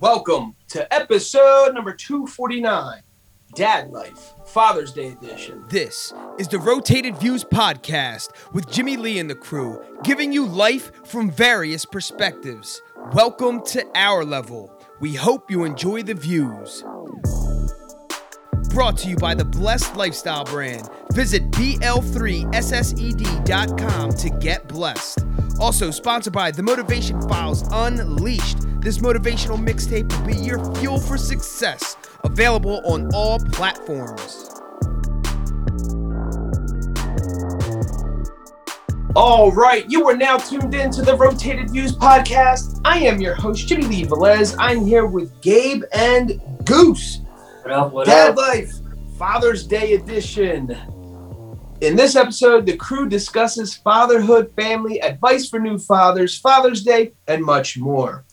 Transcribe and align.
Welcome 0.00 0.56
to 0.68 0.92
episode 0.94 1.74
number 1.74 1.92
249 1.92 3.02
Dad 3.54 3.90
Life, 3.90 4.32
Father's 4.46 4.94
Day 4.94 5.08
edition. 5.08 5.62
This 5.68 6.14
is 6.38 6.48
the 6.48 6.58
Rotated 6.58 7.18
Views 7.18 7.44
podcast 7.44 8.30
with 8.54 8.72
Jimmy 8.72 8.96
Lee 8.96 9.18
and 9.18 9.28
the 9.28 9.34
crew, 9.34 9.78
giving 10.02 10.32
you 10.32 10.46
life 10.46 10.90
from 11.06 11.30
various 11.30 11.84
perspectives. 11.84 12.80
Welcome 13.12 13.62
to 13.66 13.86
our 13.94 14.24
level. 14.24 14.74
We 15.00 15.14
hope 15.14 15.50
you 15.50 15.64
enjoy 15.64 16.04
the 16.04 16.14
views. 16.14 16.82
Brought 18.70 18.96
to 18.98 19.08
you 19.10 19.16
by 19.16 19.34
the 19.34 19.44
Blessed 19.44 19.96
Lifestyle 19.96 20.44
brand. 20.44 20.88
Visit 21.12 21.50
BL3SSED.com 21.50 24.12
to 24.12 24.30
get 24.30 24.66
blessed. 24.66 25.26
Also 25.60 25.90
sponsored 25.90 26.32
by 26.32 26.50
The 26.50 26.62
Motivation 26.62 27.20
Files 27.28 27.68
Unleashed. 27.70 28.69
This 28.80 28.96
motivational 28.96 29.62
mixtape 29.62 30.10
will 30.10 30.26
be 30.26 30.36
your 30.36 30.74
fuel 30.76 30.98
for 30.98 31.18
success. 31.18 31.98
Available 32.24 32.80
on 32.86 33.10
all 33.12 33.38
platforms. 33.38 34.48
All 39.14 39.52
right, 39.52 39.84
you 39.90 40.08
are 40.08 40.16
now 40.16 40.38
tuned 40.38 40.74
in 40.74 40.90
to 40.92 41.02
the 41.02 41.14
Rotated 41.14 41.68
Views 41.68 41.94
podcast. 41.94 42.80
I 42.82 43.00
am 43.00 43.20
your 43.20 43.34
host, 43.34 43.68
Jimmy 43.68 43.84
Lee 43.84 44.04
Velez. 44.04 44.56
I'm 44.58 44.86
here 44.86 45.04
with 45.04 45.38
Gabe 45.42 45.82
and 45.92 46.40
Goose. 46.64 47.18
What 47.60 47.72
up? 47.72 47.92
What 47.92 48.06
Dad 48.06 48.30
up? 48.30 48.36
Life, 48.38 48.72
Father's 49.18 49.66
Day 49.66 49.92
edition. 49.92 50.74
In 51.82 51.96
this 51.96 52.16
episode, 52.16 52.64
the 52.64 52.78
crew 52.78 53.10
discusses 53.10 53.74
fatherhood, 53.74 54.54
family, 54.56 55.02
advice 55.02 55.50
for 55.50 55.58
new 55.58 55.78
fathers, 55.78 56.38
Father's 56.38 56.82
Day, 56.82 57.12
and 57.26 57.44
much 57.44 57.76
more. 57.76 58.24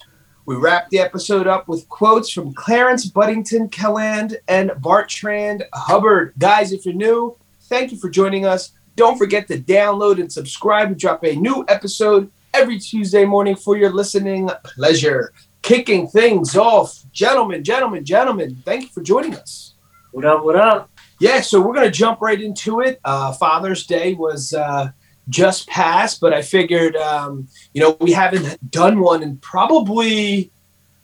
We 0.47 0.55
wrap 0.55 0.89
the 0.89 0.99
episode 0.99 1.45
up 1.45 1.67
with 1.67 1.89
quotes 1.89 2.31
from 2.31 2.53
Clarence 2.53 3.11
Budington 3.11 3.69
Kelland 3.69 4.37
and 4.47 4.69
Bartrand 4.69 5.63
Hubbard. 5.73 6.35
Guys, 6.39 6.71
if 6.71 6.85
you're 6.85 6.95
new, 6.95 7.35
thank 7.63 7.91
you 7.91 7.97
for 7.97 8.09
joining 8.09 8.45
us. 8.45 8.71
Don't 8.95 9.17
forget 9.17 9.49
to 9.49 9.59
download 9.59 10.21
and 10.21 10.31
subscribe. 10.31 10.87
We 10.87 10.95
drop 10.95 11.25
a 11.25 11.35
new 11.35 11.65
episode 11.67 12.31
every 12.53 12.79
Tuesday 12.79 13.25
morning 13.25 13.57
for 13.57 13.75
your 13.75 13.89
listening 13.91 14.49
pleasure. 14.63 15.33
Kicking 15.63 16.07
things 16.07 16.55
off, 16.55 17.03
gentlemen, 17.11 17.61
gentlemen, 17.61 18.05
gentlemen, 18.05 18.55
thank 18.63 18.83
you 18.83 18.89
for 18.91 19.01
joining 19.01 19.35
us. 19.35 19.73
What 20.11 20.23
up? 20.23 20.45
What 20.45 20.55
up? 20.55 20.89
Yeah, 21.19 21.41
so 21.41 21.59
we're 21.59 21.73
gonna 21.73 21.91
jump 21.91 22.21
right 22.21 22.39
into 22.41 22.79
it. 22.79 23.01
Uh, 23.03 23.33
Father's 23.33 23.85
Day 23.85 24.13
was 24.13 24.53
uh, 24.53 24.91
just 25.29 25.67
passed, 25.67 26.21
but 26.21 26.33
I 26.33 26.41
figured, 26.41 26.95
um, 26.95 27.47
you 27.73 27.81
know, 27.81 27.97
we 27.99 28.11
haven't 28.11 28.71
done 28.71 28.99
one 28.99 29.23
in 29.23 29.37
probably, 29.37 30.51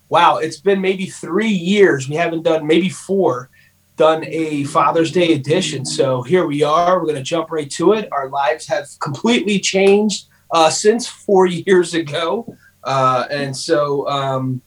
wow, 0.09 0.37
it's 0.37 0.59
been 0.59 0.81
maybe 0.81 1.07
three 1.07 1.47
years. 1.47 2.07
We 2.07 2.15
haven't 2.15 2.43
done 2.43 2.65
maybe 2.65 2.89
four, 2.89 3.49
done 3.97 4.23
a 4.25 4.63
Father's 4.65 5.11
Day 5.11 5.33
edition. 5.33 5.85
So 5.85 6.21
here 6.21 6.45
we 6.45 6.63
are. 6.63 6.99
We're 6.99 7.07
gonna 7.07 7.23
jump 7.23 7.51
right 7.51 7.69
to 7.71 7.93
it. 7.93 8.07
Our 8.11 8.29
lives 8.29 8.67
have 8.67 8.87
completely 8.99 9.59
changed 9.59 10.27
uh, 10.51 10.69
since 10.69 11.07
four 11.07 11.45
years 11.67 11.93
ago, 11.93 12.55
uh, 12.83 13.25
and 13.29 13.55
so 13.55 14.07
um, 14.07 14.61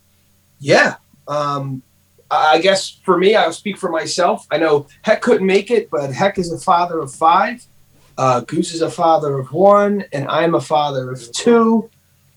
yeah. 0.58 0.96
Um, 1.28 1.82
I 2.30 2.58
guess 2.58 2.98
for 3.04 3.18
me, 3.18 3.36
I'll 3.36 3.52
speak 3.52 3.78
for 3.78 3.88
myself. 3.88 4.46
I 4.50 4.58
know 4.58 4.86
Heck 5.02 5.22
couldn't 5.22 5.46
make 5.46 5.70
it, 5.70 5.90
but 5.90 6.12
Heck 6.12 6.38
is 6.38 6.52
a 6.52 6.58
father 6.58 6.98
of 6.98 7.12
five. 7.12 7.64
Uh, 8.18 8.40
Goose 8.40 8.72
is 8.72 8.82
a 8.82 8.90
father 8.90 9.38
of 9.38 9.52
one, 9.52 10.04
and 10.12 10.26
I'm 10.28 10.54
a 10.54 10.60
father 10.60 11.10
of 11.10 11.30
two. 11.32 11.90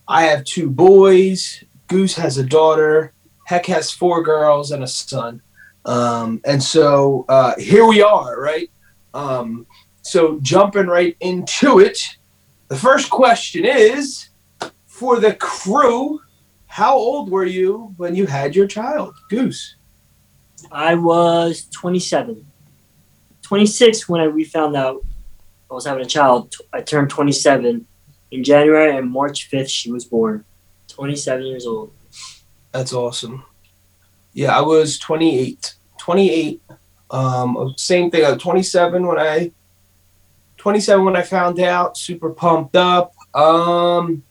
I 0.07 0.23
have 0.23 0.43
two 0.43 0.69
boys. 0.69 1.63
Goose 1.87 2.15
has 2.15 2.37
a 2.37 2.43
daughter. 2.43 3.13
Heck 3.45 3.65
has 3.67 3.91
four 3.91 4.21
girls 4.21 4.71
and 4.71 4.83
a 4.83 4.87
son. 4.87 5.41
Um, 5.85 6.41
and 6.45 6.61
so 6.61 7.25
uh, 7.29 7.53
here 7.57 7.85
we 7.85 8.01
are, 8.01 8.39
right? 8.39 8.69
Um, 9.13 9.65
so 10.01 10.39
jumping 10.41 10.87
right 10.87 11.15
into 11.19 11.79
it, 11.79 12.17
the 12.67 12.75
first 12.75 13.09
question 13.09 13.65
is 13.65 14.29
for 14.85 15.19
the 15.19 15.33
crew 15.35 16.21
how 16.69 16.95
old 16.95 17.31
were 17.31 17.45
you 17.45 17.93
when 17.97 18.15
you 18.15 18.27
had 18.27 18.55
your 18.55 18.67
child, 18.67 19.15
Goose? 19.29 19.75
I 20.71 20.93
was 20.93 21.65
27. 21.71 22.45
26 23.41 24.07
when 24.07 24.21
I, 24.21 24.27
we 24.27 24.43
found 24.43 24.75
out 24.75 25.03
I 25.69 25.73
was 25.73 25.85
having 25.85 26.03
a 26.03 26.07
child. 26.07 26.55
I 26.73 26.81
turned 26.81 27.09
27 27.09 27.85
in 28.31 28.43
January, 28.43 28.97
and 28.97 29.09
March 29.09 29.49
5th 29.51 29.69
she 29.69 29.91
was 29.91 30.05
born. 30.05 30.45
27 30.87 31.45
years 31.45 31.65
old. 31.65 31.93
That's 32.71 32.93
awesome. 32.93 33.43
Yeah, 34.33 34.57
I 34.57 34.61
was 34.61 34.97
28. 34.99 35.75
28. 35.97 36.61
Um, 37.11 37.73
same 37.77 38.11
thing. 38.11 38.25
I 38.25 38.31
was 38.31 38.41
27 38.41 39.05
when 39.05 39.19
I 39.19 39.51
27 40.57 41.05
when 41.05 41.15
I 41.15 41.21
found 41.21 41.59
out. 41.59 41.97
Super 41.97 42.29
pumped 42.31 42.75
up. 42.75 43.13
Um, 43.33 44.23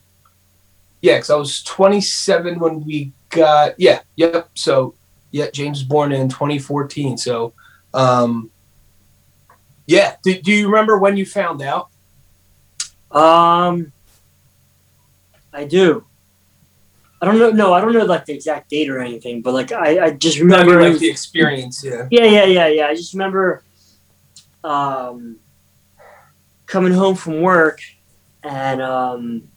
yeah, 1.01 1.17
because 1.17 1.31
I 1.31 1.37
was 1.37 1.63
27 1.63 2.59
when 2.59 2.85
we 2.85 3.13
got. 3.31 3.79
Yeah, 3.79 4.01
yep. 4.17 4.49
So 4.55 4.95
yeah, 5.31 5.51
James 5.51 5.81
was 5.81 5.89
born 5.89 6.13
in 6.13 6.29
2014. 6.29 7.19
So, 7.19 7.53
um, 7.95 8.51
yeah. 9.89 10.17
Do, 10.23 10.41
do 10.41 10.53
you 10.53 10.67
remember 10.67 10.99
when 10.99 11.17
you 11.17 11.25
found 11.27 11.63
out? 11.63 11.89
Um, 13.11 13.91
I 15.53 15.65
do. 15.65 16.05
I 17.21 17.27
don't 17.27 17.39
know. 17.39 17.51
No, 17.51 17.73
I 17.73 17.81
don't 17.81 17.95
know 17.95 18.05
like 18.05 18.27
the 18.27 18.35
exact 18.35 18.71
date 18.71 18.91
or 18.91 19.01
anything, 19.01 19.41
but 19.43 19.55
like 19.55 19.73
I, 19.73 20.05
I 20.05 20.11
just 20.11 20.39
remember. 20.39 20.81
like 20.81 20.93
was- 20.93 21.01
the 21.01 21.09
experience. 21.11 21.83
Yeah. 21.83 22.07
Yeah, 22.11 22.25
yeah, 22.25 22.45
yeah, 22.45 22.67
yeah. 22.69 22.87
I 22.87 22.95
just 22.95 23.15
remember 23.15 23.65
um, 24.63 25.39
coming 26.67 26.93
home 26.93 27.17
from 27.17 27.41
work 27.41 27.81
and 28.45 28.83
um, 28.83 29.49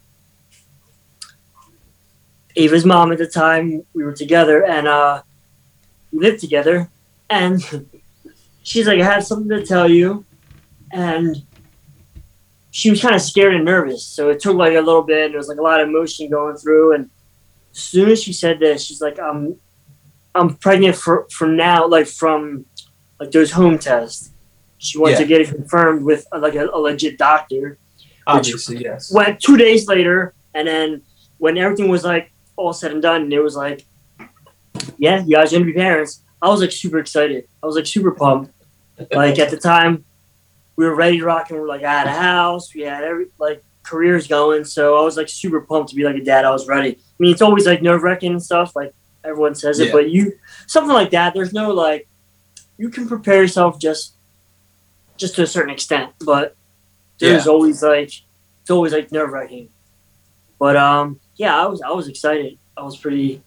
Ava's 2.56 2.86
mom 2.86 3.12
at 3.12 3.18
the 3.18 3.28
time, 3.28 3.86
we 3.94 4.04
were 4.04 4.14
together 4.14 4.66
and 4.66 4.88
uh, 4.88 5.22
we 6.12 6.20
lived 6.20 6.40
together. 6.40 6.90
And 7.30 7.62
she's 8.64 8.88
like, 8.88 9.00
I 9.00 9.06
have 9.06 9.26
something 9.26 9.50
to 9.50 9.66
tell 9.66 9.90
you. 9.90 10.26
And 10.92 11.44
she 12.72 12.90
was 12.90 13.02
kind 13.02 13.16
of 13.16 13.22
scared 13.22 13.54
and 13.54 13.66
nervous. 13.66 14.06
So 14.06 14.30
it 14.30 14.40
took 14.40 14.56
like 14.56 14.74
a 14.74 14.82
little 14.82 15.04
bit. 15.04 15.26
And 15.26 15.34
there 15.34 15.40
was 15.40 15.48
like 15.48 15.58
a 15.58 15.64
lot 15.64 15.80
of 15.80 15.88
emotion 15.88 16.30
going 16.30 16.56
through. 16.58 16.96
And 16.96 17.10
as 17.72 17.80
soon 17.80 18.10
as 18.10 18.22
she 18.24 18.34
said 18.34 18.60
this, 18.60 18.84
she's 18.84 19.02
like, 19.02 19.20
I'm, 19.20 19.58
I'm 20.36 20.56
pregnant 20.56 20.96
for, 20.96 21.28
from 21.30 21.56
now, 21.58 21.88
like 21.88 22.08
from 22.08 22.66
like 23.20 23.32
those 23.32 23.52
home 23.52 23.78
tests. 23.78 24.32
She 24.80 24.98
wanted 24.98 25.18
to 25.18 25.26
get 25.26 25.42
it 25.42 25.50
confirmed 25.50 26.04
with 26.04 26.26
uh, 26.32 26.40
like 26.40 26.56
a, 26.56 26.66
a 26.66 26.80
legit 26.80 27.20
doctor. 27.20 27.78
Obviously, 28.26 28.78
yes. 28.78 29.14
Went 29.14 29.40
two 29.40 29.56
days 29.56 29.88
later, 29.88 30.34
and 30.56 30.68
then 30.68 31.04
when 31.38 31.58
everything 31.58 31.88
was 31.88 32.04
like 32.04 32.32
all 32.56 32.74
said 32.74 32.92
and 32.92 33.02
done, 33.02 33.24
and 33.24 33.34
it 33.34 33.42
was 33.42 33.56
like, 33.56 33.86
yeah, 34.98 35.24
you 35.24 35.36
guys 35.36 35.54
are 35.54 35.58
gonna 35.58 35.66
be 35.66 35.74
parents. 35.74 36.24
I 36.42 36.50
was 36.50 36.62
like 36.62 36.72
super 36.72 37.00
excited. 37.00 37.48
I 37.62 37.66
was 37.66 37.76
like 37.76 37.86
super 37.86 38.12
pumped. 38.12 38.52
Like 39.12 39.40
at 39.40 39.50
the 39.50 39.58
time, 39.58 40.06
we 40.76 40.86
were 40.86 40.96
ready 40.96 41.20
to 41.20 41.26
rock, 41.26 41.50
and 41.50 41.60
we 41.60 41.64
are 41.64 41.68
like 41.68 41.84
I 41.84 41.92
had 41.92 42.08
a 42.08 42.12
house, 42.14 42.74
we 42.74 42.82
had 42.82 43.04
every 43.04 43.28
like 43.40 43.64
careers 43.84 44.28
going. 44.28 44.64
So 44.66 44.98
I 44.98 45.02
was 45.04 45.18
like 45.18 45.30
super 45.30 45.62
pumped 45.62 45.90
to 45.90 45.96
be 45.96 46.04
like 46.04 46.16
a 46.16 46.24
dad. 46.24 46.46
I 46.46 46.52
was 46.52 46.68
ready. 46.68 46.92
I 46.94 46.98
mean, 47.20 47.32
it's 47.32 47.42
always 47.42 47.66
like 47.66 47.82
nerve 47.82 48.04
wracking 48.04 48.32
and 48.32 48.42
stuff. 48.44 48.76
Like 48.76 48.94
everyone 49.24 49.56
says 49.56 49.80
it, 49.80 49.88
Yeah. 49.88 49.92
but 49.94 50.10
you 50.10 50.34
something 50.68 50.94
like 50.94 51.12
that. 51.12 51.34
There's 51.34 51.54
no 51.54 51.72
like 51.72 52.08
you 52.78 52.90
can 52.90 53.08
prepare 53.08 53.42
yourself 53.42 53.80
just 53.80 54.16
just 55.18 55.36
to 55.36 55.44
a 55.44 55.48
certain 55.48 55.72
extent, 55.72 56.12
but 56.26 56.56
there's 57.20 57.46
always 57.48 57.84
like 57.84 58.12
it's 58.62 58.70
always 58.72 58.94
like 58.94 59.12
nerve 59.12 59.32
wracking. 59.32 59.70
But 60.60 60.76
um, 60.78 61.20
yeah, 61.36 61.60
I 61.60 61.66
was 61.68 61.82
I 61.82 61.92
was 61.92 62.08
excited. 62.08 62.58
I 62.78 62.84
was 62.84 62.98
pretty. 62.98 63.42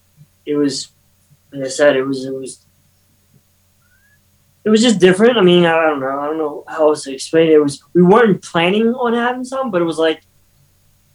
It 0.45 0.55
was, 0.55 0.89
like 1.51 1.65
I 1.65 1.69
said, 1.69 1.95
it 1.95 2.03
was 2.03 2.25
it 2.25 2.33
was. 2.33 2.64
It 4.65 4.69
was 4.69 4.81
just 4.81 4.99
different. 4.99 5.37
I 5.37 5.41
mean, 5.41 5.65
I 5.65 5.79
don't 5.85 5.99
know. 5.99 6.19
I 6.19 6.25
don't 6.25 6.39
know 6.39 6.63
how 6.67 6.89
else 6.89 7.03
to 7.03 7.13
explain 7.13 7.49
it. 7.49 7.53
It 7.53 7.63
was 7.63 7.83
we 7.93 8.01
weren't 8.01 8.41
planning 8.41 8.87
on 8.95 9.13
having 9.13 9.43
some, 9.43 9.69
but 9.69 9.81
it 9.81 9.85
was 9.85 9.99
like 9.99 10.23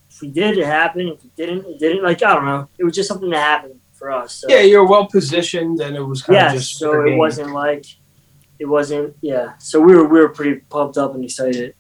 if 0.08 0.23
we 0.23 0.29
did, 0.29 0.56
it 0.56 0.67
happened. 0.67 1.08
If 1.11 1.25
we 1.25 1.31
didn't, 1.37 1.67
it 1.67 1.79
didn't. 1.79 2.02
Like 2.02 2.23
I 2.23 2.35
don't 2.35 2.44
know. 2.44 2.69
It 2.79 2.85
was 2.85 2.94
just 2.94 3.08
something 3.08 3.31
that 3.31 3.41
happened 3.41 3.81
for 3.94 4.11
us. 4.11 4.35
So. 4.35 4.49
Yeah, 4.49 4.61
you're 4.61 4.87
well 4.87 5.06
positioned, 5.06 5.81
and 5.81 5.97
it 5.97 6.02
was 6.02 6.23
kind 6.23 6.37
Yeah, 6.37 6.47
of 6.49 6.55
just 6.55 6.79
so 6.79 7.06
it 7.06 7.17
wasn't 7.17 7.52
like 7.52 7.85
it 8.58 8.67
wasn't 8.67 9.17
yeah. 9.20 9.55
So 9.58 9.81
we 9.81 9.97
were 9.97 10.06
we 10.06 10.20
were 10.20 10.29
pretty 10.29 10.61
pumped 10.61 10.97
up 10.97 11.14
and 11.14 11.25
excited. 11.25 11.75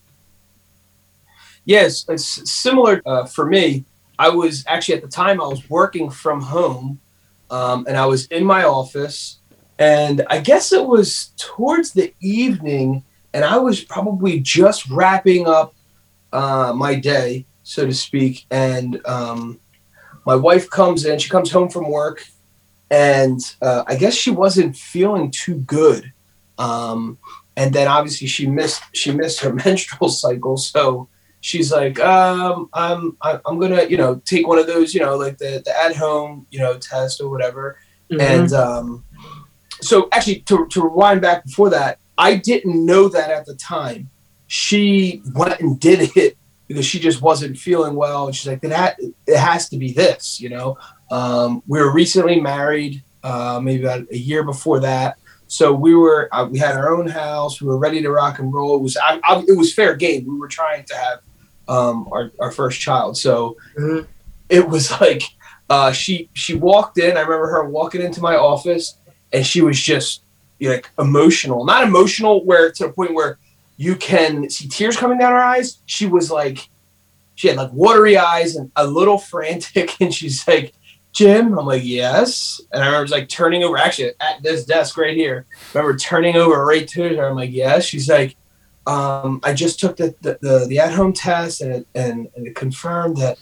Yes, 1.64 2.04
it's 2.08 2.50
similar 2.50 3.00
uh, 3.06 3.26
for 3.26 3.46
me. 3.46 3.84
I 4.18 4.28
was 4.28 4.64
actually 4.66 4.96
at 4.96 5.02
the 5.02 5.08
time 5.08 5.40
I 5.40 5.46
was 5.46 5.68
working 5.70 6.10
from 6.10 6.40
home, 6.40 7.00
um, 7.50 7.86
and 7.86 7.96
I 7.96 8.06
was 8.06 8.26
in 8.26 8.44
my 8.44 8.64
office, 8.64 9.39
and 9.80 10.26
I 10.28 10.40
guess 10.40 10.72
it 10.72 10.84
was 10.84 11.32
towards 11.38 11.92
the 11.92 12.12
evening, 12.20 13.02
and 13.32 13.44
I 13.44 13.56
was 13.56 13.82
probably 13.82 14.38
just 14.38 14.88
wrapping 14.90 15.48
up 15.48 15.74
uh, 16.34 16.74
my 16.76 16.94
day, 16.94 17.46
so 17.62 17.86
to 17.86 17.94
speak, 17.94 18.44
and 18.50 19.00
um, 19.06 19.58
my 20.26 20.36
wife 20.36 20.68
comes 20.68 21.06
in. 21.06 21.18
She 21.18 21.30
comes 21.30 21.50
home 21.50 21.70
from 21.70 21.90
work, 21.90 22.22
and 22.90 23.40
uh, 23.62 23.84
I 23.86 23.96
guess 23.96 24.14
she 24.14 24.30
wasn't 24.30 24.76
feeling 24.76 25.30
too 25.30 25.56
good. 25.60 26.12
Um, 26.58 27.16
and 27.56 27.72
then 27.72 27.88
obviously 27.88 28.26
she 28.26 28.46
missed 28.46 28.82
she 28.94 29.12
missed 29.12 29.40
her 29.40 29.52
menstrual 29.64 30.10
cycle, 30.10 30.58
so 30.58 31.08
she's 31.40 31.72
like, 31.72 31.98
um, 32.00 32.68
I'm 32.74 33.16
I'm 33.22 33.58
gonna 33.58 33.84
you 33.84 33.96
know 33.96 34.16
take 34.26 34.46
one 34.46 34.58
of 34.58 34.66
those 34.66 34.94
you 34.94 35.00
know 35.00 35.16
like 35.16 35.38
the 35.38 35.62
the 35.64 35.74
at 35.82 35.96
home 35.96 36.46
you 36.50 36.58
know 36.58 36.76
test 36.76 37.22
or 37.22 37.30
whatever. 37.30 37.78
Mhm. 38.10 38.20
And 38.20 38.52
um, 38.52 39.04
so 39.80 40.08
actually 40.12 40.40
to 40.42 40.66
to 40.68 40.82
rewind 40.82 41.20
back 41.20 41.44
before 41.44 41.70
that, 41.70 41.98
I 42.18 42.36
didn't 42.36 42.84
know 42.84 43.08
that 43.08 43.30
at 43.30 43.46
the 43.46 43.54
time. 43.54 44.10
She 44.46 45.22
went 45.34 45.60
and 45.60 45.78
did 45.78 46.10
it 46.16 46.36
because 46.66 46.84
she 46.84 46.98
just 46.98 47.22
wasn't 47.22 47.56
feeling 47.56 47.94
well, 47.94 48.26
and 48.26 48.34
she's 48.34 48.48
like, 48.48 48.64
"It, 48.64 49.14
it 49.26 49.36
has 49.38 49.68
to 49.68 49.76
be 49.78 49.92
this," 49.92 50.40
you 50.40 50.48
know. 50.48 50.76
Um, 51.10 51.62
we 51.66 51.78
were 51.80 51.92
recently 51.92 52.40
married, 52.40 53.02
uh, 53.22 53.60
maybe 53.62 53.84
about 53.84 54.06
a 54.10 54.16
year 54.18 54.42
before 54.44 54.80
that. 54.80 55.18
So 55.48 55.72
we 55.72 55.96
were, 55.96 56.28
uh, 56.32 56.46
we 56.46 56.58
had 56.60 56.76
our 56.76 56.94
own 56.96 57.08
house. 57.08 57.60
We 57.60 57.66
were 57.66 57.78
ready 57.78 58.00
to 58.02 58.10
rock 58.10 58.38
and 58.38 58.54
roll. 58.54 58.76
It 58.76 58.82
was, 58.82 58.96
I, 58.96 59.18
I, 59.24 59.42
it 59.48 59.56
was 59.58 59.74
fair 59.74 59.96
game. 59.96 60.24
We 60.28 60.38
were 60.38 60.46
trying 60.46 60.84
to 60.84 60.94
have 60.94 61.18
um, 61.66 62.08
our, 62.12 62.30
our 62.38 62.52
first 62.52 62.80
child. 62.80 63.16
So 63.18 63.56
Mhm. 63.76 64.06
it 64.48 64.68
was 64.68 64.90
like 65.00 65.22
uh, 65.68 65.90
she 65.90 66.28
she 66.34 66.54
walked 66.54 66.98
in. 66.98 67.16
I 67.16 67.20
remember 67.22 67.48
her 67.48 67.68
walking 67.68 68.00
into 68.00 68.20
my 68.20 68.36
office, 68.36 68.98
and 69.32 69.46
she 69.46 69.60
was 69.60 69.78
just 69.80 70.22
like 70.60 70.90
emotional. 70.98 71.64
Not 71.64 71.84
emotional, 71.84 72.44
where 72.44 72.70
to 72.72 72.86
the 72.86 72.92
point 72.92 73.14
where 73.14 73.38
you 73.76 73.96
can 73.96 74.50
see 74.50 74.68
tears 74.68 74.96
coming 74.96 75.18
down 75.18 75.32
her 75.32 75.38
eyes. 75.38 75.78
She 75.86 76.06
was 76.06 76.30
like, 76.30 76.68
she 77.34 77.48
had 77.48 77.56
like 77.56 77.72
watery 77.72 78.18
eyes 78.18 78.56
and 78.56 78.70
a 78.76 78.86
little 78.86 79.18
frantic, 79.32 80.00
and 80.00 80.14
she's 80.14 80.46
like, 80.46 80.74
"Jim," 81.12 81.58
I'm 81.58 81.66
like, 81.66 81.82
"Yes," 81.84 82.60
and 82.72 82.82
I 82.82 82.86
remember 82.86 83.08
like 83.08 83.28
turning 83.28 83.64
over, 83.64 83.78
actually 83.78 84.12
at 84.20 84.42
this 84.42 84.64
desk 84.64 84.96
right 84.98 85.16
here. 85.16 85.46
I 85.74 85.78
remember 85.78 85.98
turning 85.98 86.36
over 86.36 86.64
right 86.64 86.86
to 86.88 87.16
her. 87.16 87.28
I'm 87.28 87.36
like, 87.36 87.52
"Yes." 87.52 87.84
She's 87.84 88.08
like, 88.08 88.36
um, 88.86 89.40
"I 89.42 89.54
just 89.54 89.80
took 89.80 89.96
the 89.96 90.14
the, 90.20 90.38
the, 90.42 90.66
the 90.68 90.78
at 90.78 90.92
home 90.92 91.12
test, 91.12 91.62
and 91.62 91.72
it, 91.72 91.86
and, 91.94 92.28
and 92.36 92.46
it 92.46 92.54
confirmed 92.54 93.16
that." 93.18 93.38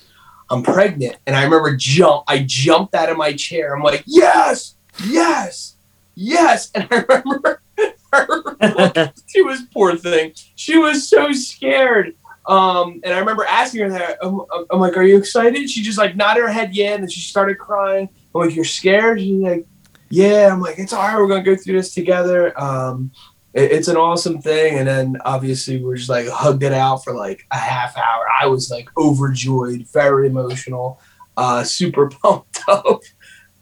I'm 0.51 0.63
pregnant. 0.63 1.17
And 1.27 1.37
I 1.37 1.45
remember 1.45 1.77
jump 1.77 2.25
I 2.27 2.43
jumped 2.47 2.95
out 2.95 3.11
of 3.11 3.17
my 3.17 3.33
chair. 3.35 3.75
I'm 3.75 3.83
like, 3.83 4.03
yes, 4.07 4.77
yes, 5.05 5.77
yes. 6.19 6.71
And 6.75 6.87
I 6.91 7.05
remember 7.09 7.63
her 8.13 9.13
she 9.29 9.43
was 9.43 9.63
poor 9.73 9.97
thing. 9.97 10.33
She 10.57 10.77
was 10.79 11.09
so 11.09 11.33
scared. 11.33 12.15
Um, 12.47 13.01
and 13.05 13.13
I 13.15 13.19
remember 13.19 13.45
asking 13.45 13.83
her 13.83 13.91
that. 13.91 14.19
I'm, 14.23 14.41
I'm 14.71 14.81
like, 14.81 14.97
"Are 14.97 15.03
you 15.03 15.19
excited?" 15.19 15.69
She 15.69 15.83
just 15.83 15.99
like 15.99 16.17
nodded 16.17 16.43
her 16.43 16.49
head, 16.51 16.75
yeah, 16.75 16.95
and 16.95 17.03
then 17.03 17.11
she 17.11 17.21
started 17.21 17.59
crying. 17.59 18.09
I'm 18.35 18.41
like, 18.41 18.55
"You're 18.57 18.65
scared?" 18.65 19.21
She's 19.21 19.43
like, 19.43 19.67
"Yeah." 20.09 20.51
I'm 20.51 20.61
like, 20.61 20.79
"It's 20.79 20.95
all 20.95 21.03
right. 21.07 21.17
We're 21.19 21.29
gonna 21.29 21.43
go 21.43 21.55
through 21.57 21.75
this 21.77 21.93
together." 21.93 22.59
Um, 22.59 23.11
it- 23.53 23.71
it's 23.73 23.89
an 23.89 23.97
awesome 23.99 24.41
thing. 24.41 24.79
And 24.79 24.89
then 24.89 25.17
obviously 25.27 25.83
we're 25.85 25.97
just 25.97 26.09
like 26.09 26.27
hugged 26.29 26.63
it 26.63 26.73
out 26.73 27.05
for 27.05 27.13
like 27.15 27.45
a 27.51 27.59
half 27.59 27.97
hour. 27.99 28.25
I 28.41 28.47
was 28.47 28.71
like 28.71 28.89
overjoyed, 28.97 29.87
very 29.93 30.27
emotional, 30.29 31.01
uh, 31.37 31.65
super 31.65 32.09
pumped 32.23 32.61
up. 32.67 33.01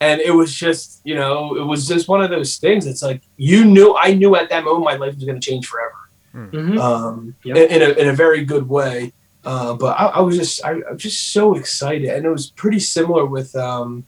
And 0.01 0.21
it 0.21 0.31
was 0.31 0.55
just, 0.55 1.01
you 1.05 1.15
know, 1.15 1.57
it 1.57 1.65
was 1.65 1.89
just 1.89 2.07
one 2.07 2.23
of 2.23 2.29
those 2.31 2.57
things. 2.59 2.87
It's 2.87 3.03
like 3.03 3.23
you 3.37 3.65
knew, 3.65 3.97
I 3.97 4.13
knew 4.13 4.37
at 4.37 4.51
that 4.51 4.63
moment 4.65 4.85
my 4.85 4.97
life 4.97 5.15
was 5.15 5.25
going 5.25 5.41
to 5.41 5.51
change 5.51 5.67
forever 5.67 5.95
Mhm. 6.35 6.79
um, 6.79 7.35
Yep. 7.45 7.57
in, 7.57 7.71
in, 7.71 7.83
a, 7.91 7.93
in 8.03 8.09
a 8.09 8.13
very 8.13 8.45
good 8.45 8.69
way. 8.69 9.13
Uh, 9.43 9.73
but 9.75 9.99
I, 9.99 10.07
I 10.07 10.21
was 10.21 10.37
just 10.37 10.63
I, 10.65 10.73
I'm 10.91 10.99
just 10.99 11.33
so 11.33 11.55
excited, 11.55 12.09
and 12.11 12.27
it 12.27 12.31
was 12.31 12.51
pretty 12.51 12.81
similar 12.81 13.25
with 13.25 13.55
um, 13.55 14.05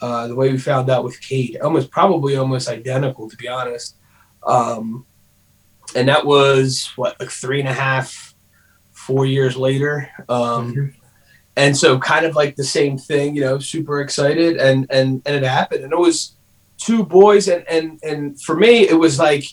uh, 0.00 0.28
the 0.28 0.34
way 0.34 0.50
we 0.52 0.58
found 0.58 0.88
out 0.88 1.02
with 1.04 1.20
Cade. 1.20 1.58
Almost 1.60 1.90
probably 1.90 2.36
almost 2.36 2.68
identical, 2.68 3.28
to 3.28 3.36
be 3.36 3.48
honest. 3.48 3.96
Um, 4.46 5.04
and 5.96 6.08
that 6.08 6.24
was 6.24 6.92
what 6.96 7.18
like 7.20 7.30
three 7.30 7.58
and 7.60 7.68
a 7.68 7.72
half, 7.72 8.34
four 8.92 9.26
years 9.26 9.56
later. 9.56 10.08
Um, 10.28 10.72
Mhm. 10.74 10.94
And 11.56 11.76
so 11.76 11.98
kind 11.98 12.26
of 12.26 12.34
like 12.34 12.56
the 12.56 12.64
same 12.64 12.98
thing, 12.98 13.34
you 13.34 13.40
know, 13.42 13.58
super 13.58 14.00
excited, 14.00 14.56
and 14.58 14.86
and 14.90 15.22
and 15.26 15.36
it 15.36 15.42
happened, 15.42 15.84
and 15.84 15.92
it 15.92 15.98
was 15.98 16.32
two 16.78 17.02
boys, 17.04 17.48
and 17.48 17.64
and 17.68 17.98
and 18.02 18.40
for 18.42 18.54
me, 18.56 18.88
it 18.88 18.98
was 18.98 19.18
like 19.18 19.44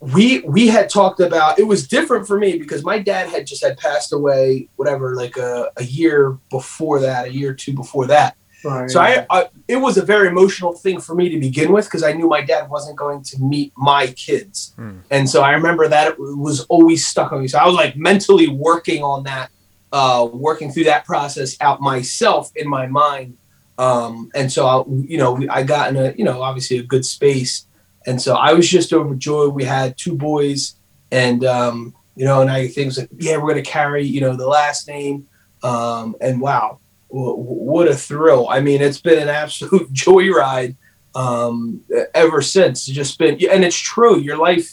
we 0.00 0.40
we 0.40 0.68
had 0.68 0.90
talked 0.90 1.20
about 1.20 1.58
it 1.58 1.66
was 1.66 1.88
different 1.88 2.26
for 2.26 2.38
me 2.38 2.58
because 2.58 2.84
my 2.84 2.98
dad 2.98 3.28
had 3.30 3.46
just 3.46 3.64
had 3.64 3.78
passed 3.78 4.12
away 4.12 4.68
whatever 4.76 5.14
like 5.16 5.36
a, 5.38 5.70
a 5.78 5.84
year 5.84 6.36
before 6.50 7.00
that 7.00 7.26
a 7.26 7.32
year 7.32 7.50
or 7.50 7.54
two 7.54 7.72
before 7.72 8.06
that 8.06 8.36
Right. 8.66 8.90
so 8.90 8.98
I, 9.00 9.26
I 9.30 9.48
it 9.68 9.76
was 9.76 9.98
a 9.98 10.02
very 10.02 10.26
emotional 10.28 10.72
thing 10.72 10.98
for 10.98 11.14
me 11.14 11.28
to 11.30 11.38
begin 11.38 11.70
with 11.72 11.84
because 11.84 12.02
i 12.02 12.12
knew 12.12 12.26
my 12.28 12.40
dad 12.42 12.68
wasn't 12.70 12.96
going 12.96 13.22
to 13.24 13.38
meet 13.42 13.72
my 13.76 14.06
kids 14.08 14.72
Hmm. 14.76 14.98
and 15.10 15.28
so 15.28 15.42
i 15.42 15.52
remember 15.52 15.86
that 15.88 16.12
it 16.12 16.16
was 16.18 16.60
always 16.66 17.06
stuck 17.06 17.32
on 17.32 17.40
me 17.42 17.48
so 17.48 17.58
i 17.58 17.66
was 17.66 17.74
like 17.74 17.94
mentally 17.96 18.48
working 18.48 19.02
on 19.02 19.22
that 19.24 19.50
uh, 19.98 20.20
working 20.48 20.68
through 20.72 20.84
that 20.92 21.04
process 21.04 21.50
out 21.60 21.78
myself 21.80 22.50
in 22.56 22.66
my 22.68 22.86
mind 22.86 23.30
um, 23.78 24.30
and 24.34 24.50
so 24.54 24.60
I, 24.66 24.76
you 25.12 25.18
know 25.18 25.30
i 25.58 25.62
got 25.62 25.84
in 25.90 25.96
a 25.96 26.08
you 26.18 26.24
know 26.28 26.42
obviously 26.48 26.76
a 26.78 26.82
good 26.94 27.04
space 27.04 27.66
and 28.06 28.20
so 28.20 28.34
I 28.34 28.52
was 28.52 28.68
just 28.68 28.92
overjoyed. 28.92 29.54
We 29.54 29.64
had 29.64 29.96
two 29.96 30.14
boys, 30.14 30.76
and 31.10 31.42
um, 31.42 31.94
you 32.16 32.26
know, 32.26 32.42
and 32.42 32.50
I 32.50 32.68
things 32.68 32.98
like, 32.98 33.08
yeah, 33.16 33.38
we're 33.38 33.48
gonna 33.48 33.62
carry, 33.62 34.04
you 34.04 34.20
know, 34.20 34.36
the 34.36 34.46
last 34.46 34.86
name. 34.86 35.26
Um, 35.62 36.14
and 36.20 36.38
wow, 36.38 36.80
w- 37.10 37.36
what 37.36 37.88
a 37.88 37.94
thrill! 37.94 38.46
I 38.50 38.60
mean, 38.60 38.82
it's 38.82 39.00
been 39.00 39.22
an 39.22 39.30
absolute 39.30 39.90
joyride 40.04 40.76
um, 41.14 41.80
ever 42.14 42.42
since. 42.42 42.86
It's 42.88 42.94
just 42.94 43.18
been, 43.18 43.38
and 43.50 43.64
it's 43.64 43.74
true. 43.94 44.18
Your 44.18 44.36
life 44.36 44.68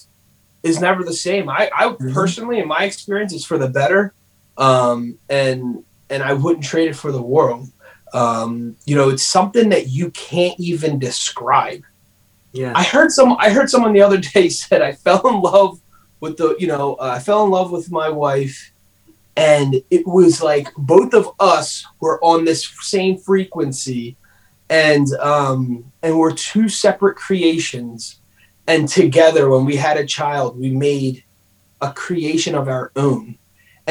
is 0.63 0.81
never 0.81 1.05
the 1.05 1.13
same. 1.13 1.47
I, 1.47 1.69
I 1.73 1.83
Mhm. 1.93 2.13
personally, 2.13 2.59
in 2.59 2.67
my 2.67 2.83
experience, 2.83 3.31
it's 3.33 3.45
for 3.45 3.57
the 3.57 3.69
better, 3.69 4.13
um, 4.57 5.17
and 5.29 5.83
and 6.09 6.21
I 6.21 6.33
wouldn't 6.33 6.65
trade 6.65 6.89
it 6.89 6.95
for 6.95 7.11
the 7.11 7.21
world. 7.21 7.69
Um, 8.13 8.75
you 8.85 8.95
know, 8.95 9.09
it's 9.09 9.25
something 9.25 9.69
that 9.69 9.87
you 9.87 10.11
can't 10.11 10.59
even 10.59 10.99
describe. 10.99 11.83
yeah. 12.51 12.73
I 12.75 12.83
heard 12.83 13.11
some. 13.11 13.37
I 13.39 13.49
heard 13.49 13.69
someone 13.69 13.93
the 13.93 14.01
other 14.01 14.17
day 14.17 14.49
said 14.61 14.81
I 14.81 14.93
fell 14.93 15.25
in 15.27 15.41
love 15.41 15.79
with 16.19 16.37
the. 16.37 16.55
You 16.59 16.67
know, 16.67 16.95
uh, 16.95 17.13
I 17.15 17.19
fell 17.19 17.43
in 17.45 17.51
love 17.51 17.71
with 17.71 17.91
my 17.91 18.09
wife, 18.09 18.71
and 19.37 19.81
it 19.89 20.05
was 20.05 20.41
like 20.41 20.67
both 20.77 21.13
of 21.13 21.29
us 21.39 21.85
were 21.99 22.23
on 22.23 22.45
this 22.45 22.67
same 22.81 23.17
frequency, 23.17 24.17
and 24.69 25.07
um, 25.19 25.91
and 26.03 26.19
we're 26.19 26.33
two 26.33 26.67
separate 26.67 27.15
creations, 27.15 28.19
and 28.67 28.89
together 28.89 29.49
when 29.49 29.63
we 29.63 29.77
had 29.77 29.97
a 29.97 30.05
child, 30.05 30.59
we 30.59 30.69
made 30.69 31.23
a 31.79 31.91
creation 31.93 32.55
of 32.55 32.67
our 32.67 32.91
own. 32.95 33.37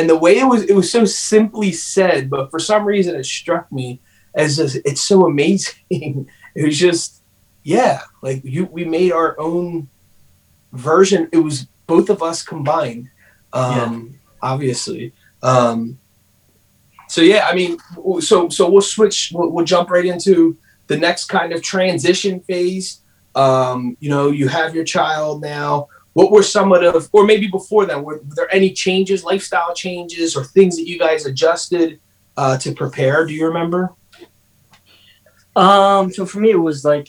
And 0.00 0.09
the 0.09 0.16
way 0.16 0.38
it 0.38 0.45
was, 0.45 0.62
it 0.62 0.73
was 0.73 0.90
so 0.90 1.04
simply 1.04 1.73
said, 1.73 2.30
but 2.30 2.50
for 2.50 2.59
some 2.59 2.87
reason 2.87 3.16
it 3.16 3.26
struck 3.26 3.71
me 3.71 4.00
as 4.35 4.57
just, 4.57 4.76
it's 4.76 5.02
so 5.02 5.26
amazing. 5.26 5.76
it 5.90 6.64
was 6.64 6.78
just 6.78 7.23
yeah 7.62 8.00
like 8.23 8.40
you 8.42 8.64
we 8.64 8.87
made 8.87 9.12
our 9.12 9.38
own 9.38 9.90
version. 10.73 11.28
It 11.35 11.37
was 11.37 11.66
both 11.87 12.09
of 12.09 12.23
us 12.23 12.42
combined 12.42 13.11
um 13.52 14.19
obviously. 14.40 15.12
Um 15.42 15.99
so 17.07 17.21
yeah 17.21 17.47
i 17.47 17.54
mean 17.54 17.76
so 18.21 18.49
so 18.49 18.71
we'll 18.71 18.80
switch 18.80 19.33
we'll, 19.35 19.50
we'll 19.50 19.66
jump 19.66 19.90
right 19.90 20.07
into 20.07 20.57
the 20.87 20.97
next 20.97 21.26
kind 21.26 21.52
of 21.52 21.61
transition 21.61 22.40
phase. 22.40 23.02
Um 23.35 23.99
you 24.00 24.09
know 24.09 24.30
you 24.30 24.49
have 24.49 24.75
your 24.75 24.85
child 24.85 25.42
now 25.42 25.88
what 26.12 26.31
were 26.31 26.43
some 26.43 26.73
of 26.73 26.81
the 26.81 27.09
or 27.12 27.25
maybe 27.25 27.47
before 27.47 27.87
then 27.87 28.02
were, 28.02 28.19
were 28.19 28.35
there 28.35 28.55
any 28.55 28.73
changes 28.73 29.25
lifestyle 29.25 29.75
changes 29.75 30.37
or 30.37 30.45
things 30.45 30.76
that 30.76 30.87
you 30.87 30.99
guys 30.99 31.26
adjusted 31.26 32.00
uh 32.37 32.57
to 32.59 32.73
prepare 32.73 33.25
do 33.26 33.33
you 33.33 33.47
remember 33.47 33.95
Um, 35.57 36.12
so 36.12 36.26
for 36.26 36.40
me, 36.40 36.50
it 36.50 36.57
was 36.57 36.85
like, 36.85 37.09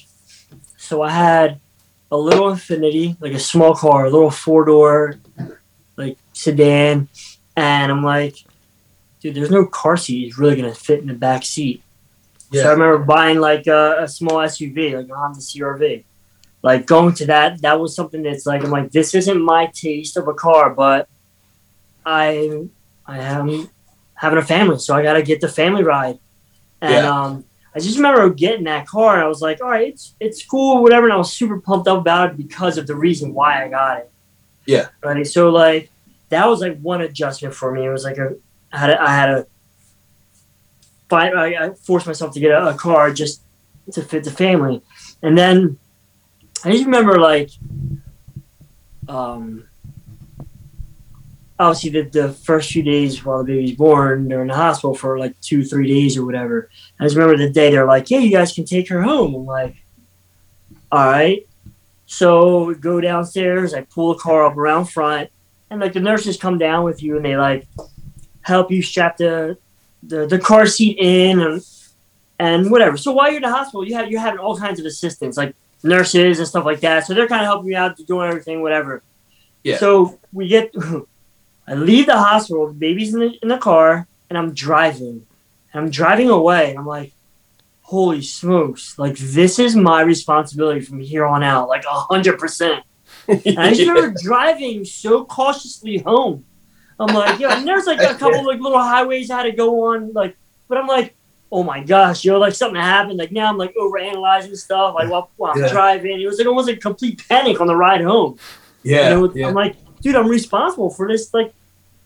so 0.78 1.02
I 1.02 1.12
had 1.12 1.60
a 2.12 2.18
little 2.18 2.52
Infiniti, 2.52 3.16
like 3.22 3.34
a 3.34 3.40
small 3.40 3.76
car, 3.76 4.06
a 4.06 4.10
little 4.10 4.32
four 4.32 4.66
door, 4.66 5.16
like 5.96 6.18
sedan, 6.34 7.08
and 7.56 7.92
I'm 7.92 8.04
like, 8.04 8.36
dude, 9.20 9.36
there's 9.36 9.52
no 9.52 9.66
car 9.66 9.96
seat 9.96 10.28
is 10.28 10.38
really 10.38 10.56
gonna 10.56 10.74
fit 10.74 11.00
in 11.00 11.08
the 11.08 11.14
back 11.14 11.44
seat. 11.46 11.84
So 12.52 12.68
I 12.68 12.72
remember 12.72 12.98
buying 12.98 13.40
like 13.40 13.68
a, 13.68 14.00
a 14.02 14.08
small 14.08 14.40
SUV, 14.40 14.98
like 14.98 15.08
a 15.10 15.16
Honda 15.16 15.40
CRV. 15.40 16.04
Like 16.64 16.86
going 16.86 17.16
to 17.16 17.26
that, 17.26 17.62
that 17.62 17.80
was 17.80 17.96
something 17.96 18.22
that's 18.22 18.46
like 18.46 18.64
I'm 18.64 18.70
like, 18.72 18.92
this 18.92 19.16
isn't 19.16 19.42
my 19.42 19.66
taste 19.68 20.16
of 20.18 20.28
a 20.28 20.34
car, 20.34 20.70
but 20.70 21.08
I 22.06 22.68
I 23.06 23.20
am 23.20 23.70
having 24.14 24.38
a 24.40 24.44
family, 24.44 24.78
so 24.78 24.96
I 24.96 25.02
gotta 25.04 25.24
get 25.24 25.42
the 25.42 25.48
family 25.48 25.84
ride. 25.84 26.20
And 26.82 27.04
Yeah. 27.04 27.12
um 27.12 27.46
I 27.74 27.80
just 27.80 27.96
remember 27.96 28.30
getting 28.30 28.66
that 28.66 28.86
car 28.86 29.16
and 29.16 29.24
I 29.24 29.28
was 29.28 29.42
like, 29.42 29.62
all 29.62 29.70
right, 29.70 29.88
it's 29.88 30.14
it's 30.20 30.46
cool, 30.46 30.84
whatever, 30.84 31.06
and 31.06 31.14
I 31.14 31.18
was 31.18 31.34
super 31.34 31.60
pumped 31.60 31.88
up 31.88 32.00
about 32.00 32.32
it 32.32 32.38
because 32.38 32.78
of 32.78 32.86
the 32.86 32.96
reason 32.96 33.34
why 33.34 33.64
I 33.64 33.68
got 33.70 33.98
it. 34.00 34.12
Yeah. 34.66 34.90
Right. 35.04 35.26
So 35.26 35.50
like 35.50 35.90
that 36.30 36.46
was 36.48 36.62
like 36.62 36.80
one 36.80 37.02
adjustment 37.02 37.56
for 37.56 37.72
me. 37.72 37.86
It 37.86 37.90
was 37.90 38.04
like 38.04 38.18
a 38.18 38.36
I 38.72 38.78
had 38.78 38.90
a, 38.92 39.02
I 39.02 39.16
had 39.16 39.30
a 39.32 39.48
find 41.10 41.38
I, 41.38 41.66
I 41.66 41.70
forced 41.74 42.08
myself 42.08 42.34
to 42.34 42.40
get 42.40 42.52
a, 42.52 42.70
a 42.70 42.74
car 42.74 43.12
just 43.12 43.42
to 43.94 44.02
fit 44.02 44.24
the 44.24 44.32
family. 44.32 44.82
And 45.24 45.38
then 45.38 45.78
I 46.64 46.72
just 46.72 46.86
remember 46.86 47.20
like, 47.20 47.50
um, 49.08 49.68
obviously 51.62 51.90
the, 51.90 52.10
the 52.10 52.34
first 52.34 52.72
few 52.72 52.84
days 52.84 53.24
while 53.24 53.44
the 53.44 53.54
baby's 53.54 53.76
born, 53.76 54.28
they're 54.28 54.42
in 54.42 54.48
the 54.48 54.56
hospital 54.56 54.96
for 54.96 55.20
like 55.20 55.40
two, 55.42 55.64
three 55.64 55.88
days 55.88 56.18
or 56.18 56.26
whatever. 56.26 56.70
I 57.00 57.04
just 57.06 57.16
remember 57.16 57.38
the 57.38 57.50
day 57.50 57.72
they're 57.72 57.86
like, 57.86 58.10
"Yeah, 58.10 58.20
you 58.20 58.32
guys 58.32 58.54
can 58.54 58.66
take 58.66 58.90
her 58.90 59.02
home." 59.02 59.36
I'm 59.36 59.46
like, 59.46 59.76
"All 60.92 61.06
right." 61.06 61.48
So 62.06 62.66
we 62.66 62.76
go 62.76 63.00
downstairs. 63.00 63.74
I 63.74 63.82
pull 63.82 64.14
the 64.14 64.20
car 64.20 64.46
up 64.46 64.58
around 64.58 64.86
front, 64.86 65.30
and 65.70 65.80
like 65.80 65.94
the 65.94 66.00
nurses 66.00 66.38
come 66.38 66.58
down 66.58 66.84
with 66.84 67.02
you, 67.02 67.16
and 67.16 67.26
they 67.26 67.38
like 67.38 67.68
help 68.42 68.72
you 68.72 68.82
strap 68.82 69.18
the 69.18 69.58
the, 70.04 70.26
the 70.26 70.40
car 70.40 70.66
seat 70.66 70.98
in 71.00 71.40
and 71.40 71.62
and 72.40 72.72
whatever. 72.72 72.98
So 72.98 73.12
while 73.12 73.28
you're 73.28 73.38
in 73.38 73.44
the 73.44 73.52
hospital, 73.52 73.88
you 73.88 73.96
have 73.96 74.10
you're 74.10 74.20
having 74.20 74.40
all 74.40 74.58
kinds 74.58 74.80
of 74.80 74.86
assistance. 74.86 75.38
like 75.38 75.56
nurses 75.84 76.40
and 76.40 76.48
stuff 76.48 76.66
like 76.66 76.80
that. 76.82 77.06
So 77.06 77.14
they're 77.14 77.28
kind 77.28 77.42
of 77.42 77.48
helping 77.48 77.70
me 77.70 77.76
out, 77.76 77.98
doing 78.06 78.28
everything, 78.28 78.62
whatever. 78.62 79.04
Yeah. 79.64 79.78
So 79.78 80.20
we 80.32 80.48
get, 80.48 80.74
I 81.68 81.76
leave 81.76 82.06
the 82.06 82.18
hospital, 82.18 82.68
the 82.68 82.74
baby's 82.74 83.14
in 83.14 83.20
the 83.20 83.40
in 83.42 83.48
the 83.48 83.58
car, 83.58 84.08
and 84.30 84.38
I'm 84.38 84.54
driving, 84.54 85.26
and 85.74 85.84
I'm 85.84 85.90
driving 85.90 86.30
away. 86.30 86.72
And 86.72 86.80
I'm 86.80 86.86
like, 86.86 87.14
holy 87.82 88.22
smokes! 88.22 88.98
Like 88.98 89.18
this 89.18 89.60
is 89.60 89.76
my 89.76 90.02
responsibility 90.02 90.82
from 90.82 91.00
here 91.00 91.26
on 91.26 91.44
out, 91.44 91.70
like 91.70 91.86
a 91.86 91.94
hundred 91.94 92.40
percent. 92.40 92.84
And 93.28 93.60
I 93.60 93.70
just 93.74 93.88
remember 93.88 94.16
driving 94.22 94.86
so 94.86 95.26
cautiously 95.26 96.00
home. 96.00 96.46
I'm 97.00 97.16
like, 97.16 97.40
yeah, 97.40 97.58
and 97.58 97.68
there's 97.68 97.86
like 97.86 98.00
a 98.00 98.14
couple 98.20 98.46
like 98.46 98.60
little 98.60 98.80
highways 98.80 99.30
I 99.30 99.38
had 99.38 99.44
to 99.44 99.52
go 99.52 99.94
on, 99.94 100.14
like, 100.14 100.36
but 100.68 100.78
I'm 100.78 100.88
like, 100.88 101.16
oh 101.52 101.64
my 101.64 101.84
gosh, 101.84 102.24
yo, 102.24 102.40
like 102.40 102.54
something 102.56 102.80
happened. 102.82 103.18
Like 103.18 103.32
now 103.32 103.50
I'm 103.50 103.58
like 103.58 103.76
over 103.76 103.98
analyzing 103.98 104.56
stuff. 104.56 104.96
Like 104.96 105.10
while, 105.10 105.30
while 105.36 105.52
I'm 105.54 105.60
driving, 105.72 106.22
it 106.22 106.26
was 106.26 106.38
like 106.38 106.48
almost 106.48 106.70
a 106.70 106.78
complete 106.78 107.24
panic 107.28 107.60
on 107.60 107.68
the 107.68 107.76
ride 107.76 108.02
home. 108.02 108.38
Yeah, 108.84 109.16
was- 109.18 109.36
yeah. 109.36 109.48
I'm 109.48 109.54
like, 109.54 109.76
dude, 110.02 110.16
I'm 110.16 110.28
responsible 110.28 110.90
for 110.90 111.08
this 111.08 111.34
like 111.34 111.54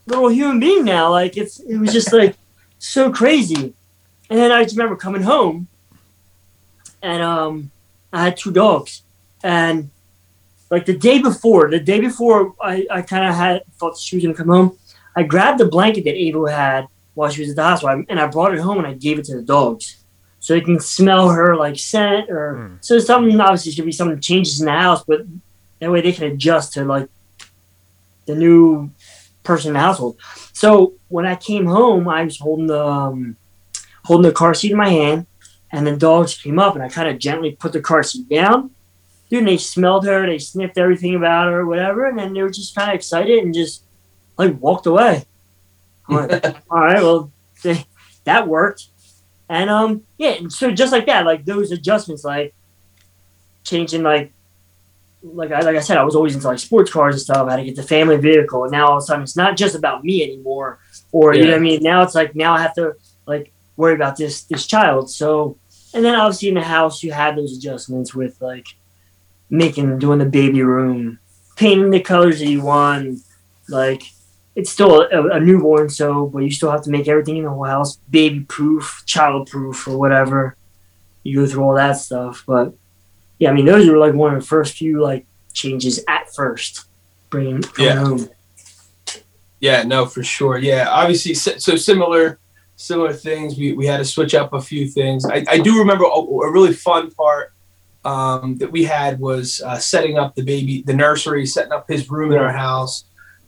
little 0.06 0.28
human 0.28 0.58
being 0.60 0.84
now. 0.84 1.10
Like 1.10 1.36
it's 1.36 1.60
it 1.60 1.76
was 1.78 1.92
just 1.92 2.12
like 2.12 2.36
so 2.78 3.10
crazy. 3.12 3.72
And 4.28 4.38
then 4.38 4.50
I 4.50 4.64
just 4.64 4.76
remember 4.76 4.96
coming 4.96 5.22
home 5.22 5.68
and 7.02 7.22
um 7.22 7.70
I 8.12 8.24
had 8.24 8.36
two 8.36 8.50
dogs. 8.52 9.02
And 9.44 9.90
like 10.70 10.86
the 10.86 10.96
day 10.96 11.20
before, 11.20 11.70
the 11.70 11.78
day 11.78 12.00
before 12.00 12.54
I, 12.60 12.86
I 12.90 13.02
kinda 13.02 13.32
had 13.32 13.62
thought 13.78 13.96
she 13.96 14.16
was 14.16 14.24
gonna 14.24 14.34
come 14.34 14.48
home, 14.48 14.76
I 15.14 15.22
grabbed 15.22 15.60
the 15.60 15.66
blanket 15.66 16.04
that 16.04 16.14
Abel 16.14 16.46
had 16.46 16.88
while 17.16 17.30
she 17.30 17.40
was 17.40 17.50
at 17.50 17.56
the 17.56 17.62
hospital 17.64 18.04
and 18.08 18.20
I 18.20 18.26
brought 18.28 18.54
it 18.54 18.60
home 18.60 18.78
and 18.78 18.86
I 18.86 18.92
gave 18.92 19.18
it 19.18 19.24
to 19.26 19.36
the 19.36 19.42
dogs. 19.42 19.96
So 20.38 20.54
they 20.54 20.60
can 20.60 20.78
smell 20.78 21.30
her 21.30 21.56
like 21.56 21.76
scent 21.78 22.30
or 22.30 22.44
Hmm. 22.56 22.74
so 22.80 22.98
something 23.00 23.40
obviously 23.40 23.72
should 23.72 23.84
be 23.86 23.90
some 24.00 24.20
changes 24.20 24.60
in 24.60 24.66
the 24.66 24.72
house, 24.72 25.02
but 25.02 25.22
that 25.80 25.90
way 25.90 26.00
they 26.02 26.12
can 26.12 26.30
adjust 26.32 26.74
to 26.74 26.84
like 26.84 27.08
the 28.26 28.34
new 28.34 28.90
person 29.42 29.68
in 29.70 29.74
the 29.74 29.80
household. 29.80 30.16
So 30.52 30.94
when 31.08 31.26
I 31.26 31.36
came 31.36 31.66
home, 31.66 32.08
I 32.08 32.22
was 32.24 32.38
holding 32.38 32.66
the 32.68 32.84
um, 32.84 33.36
holding 34.04 34.28
the 34.28 34.34
car 34.34 34.54
seat 34.54 34.72
in 34.72 34.76
my 34.78 34.88
hand, 34.88 35.26
and 35.72 35.86
the 35.86 35.96
dogs 35.96 36.40
came 36.40 36.58
up, 36.58 36.74
and 36.74 36.82
I 36.84 36.88
kind 36.88 37.08
of 37.08 37.18
gently 37.18 37.52
put 37.62 37.72
the 37.72 37.80
car 37.80 38.02
seat 38.02 38.28
down. 38.28 38.70
Dude, 39.28 39.40
and 39.40 39.48
they 39.48 39.56
smelled 39.58 40.06
her, 40.06 40.24
they 40.26 40.38
sniffed 40.38 40.78
everything 40.78 41.14
about 41.16 41.50
her, 41.52 41.66
whatever, 41.66 42.06
and 42.06 42.16
then 42.18 42.32
they 42.32 42.42
were 42.42 42.50
just 42.50 42.74
kind 42.76 42.90
of 42.90 42.94
excited 42.94 43.42
and 43.42 43.52
just 43.52 43.82
like 44.38 44.60
walked 44.60 44.86
away. 44.86 45.24
Like, 46.08 46.44
all 46.70 46.80
right, 46.80 47.02
well, 47.02 47.30
that 48.24 48.46
worked. 48.46 48.88
And 49.48 49.70
um, 49.70 50.02
yeah, 50.18 50.30
and 50.30 50.52
so 50.52 50.70
just 50.72 50.92
like 50.92 51.06
that, 51.06 51.24
like 51.24 51.44
those 51.44 51.70
adjustments, 51.70 52.24
like 52.24 52.54
changing, 53.64 54.02
like 54.02 54.32
like 55.22 55.52
I 55.52 55.60
like 55.60 55.76
I 55.76 55.80
said, 55.80 55.98
I 55.98 56.04
was 56.04 56.16
always 56.16 56.34
into 56.34 56.46
like 56.46 56.58
sports 56.58 56.90
cars 56.90 57.14
and 57.14 57.22
stuff. 57.22 57.46
I 57.46 57.52
had 57.52 57.56
to 57.56 57.64
get 57.64 57.76
the 57.76 57.82
family 57.82 58.16
vehicle, 58.16 58.64
and 58.64 58.72
now 58.72 58.88
all 58.88 58.96
of 58.96 59.02
a 59.02 59.06
sudden 59.06 59.22
it's 59.22 59.36
not 59.36 59.56
just 59.56 59.74
about 59.74 60.04
me 60.04 60.22
anymore. 60.22 60.78
Or 61.12 61.34
you 61.34 61.44
know 61.44 61.50
what 61.50 61.56
I 61.56 61.60
mean? 61.60 61.82
Now 61.82 62.02
it's 62.02 62.14
like 62.14 62.34
now 62.34 62.54
I 62.54 62.60
have 62.60 62.74
to 62.74 62.94
like 63.26 63.52
worry 63.76 63.94
about 63.94 64.16
this 64.16 64.42
this 64.42 64.66
child. 64.66 65.10
So 65.10 65.58
and 65.94 66.04
then 66.04 66.14
obviously 66.14 66.48
in 66.48 66.54
the 66.54 66.62
house 66.62 67.02
you 67.02 67.12
had 67.12 67.36
those 67.36 67.56
adjustments 67.56 68.14
with 68.14 68.40
like 68.40 68.66
making 69.48 69.98
doing 69.98 70.18
the 70.18 70.26
baby 70.26 70.62
room, 70.62 71.18
painting 71.56 71.90
the 71.90 72.00
colors 72.00 72.40
that 72.40 72.48
you 72.48 72.62
want. 72.62 73.20
Like 73.68 74.02
it's 74.56 74.70
still 74.70 75.02
a, 75.02 75.36
a 75.36 75.40
newborn, 75.40 75.88
so 75.88 76.26
but 76.26 76.38
you 76.40 76.50
still 76.50 76.70
have 76.70 76.82
to 76.82 76.90
make 76.90 77.06
everything 77.06 77.36
in 77.36 77.44
the 77.44 77.50
whole 77.50 77.64
house 77.64 77.96
baby 78.10 78.40
proof, 78.40 79.02
child 79.06 79.48
proof, 79.48 79.86
or 79.86 79.96
whatever. 79.98 80.56
You 81.22 81.40
go 81.40 81.46
through 81.46 81.62
all 81.62 81.74
that 81.74 81.92
stuff, 81.98 82.42
but 82.46 82.72
yeah, 83.38 83.50
I 83.50 83.52
mean 83.52 83.66
those 83.66 83.88
were 83.88 83.98
like 83.98 84.14
one 84.14 84.34
of 84.34 84.40
the 84.40 84.46
first 84.46 84.76
few 84.76 85.02
like 85.02 85.26
changes 85.52 86.02
at 86.08 86.34
first, 86.34 86.86
bringing 87.30 87.62
Yeah. 87.78 87.96
home. 87.96 88.28
Yeah, 89.60 89.82
no, 89.84 90.06
for 90.06 90.22
sure. 90.22 90.58
Yeah, 90.58 90.86
obviously, 90.90 91.32
so 91.34 91.76
similar, 91.76 92.38
similar 92.76 93.12
things. 93.12 93.56
We, 93.56 93.72
we 93.72 93.86
had 93.86 93.96
to 93.98 94.04
switch 94.04 94.34
up 94.34 94.52
a 94.52 94.60
few 94.60 94.86
things. 94.86 95.24
I, 95.24 95.44
I 95.48 95.58
do 95.58 95.78
remember 95.78 96.04
a, 96.04 96.08
a 96.08 96.52
really 96.52 96.74
fun 96.74 97.10
part 97.10 97.54
um, 98.04 98.58
that 98.58 98.70
we 98.70 98.84
had 98.84 99.18
was 99.18 99.62
uh, 99.64 99.78
setting 99.78 100.18
up 100.18 100.34
the 100.34 100.42
baby, 100.42 100.82
the 100.82 100.92
nursery, 100.92 101.46
setting 101.46 101.72
up 101.72 101.88
his 101.88 102.10
room 102.10 102.32
in 102.32 102.38
our 102.38 102.52
house, 102.52 103.05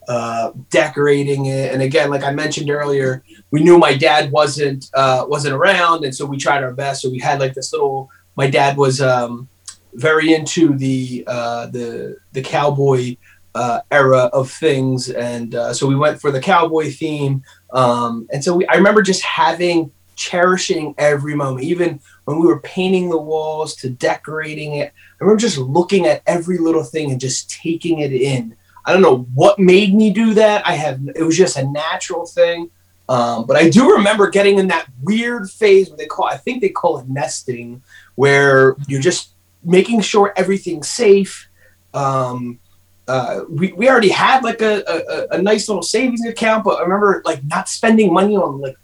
uh, 0.09 0.51
decorating 0.71 1.45
it. 1.45 1.71
And 1.71 1.83
again, 1.83 2.09
like 2.09 2.23
I 2.23 2.31
mentioned 2.31 2.71
earlier, 2.71 3.23
we 3.51 3.61
knew 3.61 3.77
my 3.77 3.95
dad 3.95 4.31
wasn't 4.31 4.89
uh, 4.95 5.25
wasn't 5.27 5.53
around, 5.53 6.03
and 6.03 6.13
so 6.13 6.25
we 6.25 6.37
tried 6.37 6.63
our 6.63 6.73
best. 6.73 7.03
So 7.03 7.09
we 7.09 7.19
had 7.19 7.39
like 7.39 7.53
this 7.53 7.71
little. 7.71 8.09
My 8.35 8.49
dad 8.49 8.75
was 8.75 9.01
um, 9.01 9.47
very 9.93 10.33
into 10.33 10.75
the 10.75 11.23
uh, 11.27 11.67
the 11.67 12.17
the 12.31 12.41
cowboy 12.41 13.17
uh, 13.53 13.81
era 13.91 14.31
of 14.33 14.49
things, 14.49 15.11
and 15.11 15.53
uh, 15.53 15.73
so 15.75 15.85
we 15.85 15.95
went 15.95 16.19
for 16.19 16.31
the 16.31 16.41
cowboy 16.41 16.89
theme. 16.91 17.43
Um, 17.71 18.27
and 18.33 18.43
so 18.43 18.55
we, 18.55 18.65
I 18.65 18.75
remember 18.75 19.03
just 19.03 19.21
having 19.21 19.91
cherishing 20.15 20.95
every 20.97 21.35
moment, 21.35 21.65
even 21.65 21.99
when 22.25 22.39
we 22.39 22.47
were 22.47 22.61
painting 22.61 23.09
the 23.09 23.17
walls 23.17 23.75
to 23.75 23.91
decorating 23.91 24.73
it. 24.75 24.91
I 24.91 25.23
remember 25.23 25.39
just 25.39 25.59
looking 25.59 26.07
at 26.07 26.23
every 26.25 26.57
little 26.57 26.83
thing 26.83 27.11
and 27.11 27.21
just 27.21 27.51
taking 27.51 27.99
it 27.99 28.11
in. 28.11 28.55
I 28.89 28.93
don't 28.93 29.03
know 29.03 29.27
what 29.35 29.59
made 29.59 29.93
me 29.93 30.09
do 30.11 30.33
that. 30.33 30.65
I 30.65 30.73
have 30.73 30.99
it 31.15 31.21
was 31.21 31.37
just 31.37 31.57
a 31.57 31.63
natural 31.69 32.25
thing. 32.25 32.71
Um, 33.07 33.45
but 33.45 33.55
I 33.55 33.69
do 33.69 33.93
remember 33.93 34.29
getting 34.29 34.57
in 34.57 34.67
that 34.67 34.87
weird 35.03 35.47
phase 35.49 35.89
where 35.89 35.97
they 35.97 36.07
call 36.07 36.25
I 36.25 36.37
think 36.37 36.61
they 36.61 36.69
call 36.69 36.97
it 36.97 37.07
nesting, 37.07 37.83
where 38.15 38.75
you're 38.87 38.99
just 38.99 39.33
making 39.63 40.01
sure 40.01 40.33
everything's 40.35 40.89
safe. 40.89 41.49
Um, 41.93 42.59
uh, 43.07 43.41
we, 43.47 43.73
we 43.73 43.87
already 43.89 44.09
had 44.09 44.43
like 44.43 44.61
a, 44.61 44.83
a, 44.87 45.37
a 45.37 45.41
nice 45.41 45.69
little 45.69 45.83
savings 45.83 46.25
account, 46.25 46.63
but 46.63 46.79
I 46.79 46.81
remember 46.81 47.21
like 47.25 47.43
not 47.45 47.69
spending 47.69 48.11
money 48.11 48.35
on 48.35 48.59
like 48.59 48.77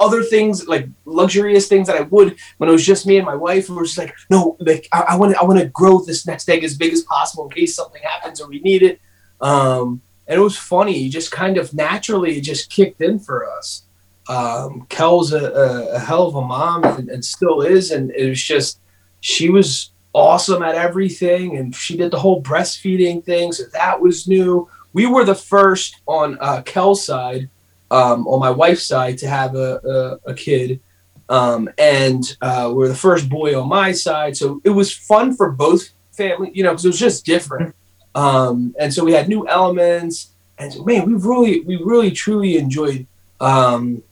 other 0.00 0.22
things, 0.22 0.66
like 0.66 0.86
luxurious 1.06 1.66
things 1.66 1.86
that 1.86 1.96
I 1.96 2.02
would 2.02 2.36
when 2.58 2.68
it 2.68 2.72
was 2.72 2.84
just 2.84 3.06
me 3.06 3.16
and 3.16 3.24
my 3.24 3.34
wife. 3.34 3.70
We 3.70 3.76
were 3.76 3.84
just 3.84 3.96
like, 3.96 4.14
no, 4.28 4.58
like 4.60 4.86
I 4.92 5.16
want 5.16 5.34
I 5.36 5.44
want 5.44 5.58
to 5.60 5.66
grow 5.68 6.02
this 6.02 6.26
next 6.26 6.46
egg 6.50 6.62
as 6.64 6.76
big 6.76 6.92
as 6.92 7.02
possible 7.02 7.44
in 7.44 7.50
case 7.50 7.74
something 7.74 8.02
happens 8.02 8.40
or 8.40 8.48
we 8.48 8.60
need 8.60 8.82
it. 8.82 9.00
Um, 9.40 10.00
and 10.26 10.40
it 10.40 10.42
was 10.42 10.56
funny, 10.56 10.94
He 10.94 11.08
just 11.08 11.30
kind 11.30 11.56
of 11.56 11.72
naturally 11.72 12.38
it 12.38 12.42
just 12.42 12.70
kicked 12.70 13.00
in 13.00 13.18
for 13.18 13.48
us. 13.50 13.82
Um, 14.28 14.86
Kel's 14.88 15.32
a, 15.32 15.92
a, 15.94 15.98
hell 16.00 16.26
of 16.26 16.34
a 16.34 16.42
mom 16.42 16.82
and, 16.82 17.08
and 17.08 17.24
still 17.24 17.60
is, 17.62 17.92
and 17.92 18.10
it 18.10 18.28
was 18.28 18.42
just 18.42 18.80
she 19.20 19.50
was 19.50 19.90
awesome 20.12 20.62
at 20.62 20.74
everything 20.74 21.58
and 21.58 21.74
she 21.74 21.96
did 21.96 22.10
the 22.10 22.18
whole 22.18 22.42
breastfeeding 22.42 23.22
thing 23.22 23.52
so 23.52 23.64
that 23.72 24.00
was 24.00 24.26
new. 24.26 24.68
We 24.92 25.06
were 25.06 25.24
the 25.24 25.34
first 25.34 26.00
on 26.06 26.38
uh, 26.40 26.62
kel's 26.62 27.04
side 27.04 27.50
um, 27.90 28.26
on 28.26 28.40
my 28.40 28.50
wife's 28.50 28.84
side 28.86 29.18
to 29.18 29.28
have 29.28 29.54
a, 29.54 30.18
a, 30.26 30.30
a 30.30 30.34
kid. 30.34 30.80
Um, 31.28 31.68
and 31.76 32.24
uh, 32.40 32.72
we're 32.74 32.88
the 32.88 32.94
first 32.94 33.28
boy 33.28 33.60
on 33.60 33.68
my 33.68 33.92
side 33.92 34.36
so 34.36 34.60
it 34.64 34.70
was 34.70 34.92
fun 34.92 35.36
for 35.36 35.50
both 35.50 35.90
family 36.12 36.50
you 36.54 36.62
know 36.62 36.70
because 36.70 36.84
it 36.84 36.88
was 36.88 36.98
just 36.98 37.26
different 37.26 37.74
um, 38.16 38.74
and 38.80 38.92
so 38.92 39.04
we 39.04 39.12
had 39.12 39.28
new 39.28 39.46
elements 39.46 40.30
and 40.58 40.72
so 40.72 40.82
man 40.84 41.06
we 41.06 41.14
really 41.14 41.60
we 41.60 41.76
really 41.76 42.10
truly 42.10 42.56
enjoyed 42.56 43.06
um, 43.40 44.02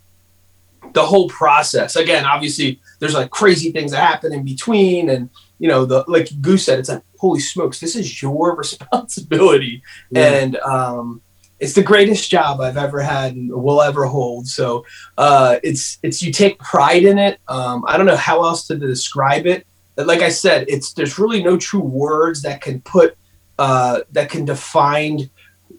the 0.93 1.03
whole 1.03 1.29
process. 1.29 1.97
Again 1.97 2.25
obviously 2.25 2.81
there's 2.99 3.15
like 3.15 3.31
crazy 3.31 3.73
things 3.73 3.93
that 3.93 4.01
happen 4.01 4.33
in 4.33 4.45
between 4.45 5.11
and 5.11 5.31
you 5.59 5.69
know 5.69 5.85
the 5.85 6.05
like 6.07 6.29
goose 6.41 6.67
said 6.67 6.79
it's 6.79 6.89
like 6.89 7.03
holy 7.19 7.41
smokes 7.41 7.81
this 7.81 7.97
is 7.97 8.23
your 8.23 8.55
responsibility. 8.65 9.83
And 10.15 10.57
um 10.59 11.21
it's 11.61 11.73
the 11.73 11.83
greatest 11.83 12.31
job 12.31 12.61
i've 12.61 12.77
ever 12.77 13.01
had 13.01 13.35
and 13.35 13.51
will 13.51 13.81
ever 13.81 14.05
hold. 14.05 14.47
So 14.47 14.85
uh 15.17 15.57
it's 15.63 15.99
it's 16.03 16.23
you 16.23 16.31
take 16.31 16.59
pride 16.59 17.05
in 17.05 17.19
it. 17.19 17.41
Um 17.49 17.85
i 17.89 17.97
don't 17.97 18.07
know 18.07 18.17
how 18.17 18.45
else 18.45 18.67
to 18.69 18.77
describe 18.77 19.47
it. 19.47 19.67
But 19.97 20.07
like 20.07 20.21
i 20.21 20.29
said 20.29 20.67
it's 20.69 20.93
there's 20.93 21.19
really 21.19 21.43
no 21.43 21.57
true 21.57 21.81
words 21.81 22.43
that 22.43 22.61
can 22.61 22.81
put 22.83 23.17
uh 23.59 24.01
that 24.13 24.31
can 24.31 24.45
define 24.45 25.31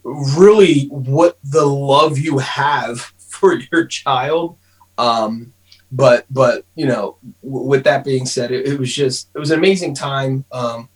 really 0.04 0.86
what 0.88 1.38
the 1.44 1.66
love 1.66 2.18
you 2.18 2.38
have 2.38 3.00
for 3.18 3.60
your 3.72 3.86
child 3.86 4.58
um 4.98 5.54
but 5.96 6.26
but 6.30 6.66
you 6.76 6.86
know, 6.86 7.18
w- 7.42 7.68
with 7.68 7.84
that 7.86 8.04
being 8.04 8.26
said, 8.26 8.52
it, 8.52 8.68
it, 8.68 8.80
was 8.80 8.94
just 8.94 9.30
it 9.34 9.40
was 9.40 9.52
an 9.52 9.60
amazing 9.60 9.96
time. 9.96 10.44
Um, 10.52 10.90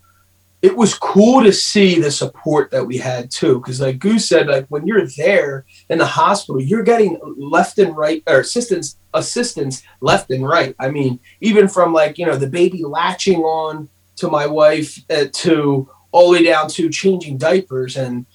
it 0.61 0.75
was 0.75 0.93
cool 0.93 1.41
to 1.41 1.53
see 1.53 2.01
the 2.01 2.11
support 2.11 2.69
that 2.71 2.85
we 2.85 2.97
had 2.97 3.31
too, 3.31 3.59
because 3.59 3.79
like 3.79 3.99
Goose 3.99 4.27
said, 4.27 4.47
like 4.47 4.65
when 4.67 4.85
you're 4.85 5.07
there 5.15 5.65
in 5.89 5.99
the 5.99 6.05
hospital, 6.05 6.61
you're 6.61 6.83
getting 6.83 7.17
left 7.37 7.79
and 7.79 7.95
right 7.95 8.21
or 8.27 8.41
assistance 8.41 8.97
assistance 9.13 9.83
left 10.01 10.31
and 10.31 10.45
right. 10.45 10.75
I 10.79 10.89
mean, 10.89 11.19
even 11.39 11.69
from 11.69 11.93
like 11.93 12.17
you 12.17 12.25
know 12.25 12.35
the 12.35 12.49
baby 12.49 12.83
latching 12.83 13.39
on 13.39 13.87
to 14.17 14.27
my 14.27 14.47
wife 14.47 14.99
uh, 15.09 15.25
to 15.31 15.89
all 16.11 16.31
the 16.31 16.39
way 16.39 16.43
down 16.43 16.69
to 16.69 16.89
changing 16.89 17.37
diapers, 17.37 17.97
and 17.97 18.25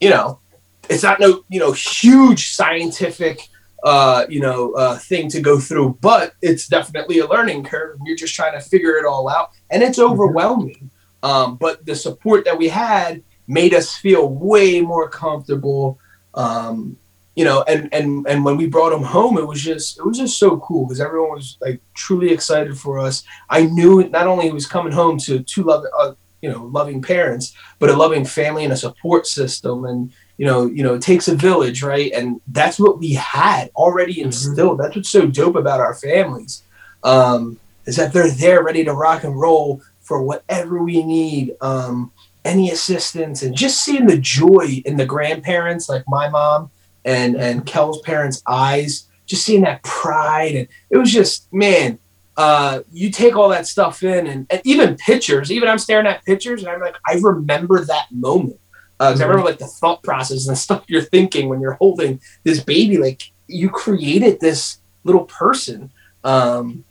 you 0.00 0.10
know, 0.10 0.40
it's 0.88 1.02
not 1.02 1.20
no 1.20 1.44
you 1.48 1.60
know 1.60 1.72
huge 1.72 2.50
scientific 2.50 3.48
uh, 3.84 4.24
you 4.30 4.40
know, 4.40 4.72
uh, 4.72 4.98
thing 4.98 5.28
to 5.28 5.40
go 5.40 5.60
through, 5.60 5.96
but 6.00 6.32
it's 6.40 6.66
definitely 6.66 7.18
a 7.18 7.26
learning 7.26 7.62
curve. 7.62 7.98
You're 8.06 8.16
just 8.16 8.34
trying 8.34 8.54
to 8.54 8.60
figure 8.60 8.96
it 8.96 9.04
all 9.04 9.28
out, 9.28 9.50
and 9.70 9.82
it's 9.82 9.98
mm-hmm. 9.98 10.10
overwhelming. 10.10 10.90
Um, 11.22 11.56
but 11.56 11.84
the 11.84 11.94
support 11.94 12.46
that 12.46 12.56
we 12.56 12.68
had 12.68 13.22
made 13.46 13.74
us 13.74 13.94
feel 13.94 14.28
way 14.28 14.80
more 14.80 15.08
comfortable. 15.08 15.98
Um, 16.32 16.96
you 17.36 17.44
know, 17.44 17.62
and 17.68 17.92
and 17.92 18.26
and 18.26 18.44
when 18.44 18.56
we 18.56 18.68
brought 18.68 18.92
him 18.92 19.02
home, 19.02 19.36
it 19.36 19.46
was 19.46 19.60
just 19.60 19.98
it 19.98 20.06
was 20.06 20.16
just 20.16 20.38
so 20.38 20.56
cool 20.58 20.86
because 20.86 21.00
everyone 21.00 21.32
was 21.32 21.58
like 21.60 21.80
truly 21.92 22.30
excited 22.32 22.78
for 22.78 22.98
us. 22.98 23.22
I 23.50 23.66
knew 23.66 24.08
not 24.08 24.26
only 24.26 24.46
he 24.46 24.52
was 24.52 24.66
coming 24.66 24.92
home 24.92 25.18
to 25.20 25.40
two 25.40 25.64
love, 25.64 25.84
uh, 25.98 26.14
you 26.44 26.50
know, 26.52 26.64
loving 26.78 27.00
parents, 27.00 27.54
but 27.78 27.88
a 27.88 27.96
loving 27.96 28.26
family 28.26 28.64
and 28.64 28.72
a 28.74 28.76
support 28.76 29.26
system, 29.26 29.86
and 29.86 30.12
you 30.36 30.44
know, 30.44 30.66
you 30.66 30.82
know, 30.84 30.94
it 30.94 31.00
takes 31.00 31.26
a 31.26 31.34
village, 31.34 31.82
right? 31.82 32.12
And 32.12 32.38
that's 32.58 32.78
what 32.78 32.98
we 32.98 33.14
had 33.14 33.70
already 33.74 34.16
mm-hmm. 34.16 34.26
instilled. 34.26 34.76
Mm-hmm. 34.76 34.82
That's 34.82 34.96
what's 34.96 35.08
so 35.08 35.26
dope 35.26 35.56
about 35.56 35.80
our 35.80 35.94
families, 35.94 36.62
um, 37.02 37.58
is 37.86 37.96
that 37.96 38.12
they're 38.12 38.30
there 38.30 38.62
ready 38.62 38.84
to 38.84 38.92
rock 38.92 39.24
and 39.24 39.40
roll 39.40 39.80
for 40.02 40.22
whatever 40.22 40.82
we 40.82 41.02
need, 41.02 41.56
um, 41.62 42.12
any 42.44 42.70
assistance, 42.70 43.42
and 43.42 43.56
just 43.56 43.82
seeing 43.82 44.06
the 44.06 44.18
joy 44.18 44.82
in 44.84 44.98
the 44.98 45.06
grandparents, 45.06 45.88
like 45.88 46.04
my 46.06 46.28
mom 46.28 46.70
and 47.06 47.36
and. 47.36 47.64
Kel's 47.64 48.02
parents' 48.02 48.42
eyes, 48.46 49.08
just 49.24 49.46
seeing 49.46 49.62
that 49.62 49.82
pride, 49.82 50.54
and 50.54 50.68
it 50.90 50.98
was 50.98 51.10
just 51.10 51.50
man. 51.54 51.98
Uh, 52.36 52.80
you 52.92 53.10
take 53.10 53.36
all 53.36 53.48
that 53.48 53.66
stuff 53.66 54.02
in, 54.02 54.26
and, 54.26 54.46
and 54.50 54.60
even 54.64 54.96
pictures. 54.96 55.52
Even 55.52 55.68
I'm 55.68 55.78
staring 55.78 56.06
at 56.06 56.24
pictures, 56.24 56.62
and 56.62 56.70
I'm 56.70 56.80
like, 56.80 56.96
I 57.06 57.14
remember 57.22 57.84
that 57.84 58.06
moment 58.10 58.58
uh, 59.00 59.08
I 59.08 59.12
remember 59.12 59.42
like 59.42 59.58
the 59.58 59.66
thought 59.66 60.02
process 60.02 60.46
and 60.46 60.52
the 60.52 60.60
stuff 60.60 60.84
you're 60.88 61.02
thinking 61.02 61.48
when 61.48 61.60
you're 61.60 61.74
holding 61.74 62.20
this 62.44 62.62
baby. 62.62 62.98
Like 62.98 63.22
you 63.46 63.68
created 63.70 64.40
this 64.40 64.78
little 65.04 65.24
person. 65.24 65.92
Um, 66.22 66.84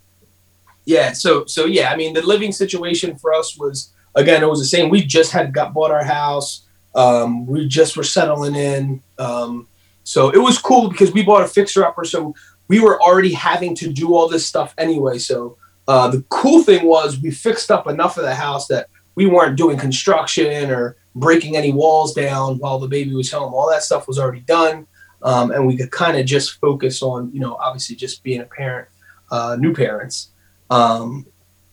yeah. 0.86 1.14
So 1.14 1.46
so 1.46 1.66
yeah. 1.66 1.92
I 1.92 1.96
mean, 1.96 2.14
the 2.14 2.22
living 2.22 2.52
situation 2.52 3.18
for 3.18 3.34
us 3.34 3.58
was 3.58 3.94
again 4.16 4.44
it 4.44 4.50
was 4.50 4.60
the 4.60 4.66
same. 4.66 4.90
We 4.90 5.04
just 5.04 5.32
had 5.32 5.54
got 5.54 5.74
bought 5.74 5.92
our 5.92 6.04
house. 6.04 6.68
Um, 6.96 7.48
we 7.48 7.68
just 7.68 7.98
were 7.98 8.04
settling 8.04 8.56
in. 8.56 9.02
Um, 9.18 9.68
so 10.04 10.30
it 10.30 10.38
was 10.38 10.58
cool 10.58 10.90
because 10.90 11.14
we 11.14 11.24
bought 11.24 11.44
a 11.44 11.48
fixer 11.48 11.86
upper. 11.86 12.04
So 12.04 12.36
we 12.68 12.80
were 12.80 13.02
already 13.02 13.34
having 13.34 13.76
to 13.76 13.92
do 13.92 14.16
all 14.16 14.28
this 14.28 14.46
stuff 14.46 14.74
anyway. 14.78 15.18
So 15.18 15.58
uh, 15.88 16.08
the 16.10 16.24
cool 16.30 16.64
thing 16.64 16.86
was 16.86 17.20
we 17.20 17.32
fixed 17.32 17.72
up 17.72 17.88
enough 17.88 18.18
of 18.18 18.24
the 18.24 18.36
house 18.36 18.68
that 18.68 18.88
we 19.16 19.26
weren't 19.26 19.58
doing 19.58 19.78
construction 19.78 20.72
or 20.72 20.96
breaking 21.16 21.56
any 21.56 21.72
walls 21.72 22.14
down 22.14 22.58
while 22.58 22.80
the 22.80 22.88
baby 22.88 23.14
was 23.14 23.32
home. 23.32 23.54
All 23.54 23.70
that 23.70 23.84
stuff 23.84 24.08
was 24.08 24.18
already 24.18 24.42
done. 24.42 24.88
Um, 25.22 25.52
and 25.52 25.66
we 25.66 25.78
could 25.78 25.92
kind 25.92 26.18
of 26.18 26.26
just 26.26 26.60
focus 26.60 27.02
on, 27.02 27.32
you 27.34 27.40
know, 27.40 27.56
obviously 27.56 27.96
just 27.96 28.24
being 28.24 28.42
a 28.42 28.46
parent, 28.46 28.90
uh, 29.32 29.56
new 29.60 29.74
parents. 29.74 30.32
Um, 30.70 31.26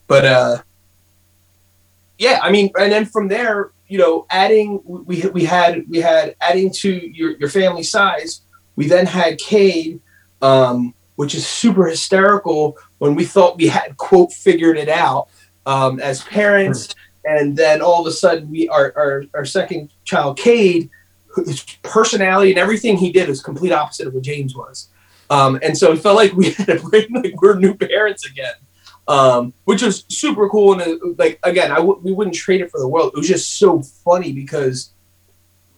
but 0.07 0.25
uh, 0.25 0.61
yeah, 2.17 2.39
I 2.41 2.51
mean, 2.51 2.69
and 2.79 2.91
then 2.91 3.05
from 3.05 3.27
there, 3.27 3.71
you 3.87 3.97
know, 3.97 4.25
adding 4.29 4.81
we 4.85 5.21
we 5.33 5.43
had 5.43 5.83
we 5.89 5.99
had 5.99 6.35
adding 6.39 6.71
to 6.75 6.89
your 6.89 7.37
your 7.37 7.49
family 7.49 7.83
size. 7.83 8.41
We 8.77 8.87
then 8.87 9.05
had 9.05 9.37
Cade, 9.37 9.99
um, 10.41 10.93
which 11.15 11.35
is 11.35 11.45
super 11.45 11.85
hysterical 11.85 12.77
when 12.97 13.15
we 13.15 13.25
thought 13.25 13.57
we 13.57 13.67
had 13.67 13.97
quote 13.97 14.31
figured 14.31 14.77
it 14.77 14.89
out 14.89 15.29
um, 15.65 15.99
as 15.99 16.23
parents. 16.23 16.95
And 17.23 17.55
then 17.55 17.81
all 17.81 18.01
of 18.01 18.07
a 18.07 18.11
sudden 18.11 18.49
we 18.49 18.67
our 18.69 18.93
our, 18.95 19.23
our 19.33 19.45
second 19.45 19.91
child 20.03 20.37
Cade 20.37 20.89
his 21.45 21.63
personality 21.83 22.51
and 22.51 22.59
everything 22.59 22.97
he 22.97 23.11
did 23.11 23.29
is 23.29 23.41
complete 23.41 23.71
opposite 23.71 24.07
of 24.07 24.13
what 24.13 24.23
James 24.23 24.55
was. 24.55 24.89
Um, 25.29 25.59
and 25.63 25.77
so 25.77 25.93
it 25.93 25.99
felt 25.99 26.17
like 26.17 26.33
we 26.33 26.51
had 26.51 26.69
a 26.69 26.79
bring 26.79 27.07
like 27.13 27.41
we're 27.41 27.57
new 27.57 27.75
parents 27.75 28.25
again 28.25 28.53
um, 29.07 29.53
which 29.65 29.81
was 29.81 30.05
super 30.07 30.47
cool. 30.49 30.73
And 30.73 30.81
uh, 30.81 31.05
like 31.17 31.39
again 31.43 31.71
I 31.71 31.77
w- 31.77 31.99
we 32.03 32.13
wouldn't 32.13 32.35
trade 32.35 32.61
it 32.61 32.71
for 32.71 32.79
the 32.79 32.87
world. 32.87 33.11
It 33.13 33.17
was 33.17 33.27
just 33.27 33.57
so 33.57 33.81
funny 33.81 34.31
because 34.31 34.93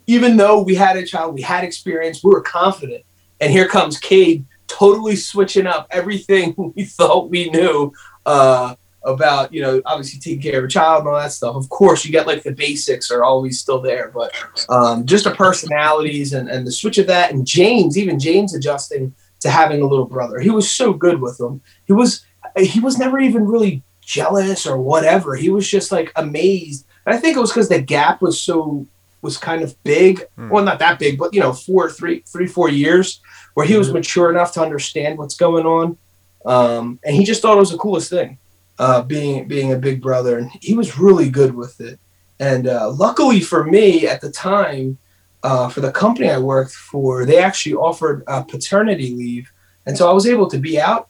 even 0.08 0.38
though 0.38 0.62
we 0.62 0.76
had 0.76 0.98
a 0.98 1.06
child 1.06 1.34
we 1.34 1.42
had 1.42 1.64
experience 1.64 2.24
we 2.24 2.32
were 2.32 2.42
confident. 2.42 3.04
And 3.42 3.52
here 3.52 3.68
comes 3.68 4.00
Cade 4.00 4.46
totally 4.74 5.16
switching 5.16 5.68
up 5.68 5.88
everything 5.92 6.54
we 6.76 6.84
thought 6.84 7.30
we 7.30 7.50
knew 7.50 7.92
uh, 8.26 8.76
about 9.04 9.54
you 9.54 9.62
know 9.62 9.82
obviously 9.86 10.20
taking 10.20 10.42
care 10.42 10.60
of 10.60 10.66
a 10.66 10.70
child 10.70 11.02
and 11.02 11.10
all 11.10 11.20
that 11.20 11.32
stuff. 11.32 11.56
Of 11.56 11.70
course 11.70 12.06
you 12.06 12.12
get 12.12 12.28
like 12.28 12.44
the 12.44 12.52
basics 12.52 13.12
are 13.12 13.24
always 13.24 13.60
still 13.60 13.82
there 13.82 14.12
but 14.14 14.32
um, 14.70 15.06
just 15.06 15.26
the 15.26 15.32
personalities 15.32 16.34
and, 16.34 16.50
and 16.50 16.66
the 16.66 16.72
switch 16.72 16.98
of 16.98 17.08
that 17.08 17.32
and 17.32 17.46
james 17.46 17.98
even 17.98 18.20
james 18.20 18.56
adjusting 18.56 19.14
to 19.44 19.50
having 19.50 19.82
a 19.82 19.86
little 19.86 20.06
brother. 20.06 20.40
He 20.40 20.50
was 20.50 20.70
so 20.70 20.94
good 20.94 21.22
with 21.22 21.40
him. 21.40 21.62
He 21.86 21.94
was 21.94 22.26
he 22.58 22.80
was 22.80 22.98
never 22.98 23.20
even 23.20 23.46
really 23.46 23.84
jealous 24.02 24.66
or 24.66 24.78
whatever. 24.78 25.36
He 25.36 25.50
was 25.50 25.70
just 25.70 25.92
like 25.92 26.12
amazed. 26.16 26.88
And 27.06 27.14
i 27.14 27.20
think 27.20 27.36
it 27.36 27.42
was 27.42 27.52
because 27.52 27.70
the 27.70 27.82
gap 27.82 28.22
was 28.22 28.42
so 28.42 28.88
was 29.24 29.38
kind 29.38 29.64
of 29.64 29.82
big 29.84 30.22
mm. 30.38 30.50
well 30.50 30.64
not 30.64 30.78
that 30.78 31.00
big 31.00 31.18
but 31.18 31.34
you 31.34 31.40
know 31.40 31.54
four 31.54 31.90
three 31.90 32.22
three 32.28 32.46
four 32.46 32.70
years 32.70 33.22
where 33.56 33.66
he 33.66 33.76
was 33.78 33.88
mm-hmm. 33.88 33.98
mature 33.98 34.30
enough 34.30 34.52
to 34.54 34.62
understand 34.62 35.18
what's 35.18 35.36
going 35.36 35.66
on 35.66 35.98
um, 36.46 37.00
and 37.04 37.16
he 37.16 37.24
just 37.24 37.42
thought 37.42 37.58
it 37.58 37.60
was 37.60 37.72
the 37.72 37.78
coolest 37.78 38.10
thing 38.10 38.38
uh, 38.80 39.02
being 39.02 39.48
being 39.48 39.72
a 39.72 39.78
big 39.78 40.02
brother, 40.02 40.38
and 40.38 40.52
he 40.62 40.74
was 40.74 40.98
really 40.98 41.30
good 41.30 41.56
with 41.56 41.80
it. 41.80 42.00
And 42.40 42.68
uh, 42.68 42.92
luckily 42.92 43.40
for 43.40 43.64
me, 43.64 44.08
at 44.08 44.22
the 44.22 44.32
time, 44.32 44.98
uh, 45.44 45.70
for 45.70 45.82
the 45.82 45.92
company 45.92 46.30
I 46.30 46.40
worked 46.40 46.74
for, 46.74 47.26
they 47.26 47.38
actually 47.38 47.76
offered 47.76 48.24
a 48.28 48.44
paternity 48.44 49.14
leave, 49.14 49.52
and 49.86 49.98
so 49.98 50.10
I 50.10 50.14
was 50.14 50.28
able 50.28 50.50
to 50.50 50.58
be 50.58 50.80
out. 50.80 51.10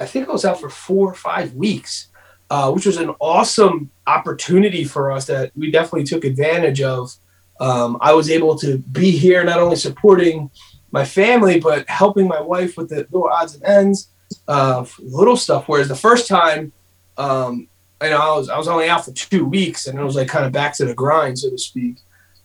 I 0.00 0.06
think 0.06 0.28
I 0.28 0.32
was 0.32 0.44
out 0.44 0.60
for 0.60 0.68
four 0.68 1.10
or 1.10 1.14
five 1.14 1.54
weeks, 1.54 2.08
uh, 2.50 2.72
which 2.72 2.86
was 2.86 2.96
an 2.96 3.14
awesome 3.20 3.90
opportunity 4.06 4.84
for 4.84 5.12
us 5.12 5.26
that 5.26 5.52
we 5.56 5.70
definitely 5.70 6.04
took 6.04 6.24
advantage 6.24 6.82
of. 6.82 7.14
Um, 7.60 7.98
I 8.00 8.12
was 8.14 8.30
able 8.30 8.56
to 8.58 8.78
be 8.78 9.10
here, 9.10 9.44
not 9.44 9.60
only 9.60 9.76
supporting 9.76 10.50
my 10.90 11.04
family, 11.04 11.60
but 11.60 11.88
helping 11.88 12.28
my 12.28 12.40
wife 12.40 12.76
with 12.76 12.88
the 12.88 13.06
little 13.10 13.28
odds 13.28 13.54
and 13.54 13.64
ends, 13.64 14.08
uh, 14.48 14.84
little 14.98 15.36
stuff. 15.36 15.68
Whereas 15.68 15.88
the 15.88 15.96
first 15.96 16.28
time 16.28 16.72
um, 17.16 17.68
I 18.00 18.10
know 18.10 18.18
I 18.18 18.36
was 18.36 18.48
I 18.48 18.58
was 18.58 18.68
only 18.68 18.88
out 18.88 19.04
for 19.04 19.12
two 19.12 19.44
weeks, 19.44 19.86
and 19.86 19.98
it 19.98 20.02
was 20.02 20.16
like 20.16 20.28
kind 20.28 20.44
of 20.44 20.52
back 20.52 20.76
to 20.76 20.84
the 20.84 20.94
grind, 20.94 21.38
so 21.38 21.50
to 21.50 21.58
speak. 21.58 21.96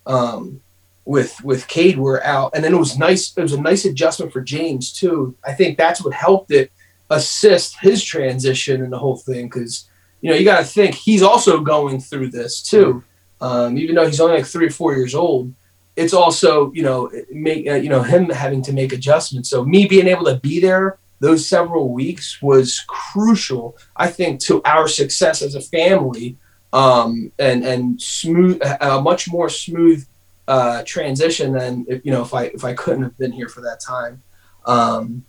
Um, 0.06 0.62
with 1.06 1.44
with 1.44 1.68
Cade, 1.68 1.98
we're 1.98 2.22
out, 2.22 2.52
and 2.54 2.64
then 2.64 2.74
it 2.74 2.78
was 2.78 2.98
nice. 2.98 3.36
It 3.36 3.42
was 3.42 3.54
a 3.54 3.62
nice 3.62 3.86
adjustment 3.86 4.32
for 4.32 4.42
James 4.42 4.92
too. 4.92 5.36
I 5.44 5.54
think 5.54 5.78
that's 5.78 6.04
what 6.04 6.14
helped 6.14 6.52
it 6.52 6.72
assist 7.10 7.80
his 7.82 8.04
transition 8.04 8.84
and 8.84 8.94
the 8.94 9.00
whole 9.00 9.18
thing 9.18 9.48
because 9.48 9.90
you 10.22 10.30
know 10.30 10.36
you 10.36 10.46
got 10.46 10.60
to 10.60 10.66
think 10.66 10.94
he's 10.94 11.24
also 11.24 11.60
going 11.60 12.00
through 12.00 12.30
this 12.30 12.62
too. 12.62 13.04
Um, 13.42 13.78
even 13.78 13.96
though 13.96 14.06
he's 14.06 14.20
only 14.20 14.38
like 14.38 14.46
three 14.46 14.68
or 14.68 14.72
four 14.72 14.96
years 14.96 15.16
old, 15.16 15.54
it's 15.96 16.14
also 16.14 16.72
you 16.74 16.84
know 16.84 17.12
make 17.32 17.68
uh, 17.68 17.76
you 17.76 17.90
know 17.90 18.02
him 18.02 18.30
having 18.30 18.62
to 18.64 18.74
make 18.74 18.94
adjustments. 18.94 19.50
So 19.50 19.64
me 19.64 19.88
being 19.88 20.08
able 20.08 20.26
to 20.26 20.36
be 20.40 20.60
there 20.60 20.98
those 21.20 21.46
several 21.48 21.90
weeks 21.90 22.42
was 22.42 22.80
crucial, 22.88 23.78
I 23.96 24.08
think, 24.08 24.40
to 24.42 24.62
our 24.64 24.88
success 24.88 25.42
as 25.42 25.56
a 25.56 25.62
family 25.62 26.38
um, 26.72 27.32
and 27.40 27.66
and 27.66 28.02
smooth 28.02 28.62
a 28.82 29.02
much 29.02 29.30
more 29.30 29.50
smooth 29.50 30.06
uh, 30.48 30.84
transition 30.86 31.54
than 31.54 31.86
if, 31.88 32.06
you 32.06 32.12
know 32.12 32.22
if 32.22 32.34
I 32.34 32.46
if 32.46 32.64
I 32.64 32.74
couldn't 32.74 33.04
have 33.04 33.18
been 33.18 33.32
here 33.32 33.50
for 33.50 33.62
that 33.62 33.80
time. 33.80 34.22
Um, 34.66 35.26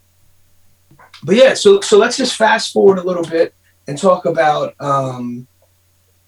but 1.22 1.36
yeah, 1.36 1.54
so 1.54 1.80
so 1.80 1.98
let's 1.98 2.16
just 2.16 2.36
fast 2.36 2.72
forward 2.72 2.98
a 2.98 3.02
little 3.02 3.24
bit 3.24 3.54
and 3.88 3.98
talk 3.98 4.26
about 4.26 4.74
um, 4.80 5.46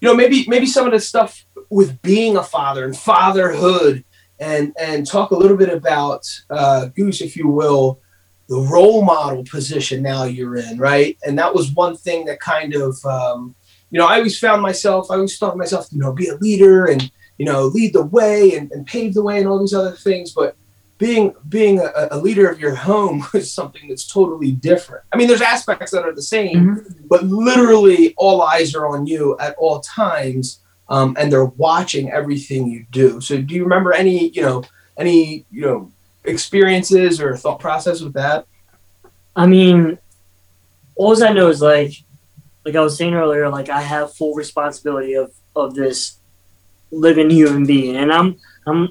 you 0.01 0.07
know 0.07 0.15
maybe 0.15 0.45
maybe 0.47 0.65
some 0.65 0.85
of 0.85 0.91
the 0.91 0.99
stuff 0.99 1.45
with 1.73 2.01
being 2.01 2.37
a 2.37 2.43
father 2.43 2.85
and 2.85 2.95
fatherhood 2.95 4.03
and 4.39 4.73
and 4.79 5.07
talk 5.07 5.31
a 5.31 5.35
little 5.35 5.57
bit 5.57 5.69
about 5.69 6.25
uh, 6.49 6.85
Goose, 6.87 7.21
if 7.21 7.35
you 7.35 7.47
will, 7.47 7.99
the 8.47 8.59
role 8.59 9.03
model 9.03 9.43
position 9.45 10.03
now 10.03 10.23
you're 10.25 10.55
in, 10.57 10.77
right? 10.77 11.17
And 11.25 11.37
that 11.39 11.53
was 11.55 11.71
one 11.71 11.95
thing 11.95 12.25
that 12.25 12.39
kind 12.39 12.75
of, 12.75 13.03
um, 13.05 13.55
you 13.89 13.99
know, 13.99 14.05
I 14.07 14.17
always 14.17 14.37
found 14.37 14.61
myself, 14.61 15.09
I 15.09 15.15
always 15.15 15.37
thought 15.37 15.57
myself, 15.57 15.87
you 15.91 15.99
know, 15.99 16.13
be 16.13 16.27
a 16.27 16.35
leader 16.35 16.85
and, 16.85 17.09
you 17.37 17.45
know, 17.45 17.65
lead 17.67 17.93
the 17.93 18.05
way 18.05 18.55
and, 18.55 18.71
and 18.71 18.85
pave 18.85 19.13
the 19.13 19.23
way 19.23 19.37
and 19.39 19.47
all 19.47 19.59
these 19.59 19.73
other 19.73 19.91
things. 19.93 20.31
But 20.31 20.55
being 20.97 21.33
being 21.47 21.79
a, 21.79 22.07
a 22.11 22.17
leader 22.17 22.49
of 22.49 22.59
your 22.59 22.75
home 22.75 23.25
is 23.33 23.51
something 23.51 23.87
that's 23.87 24.07
totally 24.07 24.51
different. 24.51 25.03
I 25.13 25.17
mean, 25.17 25.27
there's 25.27 25.41
aspects 25.41 25.91
that 25.91 26.03
are 26.03 26.13
the 26.13 26.21
same, 26.21 26.75
Mhm. 26.75 26.95
but 27.07 27.23
literally 27.23 28.13
all 28.17 28.41
eyes 28.41 28.75
are 28.75 28.87
on 28.87 29.07
you 29.07 29.37
at 29.39 29.55
all 29.57 29.79
times, 29.79 30.59
um, 30.93 31.17
and 31.19 31.31
they're 31.31 31.45
watching 31.45 32.11
everything 32.11 32.67
you 32.67 32.85
do. 32.91 33.19
So, 33.19 33.41
do 33.41 33.55
you 33.55 33.63
remember 33.63 33.93
any, 33.93 34.29
you 34.29 34.43
know, 34.43 34.63
any, 34.95 35.43
you 35.49 35.61
know, 35.61 35.91
experiences 36.23 37.19
or 37.19 37.35
thought 37.35 37.59
process 37.59 38.01
with 38.01 38.13
that? 38.13 38.45
I 39.35 39.47
mean, 39.47 39.97
all 40.95 41.23
I 41.23 41.33
know 41.33 41.49
is 41.49 41.63
like, 41.63 41.93
like 42.63 42.75
I 42.75 42.81
was 42.81 42.95
saying 42.95 43.15
earlier, 43.15 43.49
like 43.49 43.69
I 43.69 43.81
have 43.81 44.13
full 44.13 44.35
responsibility 44.35 45.15
of 45.15 45.33
of 45.55 45.73
this 45.73 46.19
living 46.91 47.31
human 47.31 47.65
being, 47.65 47.95
and 47.95 48.13
I'm 48.13 48.37
I'm 48.67 48.89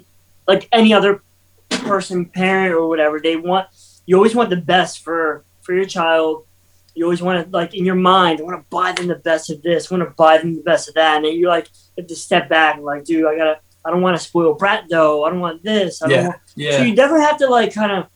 like 0.49 0.69
any 0.73 0.93
other 0.93 1.23
person, 1.69 2.27
parent 2.27 2.75
or 2.75 2.89
whatever. 2.89 3.21
They 3.21 3.37
want 3.37 3.69
you 4.07 4.17
always 4.17 4.35
want 4.35 4.51
the 4.51 4.57
best 4.57 5.05
for 5.05 5.45
for 5.61 5.73
your 5.73 5.87
child. 5.87 6.47
You 6.95 7.05
always 7.05 7.23
want 7.23 7.45
to 7.45 7.51
like 7.57 7.75
in 7.75 7.85
your 7.87 7.95
mind, 7.95 8.41
I 8.41 8.43
want 8.45 8.61
to 8.61 8.67
buy 8.71 8.93
them 8.93 9.07
the 9.07 9.15
best 9.17 9.51
of 9.51 9.63
this, 9.63 9.91
want 9.91 10.03
to 10.03 10.11
buy 10.11 10.39
them 10.39 10.55
the 10.57 10.63
best 10.63 10.89
of 10.89 10.95
that, 10.95 11.17
and 11.17 11.25
then 11.25 11.33
you 11.35 11.49
like 11.49 11.69
have 11.97 12.07
to 12.07 12.17
step 12.17 12.49
back 12.49 12.77
and 12.77 12.85
like, 12.85 13.05
dude, 13.05 13.25
I 13.27 13.37
gotta, 13.37 13.61
I 13.85 13.91
don't 13.91 14.03
want 14.03 14.17
to 14.17 14.23
spoil 14.23 14.55
brat 14.55 14.85
though. 14.91 15.25
I 15.25 15.31
don't 15.31 15.41
want 15.41 15.63
this. 15.63 16.03
I 16.03 16.09
don't 16.09 16.35
Yeah. 16.55 16.77
so 16.77 16.83
you 16.85 16.95
definitely 16.95 17.25
have 17.25 17.39
to 17.39 17.49
like 17.49 17.73
kind 17.75 17.93
of 17.93 18.07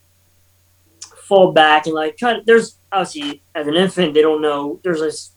fall 1.16 1.52
back 1.52 1.86
and 1.86 1.94
like 1.94 2.16
kind 2.18 2.38
of. 2.38 2.46
There's 2.46 2.78
obviously 2.92 3.42
as 3.54 3.66
an 3.66 3.74
infant 3.74 4.14
they 4.14 4.22
don't 4.22 4.42
know. 4.42 4.80
There's 4.84 5.00
this 5.00 5.32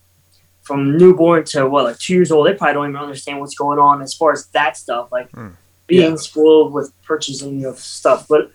from 0.64 0.98
newborn 0.98 1.46
to 1.46 1.68
what 1.68 1.86
like 1.86 1.98
two 1.98 2.14
years 2.14 2.32
old. 2.32 2.46
They 2.46 2.54
probably 2.54 2.74
don't 2.74 2.90
even 2.90 3.02
understand 3.02 3.40
what's 3.40 3.56
going 3.56 3.80
on 3.80 4.02
as 4.02 4.14
far 4.14 4.32
as 4.34 4.48
that 4.48 4.78
stuff. 4.78 5.10
Like 5.12 5.32
Hmm. 5.32 5.50
being 5.88 6.12
Yeah. 6.12 6.16
spoiled 6.18 6.74
with 6.74 6.92
purchasing 7.04 7.66
of 7.66 7.80
stuff. 7.80 8.28
But 8.28 8.52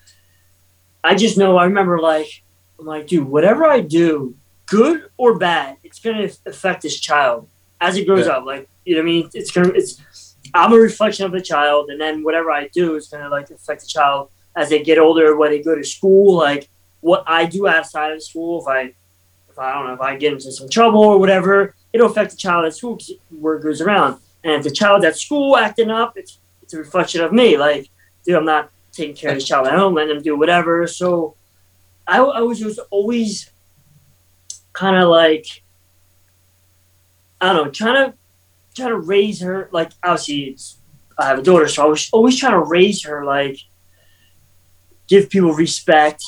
I 1.03 1.15
just 1.15 1.37
know 1.37 1.57
I 1.57 1.65
remember 1.65 1.99
like 1.99 2.29
I'm 2.79 2.87
like, 2.87 3.07
dude, 3.07 3.25
whatever 3.29 3.65
I 3.65 3.81
do, 3.81 4.35
good 4.67 5.11
or 5.17 5.39
bad, 5.39 5.77
it's 5.85 5.99
gonna 6.01 6.29
affect 6.47 6.83
this 6.83 6.99
child 7.01 7.49
as 7.81 7.97
it 7.97 8.07
grows 8.07 8.27
Yeah. 8.27 8.35
up. 8.35 8.45
Like 8.45 8.69
you 8.85 8.95
know 8.95 9.01
what 9.03 9.09
I 9.09 9.13
mean? 9.13 9.31
It's 9.35 9.51
gonna 9.51 9.69
it's 9.75 10.01
I'm 10.53 10.73
a 10.73 10.77
reflection 10.77 11.25
of 11.27 11.33
the 11.33 11.41
child, 11.41 11.91
and 11.91 12.01
then 12.01 12.23
whatever 12.23 12.51
I 12.51 12.69
do 12.69 12.95
is 12.97 13.09
gonna 13.09 13.29
like 13.29 13.51
affect 13.51 13.81
the 13.83 13.87
child 13.89 14.31
as 14.57 14.69
they 14.69 14.83
get 14.83 14.99
older, 14.99 15.37
when 15.37 15.51
they 15.51 15.61
go 15.63 15.75
to 15.75 15.83
school, 15.83 16.37
like 16.37 16.69
what 17.01 17.25
I 17.27 17.45
do 17.45 17.67
outside 17.67 18.13
of 18.13 18.23
school, 18.23 18.61
if 18.63 18.69
I 18.69 18.81
if 19.51 19.59
I 19.59 19.73
don't 19.75 19.87
know 19.87 19.95
if 19.95 20.01
I 20.01 20.17
get 20.17 20.33
into 20.33 20.51
some 20.53 20.69
trouble 20.69 21.01
or 21.01 21.19
whatever, 21.19 21.75
it'll 21.93 22.11
affect 22.11 22.31
the 22.33 22.37
child 22.37 22.65
at 22.67 22.75
school 22.75 22.97
'cause 22.97 23.13
word 23.31 23.63
goes 23.63 23.81
around. 23.81 24.19
And 24.43 24.53
if 24.55 24.63
the 24.65 24.71
child 24.71 25.05
at 25.05 25.17
school 25.19 25.57
acting 25.57 25.91
up, 25.91 26.17
it's 26.17 26.39
it's 26.63 26.75
a 26.75 26.79
reflection 26.79 27.21
of 27.23 27.33
me. 27.33 27.57
Like, 27.57 27.89
dude, 28.25 28.37
I'm 28.37 28.45
not 28.45 28.71
taking 28.93 29.15
care 29.15 29.31
of 29.33 29.39
the 29.39 29.45
child 29.45 29.67
at 29.67 29.75
home, 29.75 29.95
letting 29.95 30.15
them 30.15 30.23
do 30.23 30.37
whatever. 30.37 30.87
So 30.87 31.35
I, 32.07 32.19
I 32.21 32.41
was 32.43 32.59
just 32.61 32.79
always 32.91 33.51
kind 34.75 34.97
of 34.97 35.09
like 35.09 35.63
I 37.41 37.53
don't 37.53 37.67
know, 37.67 37.71
trying 37.71 37.95
to 37.95 38.15
trying 38.75 38.91
to 38.91 38.99
raise 38.99 39.41
her. 39.41 39.69
Like, 39.73 39.93
obviously, 40.03 40.57
I 41.19 41.29
have 41.29 41.39
a 41.39 41.43
daughter, 41.43 41.69
so 41.69 41.85
I 41.85 41.87
was 41.87 42.11
always 42.13 42.39
trying 42.39 42.53
to 42.53 42.61
raise 42.61 43.05
her 43.05 43.25
like 43.25 43.59
give 45.09 45.31
people 45.31 45.53
respect 45.53 46.25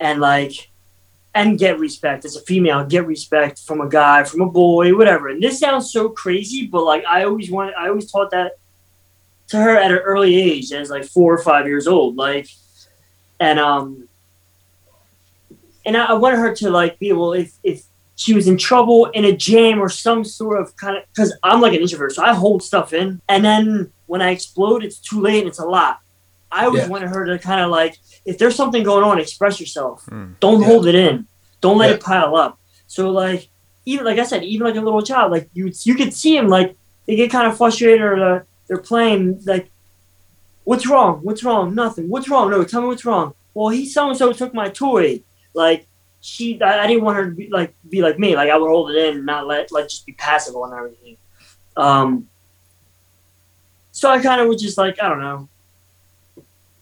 and 0.00 0.20
like 0.20 0.70
and 1.34 1.58
get 1.58 1.78
respect 1.78 2.24
as 2.24 2.36
a 2.36 2.40
female 2.42 2.84
get 2.84 3.06
respect 3.06 3.60
from 3.60 3.80
a 3.80 3.88
guy 3.88 4.24
from 4.24 4.40
a 4.40 4.50
boy 4.50 4.96
whatever 4.96 5.28
and 5.28 5.42
this 5.42 5.60
sounds 5.60 5.92
so 5.92 6.08
crazy 6.08 6.66
but 6.66 6.84
like 6.84 7.04
i 7.06 7.24
always 7.24 7.50
wanted 7.50 7.74
i 7.74 7.88
always 7.88 8.10
taught 8.10 8.30
that 8.30 8.52
to 9.46 9.56
her 9.56 9.76
at 9.76 9.90
an 9.90 9.98
early 9.98 10.34
age 10.40 10.72
as 10.72 10.90
like 10.90 11.04
four 11.04 11.32
or 11.32 11.42
five 11.42 11.66
years 11.66 11.86
old 11.86 12.16
like 12.16 12.48
and 13.40 13.58
um 13.58 14.08
and 15.86 15.96
i, 15.96 16.04
I 16.06 16.12
wanted 16.14 16.38
her 16.38 16.54
to 16.56 16.70
like 16.70 16.98
be 16.98 17.08
able 17.08 17.32
if 17.32 17.52
if 17.62 17.82
she 18.16 18.32
was 18.32 18.46
in 18.46 18.56
trouble 18.56 19.06
in 19.06 19.24
a 19.24 19.36
jam 19.36 19.80
or 19.80 19.88
some 19.88 20.24
sort 20.24 20.60
of 20.60 20.76
kind 20.76 20.96
of 20.96 21.02
because 21.12 21.36
i'm 21.42 21.60
like 21.60 21.72
an 21.72 21.80
introvert 21.80 22.12
so 22.12 22.22
i 22.24 22.32
hold 22.32 22.62
stuff 22.62 22.92
in. 22.92 23.20
And 23.28 23.44
then 23.44 23.90
when 24.06 24.22
i 24.22 24.30
explode 24.30 24.84
it's 24.84 24.98
too 24.98 25.20
late 25.20 25.40
and 25.40 25.48
it's 25.48 25.58
a 25.58 25.66
lot. 25.66 25.98
I 26.52 26.66
always 26.66 26.82
Yeah. 26.82 26.88
wanted 26.88 27.08
her 27.08 27.24
to 27.26 27.38
kind 27.38 27.60
of 27.60 27.70
like 27.70 27.98
if 28.24 28.38
there's 28.38 28.54
something 28.54 28.82
going 28.84 29.02
on 29.04 29.18
express 29.18 29.58
yourself. 29.58 30.04
Hmm. 30.08 30.32
don't 30.40 30.60
Yeah. 30.60 30.66
hold 30.68 30.86
it 30.86 30.94
in. 30.94 31.26
Don't 31.60 31.78
let 31.78 31.88
Yeah. 31.90 31.96
it 31.96 32.02
pile 32.02 32.36
up. 32.36 32.58
So 32.86 33.10
like 33.10 33.48
even 33.86 34.04
like 34.04 34.18
i 34.18 34.24
said 34.24 34.44
even 34.44 34.64
like 34.66 34.76
a 34.76 34.80
little 34.80 35.02
child 35.02 35.32
like 35.32 35.48
you 35.52 35.70
you 35.82 35.94
could 35.94 36.14
see 36.14 36.36
him 36.36 36.46
like 36.48 36.76
they 37.06 37.16
get 37.16 37.30
kind 37.30 37.46
of 37.48 37.56
frustrated 37.56 38.00
or 38.00 38.14
uh, 38.36 38.40
they're 38.68 38.78
playing 38.78 39.40
like 39.44 39.68
what's 40.64 40.86
wrong? 40.86 41.20
What's 41.22 41.42
wrong? 41.44 41.74
Nothing. 41.74 42.08
What's 42.08 42.28
wrong? 42.28 42.50
No 42.50 42.62
tell 42.64 42.80
me 42.82 42.86
what's 42.88 43.04
wrong. 43.04 43.34
Well 43.54 43.68
he 43.70 43.86
so 43.86 44.08
and 44.08 44.16
so 44.16 44.32
took 44.32 44.54
my 44.54 44.68
toy 44.68 45.20
like 45.54 45.86
she 46.20 46.60
I, 46.60 46.84
I 46.84 46.86
didn't 46.86 47.04
want 47.04 47.16
her 47.16 47.30
to 47.30 47.34
be 47.34 47.48
like 47.48 47.74
be 47.88 48.02
like 48.02 48.18
me 48.18 48.36
like 48.36 48.50
i 48.50 48.56
would 48.56 48.68
hold 48.68 48.90
it 48.90 48.96
in 48.96 49.16
and 49.18 49.26
not 49.26 49.46
let 49.46 49.72
like 49.72 49.88
just 49.88 50.06
be 50.06 50.12
passive 50.12 50.56
on 50.56 50.72
everything 50.72 51.16
um 51.76 52.28
so 53.92 54.10
i 54.10 54.20
kind 54.20 54.40
of 54.40 54.48
was 54.48 54.60
just 54.60 54.78
like 54.78 55.02
i 55.02 55.08
don't 55.08 55.20
know 55.20 55.48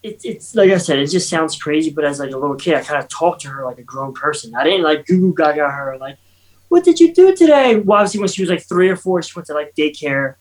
it's 0.03 0.25
it's 0.25 0.53
like 0.53 0.69
I 0.69 0.77
said, 0.77 0.99
it 0.99 1.07
just 1.07 1.29
sounds 1.29 1.57
crazy, 1.59 1.89
but 1.89 2.03
as 2.03 2.19
like 2.19 2.31
a 2.31 2.37
little 2.37 2.57
kid, 2.57 2.75
I 2.75 2.83
kind 2.83 3.01
of 3.01 3.07
talked 3.09 3.41
to 3.41 3.47
her 3.47 3.65
like 3.65 3.77
a 3.79 3.83
grown 3.83 4.13
person. 4.13 4.53
I 4.53 4.65
didn't 4.65 4.83
like 4.83 5.05
goo 5.05 5.19
goo 5.19 5.33
gaga 5.33 5.69
her 5.69 5.97
like, 5.97 6.17
"What 6.67 6.83
did 6.83 6.99
you 6.99 7.13
do 7.13 7.33
today?" 7.33 7.77
Well, 7.77 7.99
obviously, 7.99 8.19
when 8.19 8.27
she 8.27 8.41
was 8.41 8.49
like 8.49 8.63
three 8.63 8.89
or 8.89 8.97
four, 8.97 9.21
she 9.21 9.33
went 9.33 9.47
to 9.47 9.53
like 9.53 9.73
daycare. 9.75 10.35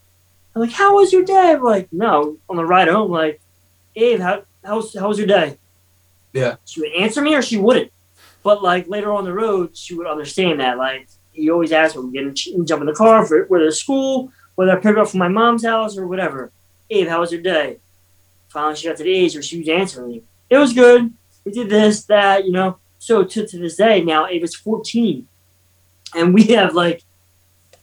I'm 0.54 0.62
like, 0.62 0.72
"How 0.72 0.96
was 0.96 1.12
your 1.12 1.24
day?" 1.24 1.52
I'm 1.52 1.62
like, 1.62 1.92
no, 1.92 2.38
on 2.48 2.56
the 2.56 2.64
ride 2.64 2.88
home, 2.88 3.12
like, 3.12 3.40
Abe, 3.94 4.18
how 4.18 4.42
how's 4.64 4.98
how 4.98 5.08
was 5.08 5.18
your 5.18 5.28
day? 5.28 5.58
Yeah. 6.32 6.56
She 6.64 6.80
would 6.80 6.92
answer 6.92 7.22
me 7.22 7.34
or 7.36 7.42
she 7.42 7.56
wouldn't, 7.56 7.92
but 8.42 8.62
like 8.62 8.88
later 8.88 9.12
on 9.12 9.24
the 9.24 9.32
road, 9.32 9.76
she 9.76 9.94
would 9.94 10.06
understand 10.06 10.60
that. 10.60 10.78
Like 10.78 11.08
he 11.32 11.50
always 11.50 11.72
asked 11.72 11.96
me, 11.96 12.02
we 12.02 12.12
get 12.12 12.24
in, 12.24 12.66
jump 12.66 12.80
in 12.80 12.86
the 12.86 12.94
car 12.94 13.24
for 13.26 13.44
whether 13.46 13.66
it's 13.66 13.78
school, 13.78 14.32
whether 14.54 14.72
I 14.72 14.76
pick 14.76 14.96
her 14.96 15.00
up 15.00 15.08
from 15.08 15.18
my 15.20 15.28
mom's 15.28 15.64
house 15.64 15.96
or 15.96 16.06
whatever. 16.06 16.50
Abe, 16.90 17.08
how 17.08 17.20
was 17.20 17.32
your 17.32 17.42
day? 17.42 17.78
finally 18.48 18.76
she 18.76 18.86
got 18.86 18.98
to 18.98 19.02
the 19.02 19.10
age 19.10 19.32
where 19.34 19.42
she 19.42 19.58
was 19.58 19.68
answering 19.68 20.08
me. 20.10 20.22
It 20.50 20.58
was 20.58 20.74
good. 20.74 21.10
We 21.44 21.52
did 21.52 21.70
this, 21.70 22.04
that, 22.04 22.44
you 22.44 22.52
know. 22.52 22.76
So 22.98 23.24
to, 23.24 23.46
to 23.46 23.58
this 23.58 23.76
day 23.76 24.04
now, 24.04 24.26
Ava's 24.26 24.54
14. 24.54 25.26
And 26.14 26.34
we 26.34 26.42
have 26.48 26.74
like 26.74 27.02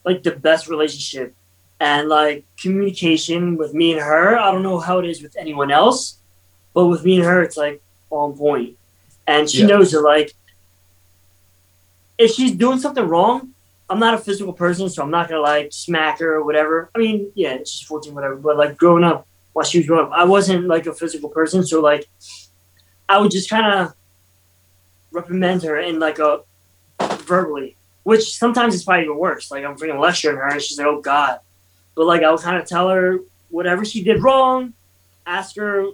like 0.06 0.22
the 0.22 0.32
best 0.32 0.68
relationship 0.68 1.34
and 1.80 2.08
like 2.08 2.46
communication 2.62 3.58
with 3.58 3.74
me 3.74 3.94
and 3.94 4.02
her. 4.02 4.38
I 4.38 4.52
don't 4.52 4.62
know 4.64 4.80
how 4.80 5.00
it 5.00 5.06
is 5.10 5.22
with 5.24 5.36
anyone 5.38 5.72
else, 5.72 6.20
but 6.76 6.86
with 6.86 7.04
me 7.04 7.16
and 7.16 7.26
her 7.26 7.42
it's 7.42 7.58
like 7.58 7.82
on 8.12 8.38
point. 8.38 8.78
And 9.26 9.50
she 9.50 9.62
Yeah. 9.62 9.68
knows 9.68 9.92
that 9.92 10.02
like 10.02 10.34
if 12.20 12.32
she's 12.32 12.52
doing 12.52 12.78
something 12.78 13.08
wrong, 13.08 13.54
I'm 13.90 14.00
not 14.00 14.14
a 14.14 14.18
physical 14.20 14.54
person, 14.54 14.90
so 14.90 15.02
I'm 15.02 15.10
not 15.10 15.30
gonna 15.30 15.42
like 15.42 15.70
smack 15.72 16.20
her 16.20 16.36
or 16.36 16.44
whatever. 16.44 16.92
I 16.94 17.00
mean, 17.00 17.32
yeah, 17.34 17.58
she's 17.60 17.82
14, 17.82 18.14
whatever. 18.14 18.36
But 18.36 18.58
like 18.58 18.78
growing 18.78 19.04
up, 19.04 19.26
while 19.54 19.66
she 19.66 19.80
was 19.80 19.88
growing 19.88 20.06
up, 20.06 20.12
I 20.14 20.26
wasn't 20.26 20.68
like 20.68 20.86
a 20.86 20.94
physical 20.94 21.30
person, 21.30 21.66
so 21.66 21.82
like 21.82 22.08
I 23.08 23.20
would 23.20 23.32
just 23.32 23.50
kind 23.50 23.74
of 23.74 23.96
reprimand 25.12 25.64
her 25.64 25.80
in 25.80 26.00
like 26.00 26.20
a 26.20 26.42
verbally, 27.24 27.78
which 28.04 28.38
sometimes 28.38 28.76
is 28.76 28.84
probably 28.84 29.06
even 29.06 29.18
worse. 29.18 29.50
Like 29.50 29.64
I'm 29.64 29.78
freaking 29.78 30.00
lecturing 30.00 30.38
her, 30.38 30.48
and 30.48 30.62
she's 30.62 30.78
like, 30.78 30.88
"Oh 30.88 31.02
God," 31.02 31.40
but 31.96 32.06
like 32.06 32.22
I 32.22 32.30
would 32.30 32.42
kind 32.42 32.58
of 32.58 32.68
tell 32.68 32.90
her 32.90 33.20
whatever 33.50 33.84
she 33.86 34.04
did 34.04 34.22
wrong, 34.22 34.74
ask 35.26 35.56
her, 35.56 35.88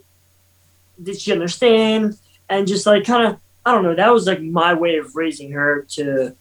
did 1.02 1.22
she 1.22 1.32
understand, 1.32 2.18
and 2.50 2.68
just 2.68 2.86
like 2.86 3.06
kind 3.06 3.28
of 3.28 3.40
I 3.66 3.72
don't 3.72 3.84
know. 3.84 3.96
That 3.96 4.14
was 4.14 4.28
like 4.28 4.42
my 4.42 4.74
way 4.74 4.98
of 4.98 5.16
raising 5.16 5.52
her 5.52 5.86
to 5.92 6.36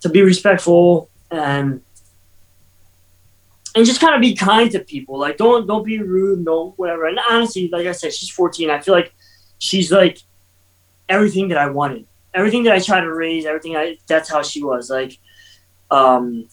to 0.00 0.08
be 0.08 0.22
respectful 0.22 1.08
and 1.30 1.82
and 3.74 3.84
just 3.84 4.00
kind 4.00 4.14
of 4.14 4.20
be 4.20 4.34
kind 4.34 4.70
to 4.72 4.80
people. 4.80 5.18
Like 5.18 5.36
don't 5.36 5.66
don't 5.66 5.84
be 5.84 5.98
rude, 5.98 6.44
no 6.44 6.72
whatever. 6.76 7.06
And 7.06 7.18
honestly, 7.30 7.68
like 7.68 7.86
I 7.86 7.92
said, 7.92 8.12
she's 8.12 8.30
14. 8.30 8.70
I 8.70 8.80
feel 8.80 8.94
like 8.94 9.14
she's 9.58 9.92
like 9.92 10.18
everything 11.08 11.48
that 11.48 11.58
I 11.58 11.70
wanted. 11.70 12.06
Everything 12.34 12.64
that 12.64 12.74
I 12.74 12.80
tried 12.80 13.02
to 13.02 13.14
raise, 13.14 13.46
everything 13.46 13.76
I 13.76 13.98
that's 14.06 14.28
how 14.28 14.42
she 14.42 14.64
was. 14.64 14.90
Like 14.90 15.18
um 15.90 16.48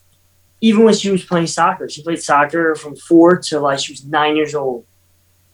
even 0.62 0.86
when 0.86 0.94
she 0.94 1.10
was 1.10 1.26
playing 1.26 1.48
soccer, 1.48 1.90
she 1.90 2.04
played 2.04 2.22
soccer 2.22 2.76
from 2.76 2.96
four 2.96 3.38
to 3.38 3.60
like 3.60 3.80
she 3.80 3.92
was 3.92 4.06
nine 4.06 4.36
years 4.36 4.54
old. 4.54 4.86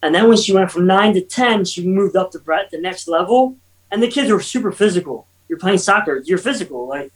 And 0.04 0.14
then 0.14 0.28
when 0.28 0.38
she 0.38 0.54
went 0.54 0.72
from 0.72 0.88
nine 0.88 1.14
to 1.14 1.22
ten, 1.22 1.66
she 1.66 1.86
moved 1.88 2.16
up 2.16 2.32
to 2.32 2.40
Brett 2.40 2.70
the 2.70 2.80
next 2.80 3.08
level. 3.08 3.58
And 3.92 4.04
the 4.04 4.08
kids 4.08 4.32
were 4.32 4.42
super 4.42 4.72
physical. 4.72 5.28
You're 5.48 5.60
playing 5.60 5.80
soccer, 5.80 6.22
you're 6.26 6.38
physical. 6.38 6.88
Like 6.88 7.12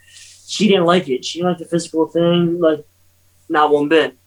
she 0.47 0.67
didn't 0.67 0.85
like 0.85 1.07
it. 1.09 1.23
She 1.23 1.39
didn't 1.39 1.51
like 1.51 1.59
the 1.59 1.65
physical 1.65 2.07
thing, 2.07 2.59
like 2.59 2.85
not 3.49 3.71
one 3.71 3.87
bit. 3.87 4.17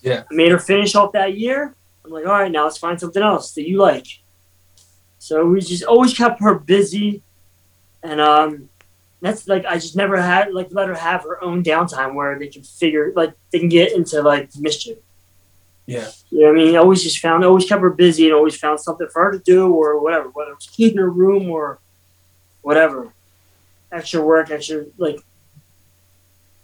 Yeah. 0.00 0.24
I 0.30 0.34
made 0.34 0.50
her 0.50 0.58
finish 0.58 0.94
off 0.94 1.12
that 1.12 1.38
year. 1.38 1.74
I'm 2.04 2.10
like, 2.10 2.26
all 2.26 2.32
right, 2.32 2.50
now 2.50 2.64
let's 2.64 2.78
find 2.78 2.98
something 2.98 3.22
else 3.22 3.52
that 3.54 3.68
you 3.68 3.78
like. 3.78 4.06
So 5.18 5.46
we 5.46 5.60
just 5.60 5.84
always 5.84 6.12
kept 6.12 6.40
her 6.40 6.56
busy, 6.56 7.22
and 8.02 8.20
um, 8.20 8.68
that's 9.20 9.46
like 9.46 9.64
I 9.64 9.74
just 9.74 9.94
never 9.94 10.20
had 10.20 10.52
like 10.52 10.68
let 10.72 10.88
her 10.88 10.96
have 10.96 11.22
her 11.22 11.42
own 11.42 11.62
downtime 11.62 12.14
where 12.14 12.36
they 12.36 12.48
can 12.48 12.64
figure 12.64 13.12
like 13.14 13.32
they 13.52 13.60
can 13.60 13.68
get 13.68 13.92
into 13.92 14.20
like 14.20 14.50
mischief. 14.58 14.98
Yeah. 15.86 16.10
You 16.30 16.40
know 16.40 16.50
I 16.50 16.52
mean? 16.52 16.76
Always 16.76 17.02
just 17.02 17.18
found, 17.18 17.44
always 17.44 17.66
kept 17.66 17.82
her 17.82 17.90
busy 17.90 18.26
and 18.26 18.34
always 18.34 18.56
found 18.56 18.80
something 18.80 19.08
for 19.12 19.24
her 19.24 19.32
to 19.32 19.38
do 19.38 19.72
or 19.72 20.00
whatever, 20.00 20.28
whether 20.30 20.52
it 20.52 20.56
was 20.56 20.66
cleaning 20.66 20.98
her 20.98 21.10
room 21.10 21.50
or 21.50 21.80
whatever. 22.62 23.12
Extra 23.90 24.22
work, 24.22 24.50
extra, 24.50 24.86
like, 24.96 25.20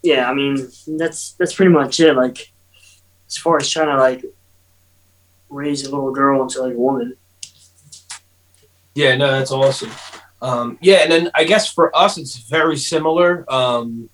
yeah, 0.03 0.31
I 0.31 0.35
mean, 0.35 0.67
that's, 0.87 1.33
that's 1.33 1.55
pretty 1.55 1.73
much 1.73 2.01
it. 2.01 2.15
Like, 2.15 2.51
as 3.29 3.37
far 3.37 3.59
as 3.59 3.69
trying 3.69 3.89
to, 3.89 3.97
like, 3.97 4.25
raise 5.51 5.85
a 5.85 5.91
little 5.91 6.13
girl 6.13 6.43
into, 6.43 6.63
like, 6.63 6.75
a 6.75 6.79
woman. 6.79 7.17
Yeah, 8.95 9.15
no, 9.17 9.31
that's 9.31 9.53
awesome. 9.53 9.91
Um, 10.41 10.79
yeah, 10.81 10.97
and 11.03 11.11
then 11.11 11.31
I 11.35 11.45
guess 11.45 11.73
for 11.73 11.95
us, 11.97 12.17
it's 12.19 12.37
very 12.37 12.77
similar 12.77 13.45
um, 13.53 14.09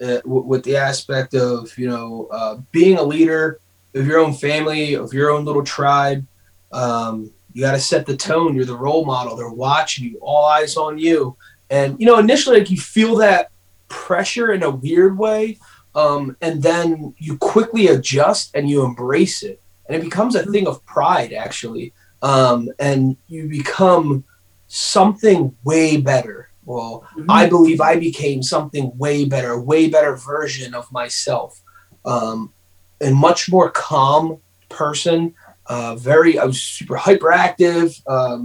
uh, 0.00 0.20
w- 0.20 0.44
with 0.44 0.64
the 0.64 0.76
aspect 0.76 1.34
of 1.34 1.76
you 1.78 1.88
know 1.88 2.28
uh, 2.30 2.56
being 2.72 2.98
a 2.98 3.02
leader 3.02 3.58
of 3.94 4.06
your 4.06 4.18
own 4.18 4.34
family, 4.34 4.94
of 4.94 5.12
your 5.12 5.30
own 5.30 5.44
little 5.44 5.64
tribe. 5.64 6.26
Um, 6.72 7.30
you 7.52 7.62
got 7.62 7.72
to 7.72 7.80
set 7.80 8.06
the 8.06 8.16
tone. 8.16 8.54
You're 8.54 8.64
the 8.64 8.76
role 8.76 9.04
model. 9.04 9.36
They're 9.36 9.48
watching 9.50 10.04
you. 10.04 10.18
All 10.20 10.44
eyes 10.46 10.76
on 10.76 10.98
you. 10.98 11.36
And 11.70 11.98
you 11.98 12.06
know, 12.06 12.18
initially, 12.18 12.58
like 12.58 12.70
you 12.70 12.78
feel 12.78 13.16
that 13.16 13.50
pressure 13.88 14.52
in 14.52 14.62
a 14.62 14.70
weird 14.70 15.16
way, 15.18 15.58
um, 15.94 16.36
and 16.40 16.62
then 16.62 17.14
you 17.18 17.36
quickly 17.38 17.88
adjust 17.88 18.54
and 18.54 18.68
you 18.68 18.84
embrace 18.84 19.42
it, 19.42 19.60
and 19.86 19.96
it 19.96 20.02
becomes 20.02 20.34
a 20.34 20.44
thing 20.46 20.66
of 20.66 20.84
pride, 20.86 21.32
actually. 21.32 21.92
Um, 22.22 22.68
and 22.78 23.16
you 23.28 23.48
become 23.48 24.24
something 24.68 25.54
way 25.64 25.96
better. 25.96 26.48
Well, 26.64 27.04
Mhm. 27.16 27.26
I 27.28 27.48
believe 27.48 27.80
I 27.80 27.96
became 27.96 28.42
something 28.42 28.96
way 28.96 29.24
better, 29.24 29.60
way 29.60 29.88
better 29.88 30.16
version 30.16 30.74
of 30.74 30.90
myself, 30.92 31.60
um, 32.04 32.52
and 33.00 33.16
much 33.16 33.50
more 33.50 33.70
calm 33.70 34.38
person. 34.68 35.34
Uh, 35.72 35.94
very, 35.96 36.38
I 36.38 36.44
was 36.44 36.60
super 36.60 36.96
hyperactive. 36.96 37.88
Um, 38.06 38.40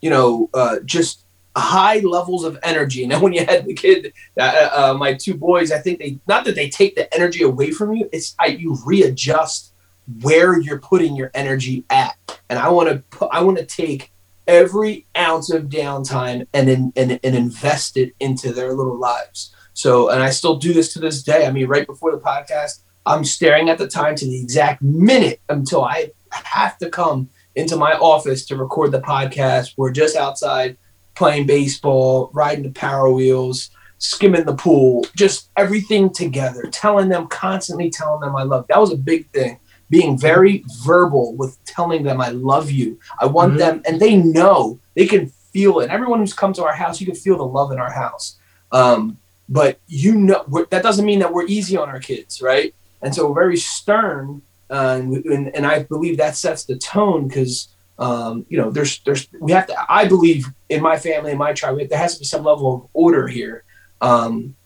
you 0.00 0.08
know, 0.08 0.48
uh, 0.54 0.76
just 0.86 1.26
high 1.54 1.98
levels 1.98 2.44
of 2.44 2.58
energy. 2.62 3.06
Now, 3.06 3.20
when 3.20 3.34
you 3.34 3.44
had 3.44 3.66
the 3.66 3.74
kid, 3.74 4.14
uh, 4.40 4.70
uh, 4.72 4.94
my 4.94 5.12
two 5.12 5.34
boys, 5.34 5.70
I 5.70 5.80
think 5.80 5.98
they 5.98 6.18
not 6.26 6.46
that 6.46 6.54
they 6.54 6.70
take 6.70 6.94
the 6.94 7.12
energy 7.14 7.42
away 7.42 7.72
from 7.72 7.92
you. 7.94 8.08
It's 8.10 8.34
I, 8.38 8.46
you 8.46 8.78
readjust 8.86 9.74
where 10.22 10.58
you're 10.58 10.80
putting 10.80 11.14
your 11.14 11.30
energy 11.34 11.84
at, 11.90 12.16
and 12.48 12.58
I 12.58 12.70
want 12.70 12.88
to 12.88 12.96
put, 13.16 13.28
I 13.32 13.42
want 13.42 13.58
to 13.58 13.66
take 13.66 14.10
every 14.46 15.06
ounce 15.14 15.50
of 15.52 15.64
downtime 15.64 16.46
and, 16.54 16.70
in, 16.70 16.92
and 16.96 17.20
and 17.22 17.34
invest 17.36 17.98
it 17.98 18.14
into 18.18 18.50
their 18.50 18.72
little 18.72 18.98
lives. 18.98 19.54
So, 19.74 20.08
and 20.08 20.22
I 20.22 20.30
still 20.30 20.56
do 20.56 20.72
this 20.72 20.94
to 20.94 21.00
this 21.00 21.22
day. 21.22 21.46
I 21.46 21.50
mean, 21.52 21.66
right 21.66 21.86
before 21.86 22.12
the 22.12 22.22
podcast, 22.30 22.80
I'm 23.04 23.24
staring 23.24 23.68
at 23.68 23.76
the 23.76 23.88
time 23.88 24.14
to 24.16 24.24
the 24.24 24.40
exact 24.40 24.80
minute 24.80 25.38
until 25.50 25.84
I 25.84 26.12
have 26.32 26.78
to 26.78 26.88
come 26.90 27.28
into 27.54 27.76
my 27.76 27.92
office 27.94 28.44
to 28.46 28.56
record 28.56 28.92
the 28.92 29.00
podcast. 29.00 29.74
We're 29.76 29.92
just 29.92 30.16
outside 30.16 30.76
playing 31.14 31.46
baseball, 31.46 32.30
riding 32.32 32.64
the 32.64 32.70
power 32.70 33.10
wheels, 33.12 33.70
skimming 33.98 34.44
the 34.44 34.54
pool, 34.54 35.06
just 35.14 35.50
everything 35.56 36.10
together, 36.10 36.62
telling 36.72 37.08
them 37.08 37.26
constantly 37.28 37.90
telling 37.90 38.20
them 38.20 38.34
I 38.34 38.42
love. 38.42 38.66
That 38.68 38.80
was 38.80 38.92
a 38.92 38.96
big 38.96 39.30
thing. 39.30 39.58
Being 39.90 40.18
very 40.18 40.64
verbal 40.82 41.36
with 41.36 41.62
telling 41.66 42.02
them 42.02 42.20
I 42.20 42.30
love 42.30 42.70
you. 42.70 42.98
I 43.20 43.26
want 43.26 43.54
Mhm. 43.54 43.58
them, 43.58 43.82
and 43.86 44.00
they 44.00 44.16
know 44.16 44.78
they 44.96 45.06
can 45.06 45.30
feel 45.52 45.80
it. 45.80 45.90
Everyone 45.90 46.18
who's 46.20 46.32
come 46.32 46.54
to 46.54 46.64
our 46.64 46.72
house, 46.72 46.98
you 46.98 47.06
can 47.06 47.14
feel 47.14 47.36
the 47.36 47.44
love 47.44 47.70
in 47.72 47.78
our 47.78 47.92
house. 47.92 48.36
Um, 48.72 49.18
but 49.50 49.78
you 49.86 50.14
know 50.14 50.44
that 50.70 50.82
doesn't 50.82 51.04
mean 51.04 51.18
that 51.18 51.32
we're 51.34 51.44
easy 51.46 51.76
on 51.76 51.90
our 51.90 52.00
kids, 52.00 52.40
right? 52.40 52.74
And 53.02 53.14
so 53.14 53.28
we're 53.28 53.34
very 53.34 53.58
stern, 53.58 54.40
and, 54.72 55.24
and 55.26 55.54
and 55.54 55.66
I 55.66 55.82
believe 55.84 56.16
that 56.18 56.36
sets 56.36 56.64
the 56.64 56.76
tone 56.76 57.28
because 57.28 57.68
um, 57.98 58.46
you 58.48 58.58
know 58.58 58.70
there's 58.70 59.00
there's 59.00 59.28
we 59.38 59.52
have 59.52 59.66
to. 59.66 59.76
I 59.88 60.06
believe 60.06 60.46
in 60.68 60.82
my 60.82 60.98
family, 60.98 61.32
in 61.32 61.38
my 61.38 61.52
tribe, 61.52 61.78
there 61.88 61.98
has 61.98 62.14
to 62.14 62.20
be 62.20 62.24
some 62.24 62.44
level 62.44 62.74
of 62.74 62.88
order 62.92 63.28
here. 63.28 63.64
Um, 64.00 64.56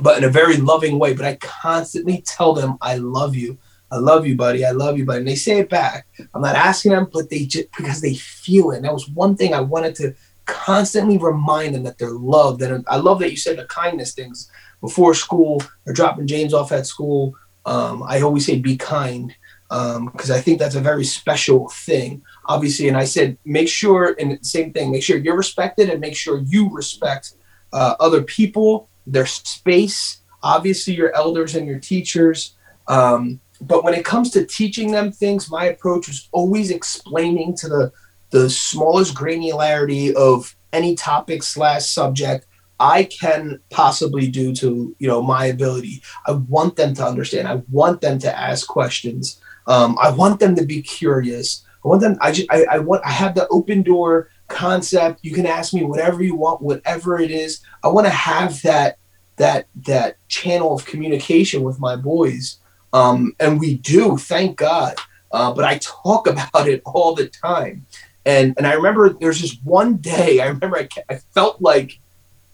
but 0.00 0.18
in 0.18 0.24
a 0.24 0.28
very 0.28 0.56
loving 0.56 0.98
way. 0.98 1.14
But 1.14 1.26
I 1.26 1.36
constantly 1.36 2.22
tell 2.26 2.52
them, 2.52 2.78
I 2.80 2.96
love 2.96 3.36
you. 3.36 3.58
I 3.90 3.98
love 3.98 4.26
you, 4.26 4.36
buddy. 4.36 4.64
I 4.64 4.72
love 4.72 4.98
you, 4.98 5.04
buddy. 5.04 5.18
And 5.18 5.28
they 5.28 5.36
say 5.36 5.58
it 5.60 5.68
back. 5.68 6.06
I'm 6.34 6.42
not 6.42 6.56
asking 6.56 6.92
them, 6.92 7.08
but 7.12 7.30
they 7.30 7.44
just 7.44 7.70
because 7.76 8.00
they 8.00 8.14
feel 8.14 8.72
it. 8.72 8.76
And 8.76 8.84
that 8.84 8.92
was 8.92 9.08
one 9.08 9.36
thing 9.36 9.54
I 9.54 9.60
wanted 9.60 9.94
to 9.96 10.14
constantly 10.46 11.16
remind 11.16 11.74
them 11.74 11.84
that 11.84 11.98
they're 11.98 12.10
loved. 12.10 12.62
And 12.62 12.84
I 12.88 12.96
love 12.96 13.20
that 13.20 13.30
you 13.30 13.36
said 13.36 13.56
the 13.56 13.66
kindness 13.66 14.12
things 14.12 14.50
before 14.80 15.14
school 15.14 15.62
or 15.86 15.92
dropping 15.92 16.26
James 16.26 16.52
off 16.52 16.72
at 16.72 16.86
school. 16.86 17.34
Um, 17.66 18.02
I 18.02 18.20
always 18.20 18.46
say 18.46 18.58
be 18.58 18.76
kind 18.76 19.34
because 19.68 20.30
I 20.30 20.40
think 20.40 20.58
that's 20.58 20.74
a 20.74 20.80
very 20.80 21.04
special 21.04 21.68
thing, 21.68 22.22
obviously. 22.46 22.88
And 22.88 22.96
I 22.96 23.04
said 23.04 23.38
make 23.44 23.68
sure, 23.68 24.14
and 24.18 24.44
same 24.44 24.72
thing, 24.72 24.92
make 24.92 25.02
sure 25.02 25.16
you're 25.16 25.36
respected 25.36 25.88
and 25.88 26.00
make 26.00 26.16
sure 26.16 26.38
you 26.38 26.70
respect 26.70 27.34
uh, 27.72 27.94
other 27.98 28.22
people, 28.22 28.88
their 29.06 29.26
space, 29.26 30.22
obviously 30.42 30.94
your 30.94 31.14
elders 31.16 31.54
and 31.54 31.66
your 31.66 31.80
teachers. 31.80 32.54
Um, 32.86 33.40
but 33.60 33.82
when 33.82 33.94
it 33.94 34.04
comes 34.04 34.30
to 34.32 34.44
teaching 34.44 34.92
them 34.92 35.10
things, 35.10 35.50
my 35.50 35.64
approach 35.64 36.06
was 36.06 36.28
always 36.32 36.70
explaining 36.70 37.56
to 37.56 37.68
the 37.68 37.92
the 38.30 38.50
smallest 38.50 39.14
granularity 39.14 40.12
of 40.12 40.56
any 40.72 40.96
topic 40.96 41.42
slash 41.42 41.86
subject 41.86 42.46
I 42.80 43.04
can 43.04 43.60
possibly 43.70 44.28
do 44.28 44.54
to 44.56 44.94
you 44.98 45.08
know 45.08 45.22
my 45.22 45.46
ability. 45.46 46.02
I 46.26 46.32
want 46.32 46.76
them 46.76 46.94
to 46.94 47.04
understand. 47.04 47.48
I 47.48 47.62
want 47.70 48.00
them 48.00 48.18
to 48.20 48.38
ask 48.38 48.66
questions. 48.66 49.40
Um, 49.66 49.96
I 50.00 50.10
want 50.10 50.40
them 50.40 50.54
to 50.56 50.64
be 50.64 50.82
curious. 50.82 51.64
I 51.84 51.88
want 51.88 52.00
them. 52.00 52.16
I 52.20 52.32
just. 52.32 52.50
I, 52.50 52.64
I 52.70 52.78
want. 52.78 53.04
I 53.04 53.10
have 53.10 53.34
the 53.34 53.48
open 53.48 53.82
door 53.82 54.28
concept. 54.48 55.20
You 55.22 55.32
can 55.32 55.46
ask 55.46 55.72
me 55.72 55.84
whatever 55.84 56.22
you 56.22 56.34
want, 56.36 56.62
whatever 56.62 57.18
it 57.18 57.30
is. 57.30 57.60
I 57.82 57.88
want 57.88 58.06
to 58.06 58.12
have 58.12 58.60
that 58.62 58.98
that 59.36 59.66
that 59.86 60.16
channel 60.28 60.74
of 60.74 60.86
communication 60.86 61.62
with 61.62 61.80
my 61.80 61.96
boys, 61.96 62.58
um, 62.92 63.34
and 63.40 63.60
we 63.60 63.78
do. 63.78 64.16
Thank 64.16 64.56
God. 64.56 64.96
Uh, 65.32 65.52
but 65.52 65.64
I 65.64 65.78
talk 65.78 66.26
about 66.34 66.68
it 66.68 66.82
all 66.84 67.14
the 67.14 67.28
time, 67.28 67.86
and 68.24 68.54
and 68.56 68.66
I 68.66 68.74
remember 68.74 69.10
there's 69.10 69.40
this 69.40 69.58
one 69.62 69.96
day. 69.96 70.40
I 70.40 70.46
remember 70.46 70.78
I, 70.78 70.88
I 71.08 71.16
felt 71.34 71.60
like, 71.60 72.00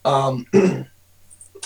um, 0.04 0.46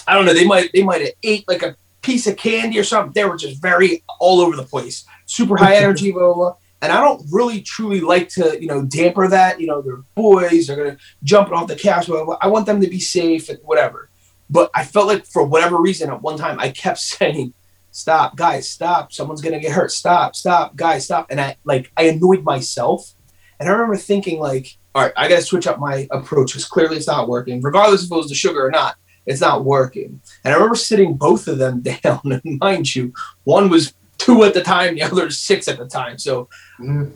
I 0.07 0.15
don't 0.15 0.27
know. 0.27 0.35
They 0.35 0.47
might 0.47 0.71
they 0.73 0.83
might 0.83 1.01
have 1.01 1.11
ate 1.23 1.47
like 1.49 1.63
a 1.63 1.77
piece 2.03 2.27
of 2.27 2.37
candy 2.37 2.79
or 2.79 2.85
something. 2.85 3.13
They 3.15 3.25
were 3.25 3.37
just 3.37 3.61
very 3.61 4.05
all 4.21 4.41
over 4.41 4.57
the 4.57 4.65
place, 4.65 5.05
super 5.27 5.57
high 5.57 5.77
energy, 5.77 6.13
blah 6.13 6.23
blah. 6.23 6.35
blah. 6.35 6.57
And 6.83 6.93
I 6.93 7.01
don't 7.01 7.25
really 7.31 7.63
truly 7.63 8.01
like 8.01 8.29
to, 8.31 8.61
you 8.61 8.67
know, 8.67 8.85
damper 8.85 9.27
that. 9.29 9.59
You 9.59 9.67
know, 9.67 9.81
they're 9.81 10.03
boys, 10.15 10.67
they're 10.67 10.77
gonna 10.77 10.99
jump 11.23 11.51
off 11.51 11.69
the 11.69 11.77
couch. 11.77 12.07
Blah, 12.07 12.25
blah. 12.25 12.37
I 12.41 12.49
want 12.49 12.67
them 12.67 12.81
to 12.83 12.89
be 12.89 13.01
safe 13.01 13.49
and 13.49 13.59
whatever. 13.63 14.11
But 14.51 14.71
I 14.75 14.85
felt 14.85 15.07
like 15.07 15.25
for 15.25 15.45
whatever 15.45 15.81
reason, 15.81 16.11
at 16.11 16.21
one 16.21 16.37
time, 16.37 16.61
I 16.61 16.69
kept 16.69 16.99
saying, 17.15 17.55
"Stop, 17.91 18.37
guys, 18.37 18.69
stop! 18.69 19.13
Someone's 19.13 19.41
gonna 19.41 19.61
get 19.61 19.73
hurt! 19.73 19.93
Stop, 19.93 20.37
stop, 20.37 20.77
guys, 20.77 21.07
stop!" 21.07 21.29
And 21.31 21.41
I 21.41 21.57
like 21.65 21.91
I 21.97 22.05
annoyed 22.05 22.45
myself. 22.45 23.15
And 23.59 23.69
I 23.69 23.73
remember 23.73 23.97
thinking, 23.97 24.41
like, 24.41 24.77
all 24.95 25.03
right, 25.03 25.13
I 25.17 25.29
gotta 25.29 25.43
switch 25.43 25.67
up 25.67 25.79
my 25.79 26.07
approach 26.11 26.53
because 26.53 26.65
clearly 26.67 26.97
it's 26.97 27.07
not 27.07 27.29
working, 27.29 27.61
regardless 27.61 28.05
if 28.05 28.13
it 28.13 28.15
was 28.15 28.29
the 28.29 28.35
sugar 28.35 28.65
or 28.65 28.71
not. 28.71 28.97
It's 29.27 29.41
not 29.41 29.65
working. 29.65 30.21
And 30.45 30.53
I 30.53 30.57
remember 30.57 30.77
sitting 30.77 31.15
both 31.15 31.49
of 31.49 31.59
them 31.59 31.81
down. 32.03 32.21
And 32.25 32.59
mind 32.61 32.95
you, 32.95 33.13
one 33.45 33.71
was 33.71 33.95
two 34.19 34.45
at 34.45 34.55
the 34.55 34.63
time, 34.63 34.95
the 34.95 35.03
other 35.03 35.31
six 35.31 35.67
at 35.67 35.79
the 35.79 35.87
time. 35.87 36.19
So 36.19 36.49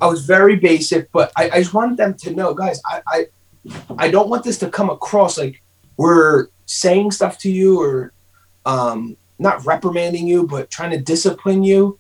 I 0.01 0.07
was 0.07 0.25
very 0.25 0.57
basic, 0.57 1.13
but 1.13 1.31
I, 1.37 1.51
I 1.51 1.59
just 1.59 1.75
wanted 1.75 1.97
them 1.97 2.15
to 2.15 2.35
know, 2.35 2.55
guys, 2.55 2.81
I, 2.87 3.03
I 3.07 3.27
I 3.99 4.11
don't 4.11 4.29
want 4.29 4.45
this 4.45 4.59
to 4.59 4.71
come 4.71 4.91
across 4.91 5.37
like 5.39 5.63
we're 5.97 6.49
saying 6.67 7.11
stuff 7.11 7.39
to 7.39 7.51
you 7.51 7.81
or 7.81 8.13
um, 8.65 9.17
not 9.39 9.65
reprimanding 9.67 10.27
you, 10.27 10.47
but 10.47 10.71
trying 10.71 10.91
to 10.91 10.99
discipline 10.99 11.63
you 11.63 11.99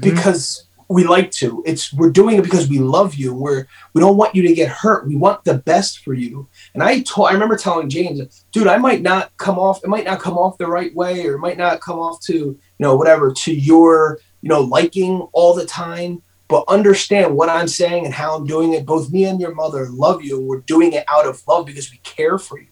because 0.00 0.66
we 0.90 1.04
like 1.04 1.30
to. 1.30 1.62
It's 1.64 1.92
we're 1.92 2.10
doing 2.10 2.36
it 2.36 2.42
because 2.42 2.68
we 2.68 2.80
love 2.80 3.14
you. 3.14 3.32
We're 3.32 3.66
we 3.94 4.00
don't 4.00 4.16
want 4.16 4.34
you 4.34 4.42
to 4.42 4.52
get 4.52 4.68
hurt. 4.68 5.06
We 5.06 5.14
want 5.14 5.44
the 5.44 5.58
best 5.58 6.00
for 6.00 6.14
you. 6.14 6.48
And 6.74 6.82
I 6.82 7.02
told 7.02 7.28
I 7.28 7.32
remember 7.32 7.56
telling 7.56 7.88
James, 7.88 8.44
dude, 8.50 8.66
I 8.66 8.76
might 8.76 9.00
not 9.00 9.34
come 9.36 9.56
off. 9.56 9.84
It 9.84 9.88
might 9.88 10.04
not 10.04 10.18
come 10.18 10.36
off 10.36 10.58
the 10.58 10.66
right 10.66 10.92
way, 10.94 11.24
or 11.26 11.36
it 11.36 11.38
might 11.38 11.56
not 11.56 11.80
come 11.80 12.00
off 12.00 12.20
to 12.22 12.34
you 12.34 12.58
know 12.80 12.96
whatever 12.96 13.32
to 13.32 13.54
your 13.54 14.18
you 14.42 14.48
know 14.48 14.60
liking 14.60 15.20
all 15.32 15.54
the 15.54 15.64
time. 15.64 16.22
But 16.48 16.64
understand 16.66 17.36
what 17.36 17.48
I'm 17.48 17.68
saying 17.68 18.06
and 18.06 18.12
how 18.12 18.34
I'm 18.34 18.44
doing 18.44 18.74
it. 18.74 18.84
Both 18.84 19.12
me 19.12 19.26
and 19.26 19.40
your 19.40 19.54
mother 19.54 19.88
love 19.90 20.24
you. 20.24 20.40
We're 20.40 20.62
doing 20.62 20.94
it 20.94 21.04
out 21.08 21.24
of 21.24 21.40
love 21.46 21.66
because 21.66 21.92
we 21.92 21.98
care 21.98 22.36
for 22.36 22.58
you. 22.58 22.66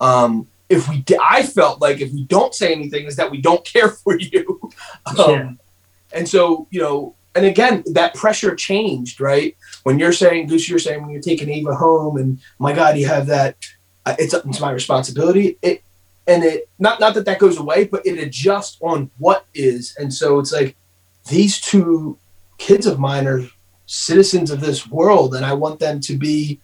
Um, 0.00 0.48
if 0.70 0.88
we, 0.88 1.04
I 1.22 1.42
felt 1.42 1.82
like 1.82 2.00
if 2.00 2.10
we 2.12 2.24
don't 2.24 2.54
say 2.54 2.72
anything, 2.72 3.04
is 3.04 3.16
that 3.16 3.30
we 3.30 3.42
don't 3.42 3.62
care 3.72 3.90
for 3.90 4.18
you. 4.18 4.58
Um, 5.04 5.30
Yeah. 5.30 5.50
And 6.14 6.26
so, 6.26 6.66
you 6.70 6.80
know, 6.80 7.14
and 7.38 7.46
again, 7.46 7.84
that 7.92 8.14
pressure 8.14 8.54
changed, 8.56 9.20
right? 9.20 9.56
When 9.84 9.98
you're 9.98 10.12
saying, 10.12 10.48
Goose, 10.48 10.68
you're 10.68 10.80
saying 10.80 11.00
when 11.00 11.10
you're 11.10 11.22
taking 11.22 11.48
Ava 11.48 11.74
home, 11.74 12.16
and 12.16 12.40
my 12.58 12.72
God, 12.72 12.98
you 12.98 13.06
have 13.06 13.26
that. 13.26 13.56
Uh, 14.04 14.16
it's 14.18 14.34
it's 14.34 14.60
my 14.60 14.72
responsibility. 14.72 15.56
It 15.62 15.82
and 16.26 16.42
it 16.42 16.68
not 16.78 16.98
not 16.98 17.14
that 17.14 17.24
that 17.26 17.38
goes 17.38 17.58
away, 17.58 17.84
but 17.84 18.04
it 18.04 18.18
adjusts 18.18 18.78
on 18.82 19.10
what 19.18 19.46
is, 19.54 19.94
and 19.98 20.12
so 20.12 20.40
it's 20.40 20.52
like 20.52 20.76
these 21.28 21.60
two 21.60 22.18
kids 22.58 22.86
of 22.86 22.98
mine 22.98 23.28
are 23.28 23.48
citizens 23.86 24.50
of 24.50 24.60
this 24.60 24.88
world, 24.88 25.34
and 25.34 25.44
I 25.44 25.54
want 25.54 25.78
them 25.78 26.00
to 26.00 26.16
be 26.16 26.60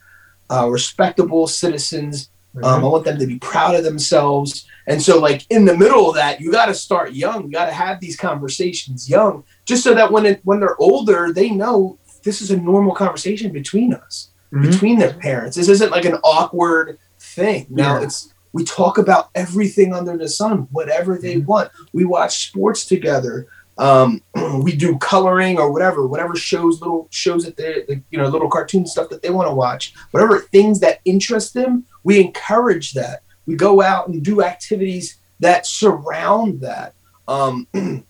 uh, 0.51 0.67
respectable 0.69 1.47
citizens. 1.47 2.29
Um, 2.63 2.83
I 2.85 2.87
want 2.87 3.05
them 3.05 3.19
to 3.19 3.27
be 3.27 3.39
proud 3.39 3.75
of 3.75 3.83
themselves. 3.83 4.65
And 4.87 5.01
so, 5.01 5.19
like 5.19 5.45
in 5.49 5.65
the 5.65 5.75
middle 5.77 6.07
of 6.09 6.15
that, 6.15 6.39
you 6.39 6.51
got 6.51 6.67
to 6.67 6.73
start 6.73 7.13
young. 7.13 7.45
You 7.45 7.51
got 7.51 7.65
to 7.65 7.71
have 7.73 7.99
these 7.99 8.15
conversations 8.15 9.09
young, 9.09 9.43
just 9.65 9.83
so 9.83 9.93
that 9.93 10.11
when 10.11 10.25
it, 10.25 10.41
when 10.43 10.59
they're 10.59 10.79
older, 10.79 11.33
they 11.33 11.49
know 11.49 11.97
this 12.23 12.41
is 12.41 12.51
a 12.51 12.57
normal 12.57 12.93
conversation 12.93 13.51
between 13.51 13.93
us, 13.93 14.29
Mhm. 14.53 14.71
between 14.71 14.99
their 14.99 15.13
parents. 15.13 15.55
This 15.57 15.69
isn't 15.69 15.91
like 15.91 16.05
an 16.05 16.15
awkward 16.23 16.97
thing. 17.19 17.65
Now 17.69 17.97
Yeah. 17.97 18.03
it's 18.05 18.29
we 18.53 18.63
talk 18.63 18.97
about 18.97 19.29
everything 19.35 19.93
under 19.93 20.15
the 20.17 20.29
sun, 20.29 20.67
whatever 20.71 21.17
they 21.17 21.35
Mm-hmm. 21.35 21.45
want. 21.47 21.71
We 21.91 22.05
watch 22.05 22.47
sports 22.47 22.85
together. 22.85 23.47
Um, 23.77 24.21
we 24.61 24.73
do 24.73 24.97
coloring 24.99 25.59
or 25.59 25.69
whatever, 25.73 26.07
whatever 26.07 26.35
shows, 26.37 26.79
little 26.79 27.07
shows 27.09 27.43
that 27.43 27.57
they, 27.57 27.83
the, 27.87 28.01
you 28.11 28.17
know, 28.17 28.29
little 28.29 28.49
cartoon 28.49 28.85
stuff 28.87 29.09
that 29.09 29.21
they 29.21 29.29
want 29.29 29.49
to 29.49 29.53
watch, 29.53 29.93
whatever 30.11 30.39
things 30.39 30.79
that 30.79 30.99
interest 31.03 31.53
them. 31.53 31.83
We 32.05 32.21
encourage 32.21 32.93
that. 32.93 33.23
We 33.45 33.55
go 33.55 33.81
out 33.81 34.07
and 34.07 34.23
do 34.23 34.41
activities 34.41 35.19
that 35.41 35.65
surround 35.65 36.61
that. 36.61 36.93
Um, 37.27 37.67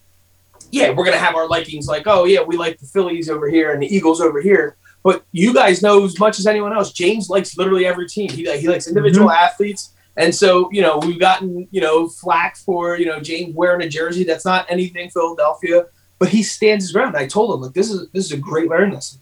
yeah, 0.72 0.92
we're 0.92 1.06
gonna 1.06 1.18
have 1.18 1.36
our 1.36 1.48
likings 1.48 1.88
like, 1.88 2.04
oh 2.06 2.26
yeah, 2.26 2.42
we 2.42 2.58
like 2.58 2.78
the 2.78 2.86
Phillies 2.86 3.30
over 3.30 3.50
here 3.50 3.74
and 3.74 3.82
the 3.82 3.88
Eagles 3.88 4.22
over 4.22 4.42
here. 4.42 4.76
But 5.02 5.24
you 5.32 5.54
guys 5.54 5.82
know 5.82 6.04
as 6.04 6.20
much 6.20 6.40
as 6.40 6.46
anyone 6.46 6.74
else. 6.74 6.92
James 6.92 7.30
likes 7.30 7.58
literally 7.58 7.86
every 7.86 8.08
team. 8.08 8.30
He 8.30 8.44
he 8.60 8.68
likes 8.68 8.88
individual 8.88 9.32
athletes, 9.32 9.94
and 10.18 10.36
so 10.36 10.70
you 10.72 10.82
know 10.82 10.98
we've 10.98 11.20
gotten 11.20 11.68
you 11.72 11.80
know 11.80 12.10
flack 12.10 12.58
for 12.58 12.98
you 12.98 13.06
know 13.06 13.22
James 13.22 13.56
wearing 13.56 13.82
a 13.82 13.90
jersey 13.90 14.26
that's 14.26 14.46
not 14.46 14.66
anything 14.70 15.10
Philadelphia, 15.10 15.86
but 16.20 16.30
he 16.30 16.44
stands 16.44 16.86
his 16.86 16.92
ground. 16.92 17.16
I 17.16 17.28
told 17.28 17.54
him 17.54 17.62
like 17.62 17.74
this 17.74 17.90
is 17.90 18.10
this 18.12 18.26
is 18.26 18.32
a 18.34 18.38
great 18.38 18.68
learning 18.68 18.96
lesson. 18.96 19.22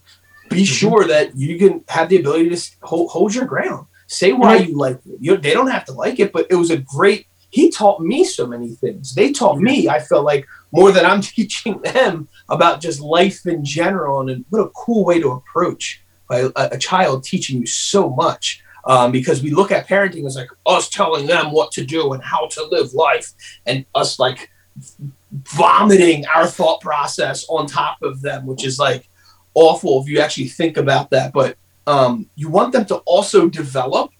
Be 0.50 0.64
sure 0.64 1.06
that 1.06 1.36
you 1.36 1.58
can 1.58 1.84
have 1.88 2.08
the 2.08 2.18
ability 2.18 2.50
to 2.50 2.70
hold, 2.82 3.10
hold 3.10 3.34
your 3.34 3.44
ground. 3.44 3.86
Say 4.14 4.32
why 4.32 4.56
you 4.56 4.76
like 4.76 5.00
it. 5.06 5.18
You, 5.20 5.36
they 5.36 5.52
don't 5.52 5.70
have 5.70 5.84
to 5.86 5.92
like 5.92 6.20
it, 6.20 6.32
but 6.32 6.46
it 6.50 6.54
was 6.54 6.70
a 6.70 6.78
great. 6.78 7.26
He 7.50 7.70
taught 7.70 8.00
me 8.00 8.24
so 8.24 8.46
many 8.46 8.74
things. 8.74 9.14
They 9.14 9.32
taught 9.32 9.58
me. 9.58 9.88
I 9.88 10.00
felt 10.00 10.24
like 10.24 10.46
more 10.72 10.92
than 10.92 11.04
I'm 11.04 11.20
teaching 11.36 11.80
them 11.82 12.28
about 12.48 12.80
just 12.80 13.00
life 13.00 13.46
in 13.46 13.64
general, 13.64 14.28
and 14.28 14.44
what 14.50 14.60
a 14.60 14.68
cool 14.70 15.04
way 15.04 15.20
to 15.20 15.32
approach 15.32 16.02
a, 16.30 16.46
a, 16.56 16.68
a 16.72 16.78
child 16.78 17.24
teaching 17.24 17.60
you 17.60 17.66
so 17.66 18.10
much. 18.10 18.62
Um, 18.86 19.12
because 19.12 19.42
we 19.42 19.50
look 19.50 19.72
at 19.72 19.88
parenting 19.88 20.26
as 20.26 20.36
like 20.36 20.50
us 20.66 20.90
telling 20.90 21.26
them 21.26 21.52
what 21.52 21.72
to 21.72 21.84
do 21.84 22.12
and 22.12 22.22
how 22.22 22.48
to 22.48 22.64
live 22.66 22.92
life, 22.92 23.32
and 23.66 23.84
us 23.94 24.18
like 24.18 24.50
vomiting 25.32 26.24
our 26.26 26.46
thought 26.46 26.80
process 26.80 27.46
on 27.48 27.66
top 27.66 28.02
of 28.02 28.22
them, 28.22 28.46
which 28.46 28.64
is 28.64 28.78
like 28.78 29.08
awful 29.54 30.02
if 30.02 30.08
you 30.08 30.20
actually 30.20 30.48
think 30.48 30.76
about 30.76 31.10
that. 31.10 31.32
But 31.32 31.56
um, 31.86 32.28
you 32.34 32.48
want 32.48 32.72
them 32.72 32.84
to 32.86 32.96
also 32.98 33.48
develop. 33.48 34.10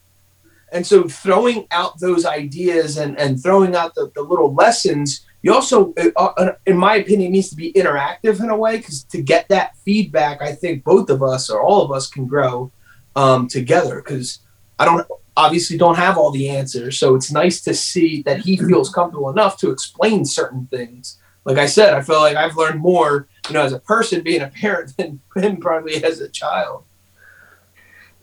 And 0.73 0.87
so 0.87 1.05
throwing 1.05 1.67
out 1.71 2.01
those 2.01 2.27
ideas 2.27 2.99
and, 2.99 3.19
and 3.19 3.41
throwing 3.41 3.77
out 3.77 3.95
the, 3.95 4.11
the 4.15 4.23
little 4.23 4.53
lessons, 4.55 5.25
you 5.43 5.55
also, 5.55 5.95
uh, 6.17 6.53
in 6.67 6.77
my 6.77 6.97
opinion, 6.97 7.33
needs 7.33 7.51
to 7.51 7.57
be 7.57 7.73
interactive 7.75 8.41
in 8.41 8.51
a 8.51 8.57
way 8.57 8.79
because 8.79 9.05
to 9.05 9.23
get 9.23 9.49
that 9.51 9.77
feedback, 9.85 10.43
I 10.43 10.53
think 10.53 10.83
both 10.85 11.11
of 11.11 11.23
us 11.23 11.51
or 11.51 11.63
all 11.63 11.83
of 11.83 11.93
us 11.93 12.09
can 12.09 12.27
grow 12.27 12.73
um, 13.15 13.47
together 13.47 13.97
because 13.97 14.41
I 14.79 14.85
don't 14.85 15.07
obviously 15.37 15.77
don't 15.77 15.97
have 15.97 16.17
all 16.17 16.31
the 16.31 16.49
answers. 16.49 16.99
So 16.99 17.15
it's 17.15 17.31
nice 17.31 17.61
to 17.63 17.75
see 17.75 18.23
that 18.23 18.41
he 18.41 18.57
feels 18.57 18.91
comfortable 18.91 19.31
enough 19.31 19.59
to 19.59 19.71
explain 19.71 20.25
certain 20.25 20.67
things. 20.71 21.19
Like 21.45 21.59
I 21.59 21.67
said, 21.67 21.95
I 21.95 22.01
feel 22.01 22.21
like 22.21 22.37
I've 22.37 22.57
learned 22.57 22.81
more, 22.81 23.29
you 23.49 23.55
know, 23.55 23.63
as 23.63 23.73
a 23.73 23.79
person 23.79 24.23
being 24.23 24.43
a 24.43 24.49
parent 24.49 24.95
than 24.97 25.21
him 25.37 25.59
probably 25.59 26.03
as 26.03 26.21
a 26.21 26.29
child. 26.29 26.85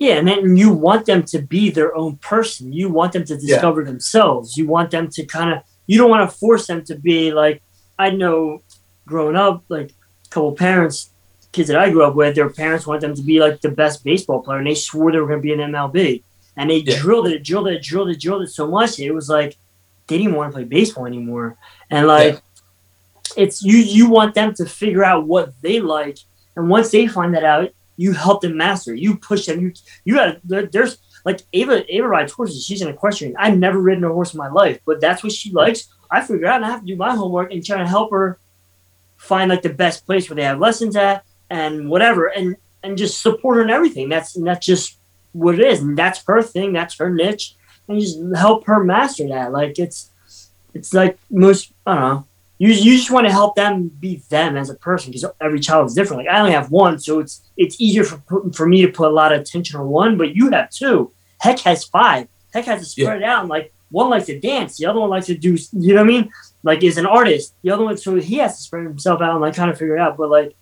Yeah, 0.01 0.15
and 0.15 0.27
then 0.27 0.57
you 0.57 0.73
want 0.73 1.05
them 1.05 1.21
to 1.25 1.37
be 1.43 1.69
their 1.69 1.95
own 1.95 2.13
person. 2.17 2.73
You 2.73 2.89
want 2.89 3.13
them 3.13 3.23
to 3.25 3.37
discover 3.37 3.83
themselves. 3.83 4.57
You 4.57 4.65
want 4.67 4.89
them 4.89 5.07
to 5.09 5.21
kind 5.27 5.53
of. 5.53 5.61
You 5.85 5.99
don't 5.99 6.09
want 6.09 6.27
to 6.27 6.35
force 6.35 6.65
them 6.65 6.83
to 6.85 6.95
be 6.95 7.31
like. 7.31 7.61
I 7.99 8.09
know, 8.09 8.63
growing 9.05 9.35
up, 9.35 9.63
like 9.69 9.91
a 10.25 10.29
couple 10.31 10.53
parents, 10.53 11.11
kids 11.51 11.67
that 11.67 11.77
I 11.77 11.91
grew 11.91 12.03
up 12.03 12.15
with, 12.15 12.33
their 12.33 12.49
parents 12.49 12.87
wanted 12.87 13.01
them 13.01 13.13
to 13.15 13.21
be 13.21 13.39
like 13.39 13.61
the 13.61 13.69
best 13.69 14.03
baseball 14.03 14.41
player, 14.41 14.57
and 14.57 14.65
they 14.65 14.73
swore 14.73 15.11
they 15.11 15.19
were 15.19 15.27
going 15.27 15.37
to 15.39 15.43
be 15.43 15.53
an 15.53 15.59
MLB, 15.71 16.23
and 16.57 16.71
they 16.71 16.77
Yeah. 16.77 16.97
drilled 16.99 17.27
it, 17.27 17.43
drilled 17.43 17.67
it, 17.67 17.83
drilled 17.83 18.09
it, 18.09 18.19
drilled 18.19 18.41
it 18.41 18.49
so 18.49 18.65
much 18.67 18.97
it 18.99 19.11
was 19.11 19.29
like 19.29 19.55
they 20.07 20.17
didn't 20.17 20.33
want 20.33 20.51
to 20.51 20.55
play 20.55 20.63
baseball 20.63 21.05
anymore, 21.05 21.57
and 21.91 22.07
like. 22.07 22.41
It's 23.37 23.61
you. 23.63 23.77
You 23.77 24.09
want 24.09 24.33
them 24.35 24.53
to 24.55 24.65
figure 24.65 25.05
out 25.05 25.25
what 25.25 25.53
they 25.61 25.79
like, 25.79 26.17
and 26.57 26.67
once 26.67 26.91
they 26.91 27.07
find 27.07 27.33
that 27.35 27.45
out, 27.45 27.69
you 28.01 28.13
help 28.13 28.41
them 28.41 28.57
master. 28.57 28.95
You 28.95 29.15
push 29.15 29.45
them. 29.45 29.61
You 29.61 29.73
you 30.05 30.15
got 30.15 30.39
there, 30.43 30.65
there's 30.65 30.97
like 31.23 31.41
Ava 31.53 31.83
Ava 31.95 32.07
rides 32.07 32.31
horses. 32.31 32.65
She's 32.65 32.81
an 32.81 32.87
equestrian. 32.87 33.35
I've 33.37 33.57
never 33.57 33.79
ridden 33.79 34.03
a 34.03 34.09
horse 34.11 34.33
in 34.33 34.39
my 34.39 34.49
life, 34.49 34.79
but 34.85 34.99
that's 34.99 35.23
what 35.23 35.31
she 35.31 35.51
likes. 35.51 35.87
I 36.09 36.21
figure 36.21 36.47
out 36.47 36.63
I 36.63 36.69
have 36.69 36.81
to 36.81 36.87
do 36.87 36.95
my 36.95 37.15
homework 37.15 37.51
and 37.51 37.63
try 37.63 37.77
to 37.77 37.87
help 37.87 38.09
her 38.09 38.39
find 39.17 39.51
like 39.51 39.61
the 39.61 39.69
best 39.69 40.07
place 40.07 40.27
where 40.27 40.35
they 40.35 40.43
have 40.43 40.59
lessons 40.59 40.95
at 40.95 41.23
and 41.51 41.89
whatever 41.89 42.25
and 42.25 42.55
and 42.81 42.97
just 42.97 43.21
support 43.21 43.57
her 43.57 43.63
in 43.63 43.69
everything. 43.69 44.09
That's 44.09 44.35
and 44.35 44.47
that's 44.47 44.65
just 44.65 44.97
what 45.33 45.59
it 45.59 45.65
is. 45.65 45.81
And 45.81 45.95
that's 45.95 46.23
her 46.25 46.41
thing, 46.41 46.73
that's 46.73 46.97
her 46.97 47.11
niche. 47.11 47.55
And 47.87 47.99
just 47.99 48.19
help 48.35 48.65
her 48.65 48.83
master 48.83 49.27
that. 49.27 49.51
Like 49.51 49.77
it's 49.77 50.09
it's 50.73 50.91
like 50.91 51.19
most 51.29 51.71
I 51.85 51.93
don't 51.93 52.01
know. 52.01 52.27
You, 52.61 52.67
you 52.73 52.95
just 52.95 53.09
want 53.09 53.25
to 53.25 53.33
help 53.33 53.55
them 53.55 53.87
be 53.87 54.21
them 54.29 54.55
as 54.55 54.69
a 54.69 54.75
person 54.75 55.09
because 55.09 55.25
every 55.41 55.59
child 55.59 55.87
is 55.87 55.95
different. 55.95 56.19
Like 56.23 56.31
I 56.31 56.39
only 56.41 56.51
have 56.51 56.69
one, 56.69 56.99
so 56.99 57.17
it's 57.17 57.41
it's 57.57 57.81
easier 57.81 58.03
for 58.03 58.21
for 58.53 58.67
me 58.67 58.85
to 58.85 58.91
put 58.91 59.07
a 59.07 59.11
lot 59.11 59.33
of 59.33 59.41
attention 59.41 59.79
on 59.79 59.87
one. 59.87 60.15
But 60.15 60.35
you 60.35 60.51
have 60.51 60.69
two. 60.69 61.11
Heck 61.39 61.57
has 61.61 61.85
five. 61.85 62.27
Heck 62.53 62.65
has 62.65 62.81
to 62.81 62.85
spread 62.85 63.17
it 63.17 63.23
out. 63.23 63.39
And 63.39 63.49
like 63.49 63.73
one 63.89 64.11
likes 64.11 64.27
to 64.27 64.39
dance, 64.39 64.77
the 64.77 64.85
other 64.85 64.99
one 64.99 65.09
likes 65.09 65.25
to 65.25 65.35
do. 65.35 65.57
You 65.71 65.95
know 65.95 66.03
what 66.03 66.09
I 66.11 66.13
mean? 66.13 66.31
Like 66.61 66.83
is 66.83 66.99
an 66.99 67.07
artist. 67.07 67.55
The 67.63 67.71
other 67.71 67.83
one, 67.83 67.97
so 67.97 68.13
he 68.17 68.35
has 68.37 68.57
to 68.57 68.61
spread 68.61 68.83
himself 68.83 69.21
out 69.21 69.31
and 69.31 69.41
like 69.41 69.55
kind 69.55 69.71
of 69.71 69.79
figure 69.79 69.95
it 69.95 69.99
out. 69.99 70.15
But 70.15 70.29
like 70.29 70.55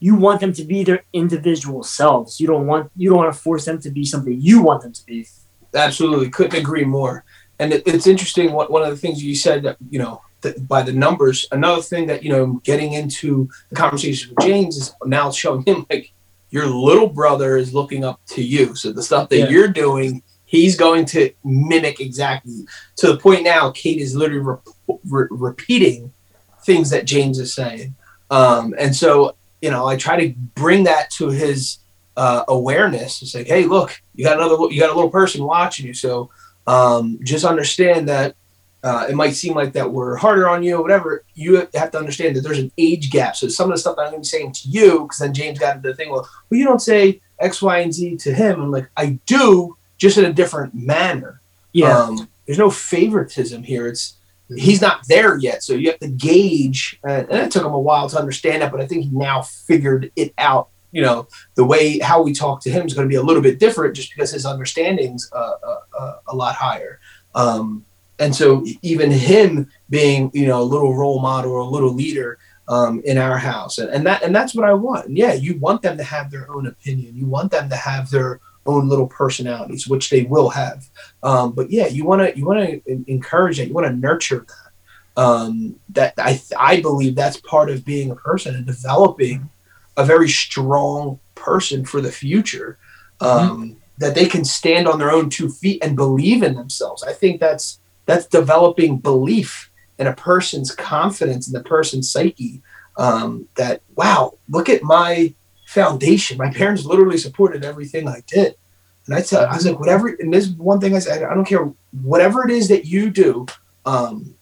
you 0.00 0.16
want 0.16 0.40
them 0.40 0.52
to 0.52 0.64
be 0.64 0.82
their 0.82 1.04
individual 1.12 1.84
selves. 1.84 2.40
You 2.40 2.48
don't 2.48 2.66
want 2.66 2.90
you 2.96 3.10
don't 3.10 3.18
want 3.18 3.32
to 3.32 3.40
force 3.40 3.66
them 3.66 3.80
to 3.82 3.90
be 3.90 4.04
something 4.04 4.36
you 4.40 4.62
want 4.62 4.82
them 4.82 4.92
to 4.92 5.06
be. 5.06 5.28
Absolutely, 5.72 6.28
couldn't 6.28 6.58
agree 6.58 6.84
more. 6.84 7.24
And 7.60 7.72
it, 7.72 7.86
it's 7.86 8.08
interesting. 8.08 8.52
What 8.52 8.72
one 8.72 8.82
of 8.82 8.90
the 8.90 8.96
things 8.96 9.22
you 9.22 9.36
said 9.36 9.62
that 9.62 9.76
you 9.88 10.00
know 10.00 10.22
that 10.46 10.66
by 10.68 10.82
the 10.82 10.92
numbers. 10.92 11.46
Another 11.52 11.82
thing 11.82 12.06
that 12.06 12.22
you 12.22 12.30
know, 12.30 12.60
getting 12.64 12.92
into 12.94 13.48
the 13.70 13.76
conversation 13.76 14.30
with 14.34 14.46
James 14.46 14.76
is 14.76 14.94
now 15.04 15.30
showing 15.30 15.62
him 15.64 15.86
like 15.90 16.12
your 16.50 16.66
little 16.66 17.08
brother 17.08 17.56
is 17.56 17.74
looking 17.74 18.04
up 18.04 18.20
to 18.26 18.42
you. 18.42 18.74
So 18.74 18.92
the 18.92 19.02
stuff 19.02 19.28
that 19.30 19.38
Yeah. 19.38 19.48
you're 19.48 19.68
doing, 19.68 20.22
he's 20.44 20.76
going 20.76 21.04
to 21.06 21.30
mimic 21.44 22.00
exactly. 22.00 22.66
To 22.96 23.08
the 23.08 23.16
point 23.18 23.42
now, 23.44 23.70
Cade 23.72 24.00
is 24.00 24.14
literally 24.14 24.42
re- 24.88 24.96
re- 25.04 25.28
repeating 25.30 26.12
things 26.64 26.90
that 26.90 27.04
James 27.04 27.38
is 27.38 27.52
saying. 27.52 27.94
Um, 28.30 28.74
and 28.78 28.94
so 28.94 29.34
you 29.62 29.70
know, 29.70 29.86
I 29.86 29.96
try 29.96 30.20
to 30.20 30.34
bring 30.54 30.84
that 30.84 31.10
to 31.12 31.30
his 31.30 31.78
uh, 32.16 32.44
awareness. 32.46 33.22
It's 33.22 33.34
like, 33.34 33.46
hey, 33.46 33.64
look, 33.64 34.00
you 34.14 34.24
got 34.24 34.36
another, 34.36 34.56
you 34.70 34.78
got 34.80 34.90
a 34.90 34.94
little 34.94 35.10
person 35.10 35.44
watching 35.44 35.86
you. 35.86 35.94
So 35.94 36.30
um, 36.66 37.18
just 37.24 37.44
understand 37.44 38.08
that 38.08 38.36
uh, 38.82 39.06
it 39.08 39.14
might 39.14 39.34
seem 39.34 39.54
like 39.54 39.72
that 39.72 39.90
we're 39.90 40.16
harder 40.16 40.48
on 40.48 40.62
you 40.62 40.76
or 40.76 40.82
whatever. 40.82 41.24
You 41.34 41.66
have 41.74 41.90
to 41.90 41.98
understand 41.98 42.36
that 42.36 42.42
there's 42.42 42.58
an 42.58 42.72
age 42.78 43.10
gap. 43.10 43.36
So 43.36 43.48
some 43.48 43.70
of 43.70 43.74
the 43.74 43.80
stuff 43.80 43.96
that 43.96 44.02
I'm 44.02 44.12
going 44.12 44.22
to 44.22 44.26
be 44.26 44.28
saying 44.28 44.52
to 44.52 44.68
you, 44.68 45.02
because 45.02 45.18
then 45.18 45.34
James 45.34 45.58
got 45.58 45.76
into 45.76 45.88
the 45.88 45.94
thing, 45.94 46.10
well, 46.10 46.28
well, 46.50 46.58
you 46.58 46.64
don't 46.64 46.80
say 46.80 47.20
X, 47.38 47.60
Y, 47.60 47.78
and 47.78 47.92
Z 47.92 48.16
to 48.18 48.34
him. 48.34 48.60
I'm 48.60 48.70
like, 48.70 48.88
I 48.96 49.18
do, 49.26 49.76
just 49.98 50.18
in 50.18 50.24
a 50.24 50.32
different 50.32 50.74
manner. 50.74 51.40
Yeah. 51.72 51.98
Um, 51.98 52.28
there's 52.46 52.58
no 52.58 52.70
favoritism 52.70 53.62
here. 53.62 53.88
It's 53.88 54.14
he's 54.56 54.80
not 54.80 55.06
there 55.08 55.36
yet, 55.38 55.62
so 55.62 55.72
you 55.74 55.90
have 55.90 55.98
to 56.00 56.08
gauge. 56.08 56.98
Uh, 57.04 57.24
and 57.28 57.32
it 57.32 57.50
took 57.50 57.64
him 57.64 57.72
a 57.72 57.80
while 57.80 58.08
to 58.08 58.18
understand 58.18 58.62
that, 58.62 58.70
but 58.70 58.80
I 58.80 58.86
think 58.86 59.04
he 59.04 59.10
now 59.10 59.42
figured 59.42 60.12
it 60.16 60.32
out. 60.38 60.68
You 60.92 61.02
know, 61.02 61.28
the 61.56 61.64
way 61.64 61.98
how 61.98 62.22
we 62.22 62.32
talk 62.32 62.62
to 62.62 62.70
him 62.70 62.86
is 62.86 62.94
going 62.94 63.06
to 63.06 63.12
be 63.12 63.16
a 63.16 63.22
little 63.22 63.42
bit 63.42 63.58
different, 63.58 63.96
just 63.96 64.14
because 64.14 64.30
his 64.30 64.46
understanding's 64.46 65.28
uh, 65.32 65.54
uh, 65.62 65.80
uh, 65.98 66.16
a 66.28 66.36
lot 66.36 66.54
higher. 66.54 67.00
Um, 67.34 67.84
and 68.18 68.34
so 68.34 68.64
even 68.82 69.10
him 69.10 69.70
being, 69.90 70.30
you 70.32 70.46
know, 70.46 70.60
a 70.60 70.64
little 70.64 70.94
role 70.94 71.20
model 71.20 71.52
or 71.52 71.58
a 71.58 71.64
little 71.64 71.92
leader 71.92 72.38
um, 72.68 73.02
in 73.04 73.18
our 73.18 73.38
house, 73.38 73.78
and, 73.78 73.90
and 73.90 74.06
that 74.06 74.22
and 74.22 74.34
that's 74.34 74.54
what 74.54 74.68
I 74.68 74.72
want. 74.72 75.06
And 75.06 75.16
yeah, 75.18 75.34
you 75.34 75.58
want 75.58 75.82
them 75.82 75.96
to 75.98 76.02
have 76.02 76.30
their 76.30 76.50
own 76.50 76.66
opinion. 76.66 77.16
You 77.16 77.26
want 77.26 77.50
them 77.52 77.68
to 77.68 77.76
have 77.76 78.10
their 78.10 78.40
own 78.64 78.88
little 78.88 79.06
personalities, 79.06 79.86
which 79.86 80.10
they 80.10 80.22
will 80.22 80.48
have. 80.48 80.88
Um, 81.22 81.52
but 81.52 81.70
yeah, 81.70 81.86
you 81.86 82.04
want 82.04 82.22
to 82.22 82.38
you 82.38 82.44
want 82.44 82.60
to 82.84 83.04
encourage 83.06 83.58
that. 83.58 83.68
You 83.68 83.74
want 83.74 83.86
to 83.86 83.96
nurture 83.96 84.44
that. 84.48 85.22
Um, 85.22 85.78
that 85.90 86.14
I 86.18 86.40
I 86.58 86.80
believe 86.80 87.14
that's 87.14 87.40
part 87.40 87.70
of 87.70 87.84
being 87.84 88.10
a 88.10 88.16
person 88.16 88.54
and 88.54 88.66
developing 88.66 89.50
a 89.96 90.04
very 90.04 90.28
strong 90.28 91.20
person 91.34 91.84
for 91.84 92.00
the 92.00 92.12
future. 92.12 92.78
Um, 93.20 93.76
That 93.98 94.14
they 94.14 94.26
can 94.26 94.44
stand 94.44 94.86
on 94.86 94.98
their 94.98 95.10
own 95.10 95.30
two 95.30 95.48
feet 95.48 95.82
and 95.82 95.96
believe 95.96 96.42
in 96.42 96.54
themselves. 96.54 97.02
I 97.02 97.14
think 97.14 97.40
that's 97.40 97.80
that's 98.06 98.26
developing 98.26 98.98
belief 98.98 99.70
in 99.98 100.06
a 100.06 100.14
person's 100.14 100.74
confidence 100.74 101.46
in 101.46 101.52
the 101.52 101.62
person's 101.62 102.10
psyche. 102.10 102.62
um, 102.96 103.48
that 103.56 103.82
wow, 103.94 104.38
look 104.48 104.68
at 104.68 104.82
my 104.82 105.34
foundation. 105.66 106.38
My 106.38 106.50
parents 106.50 106.84
literally 106.84 107.18
supported 107.18 107.64
everything 107.64 108.08
I 108.08 108.22
did. 108.26 108.54
And 109.06 109.14
I 109.14 109.20
tell 109.20 109.46
I 109.46 109.54
was 109.54 109.66
like, 109.66 109.78
whatever, 109.78 110.08
and 110.08 110.32
this 110.32 110.48
one 110.48 110.80
thing 110.80 110.94
I 110.96 110.98
said, 110.98 111.22
I 111.22 111.34
don't 111.34 111.44
care, 111.44 111.70
whatever 112.02 112.44
it 112.44 112.50
is 112.50 112.68
that 112.68 112.86
you 112.86 113.10
do, 113.10 113.46
um, 113.84 114.34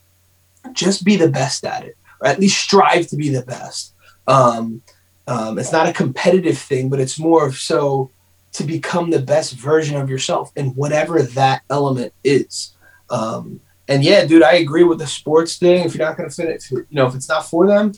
just 0.73 1.05
be 1.05 1.17
the 1.17 1.29
best 1.29 1.65
at 1.65 1.85
it, 1.85 1.97
or 2.21 2.29
at 2.29 2.41
least 2.41 2.59
strive 2.63 3.07
to 3.09 3.17
be 3.17 3.29
the 3.29 3.43
best. 3.43 3.95
Um, 4.27 4.83
um, 5.27 5.59
it's 5.59 5.73
not 5.73 5.89
a 5.89 5.93
competitive 5.93 6.59
thing, 6.59 6.89
but 6.89 7.01
it's 7.01 7.19
more 7.19 7.47
of 7.47 7.57
so 7.57 8.11
to 8.53 8.65
become 8.65 9.11
the 9.11 9.21
best 9.21 9.55
version 9.55 9.97
of 10.01 10.09
yourself 10.09 10.53
in 10.57 10.69
whatever 10.71 11.23
that 11.23 11.63
element 11.69 12.13
is. 12.23 12.74
Um, 13.11 13.61
and 13.89 14.03
yeah, 14.03 14.25
dude, 14.25 14.43
I 14.43 14.55
agree 14.55 14.83
with 14.85 14.99
the 14.99 15.07
sports 15.07 15.57
thing. 15.59 15.85
If 15.85 15.95
you're 15.95 16.07
not 16.07 16.17
going 16.17 16.29
to 16.29 16.35
finish, 16.35 16.71
you 16.71 16.87
know, 16.91 17.07
if 17.07 17.15
it's 17.15 17.29
not 17.29 17.47
for 17.49 17.67
them, 17.67 17.93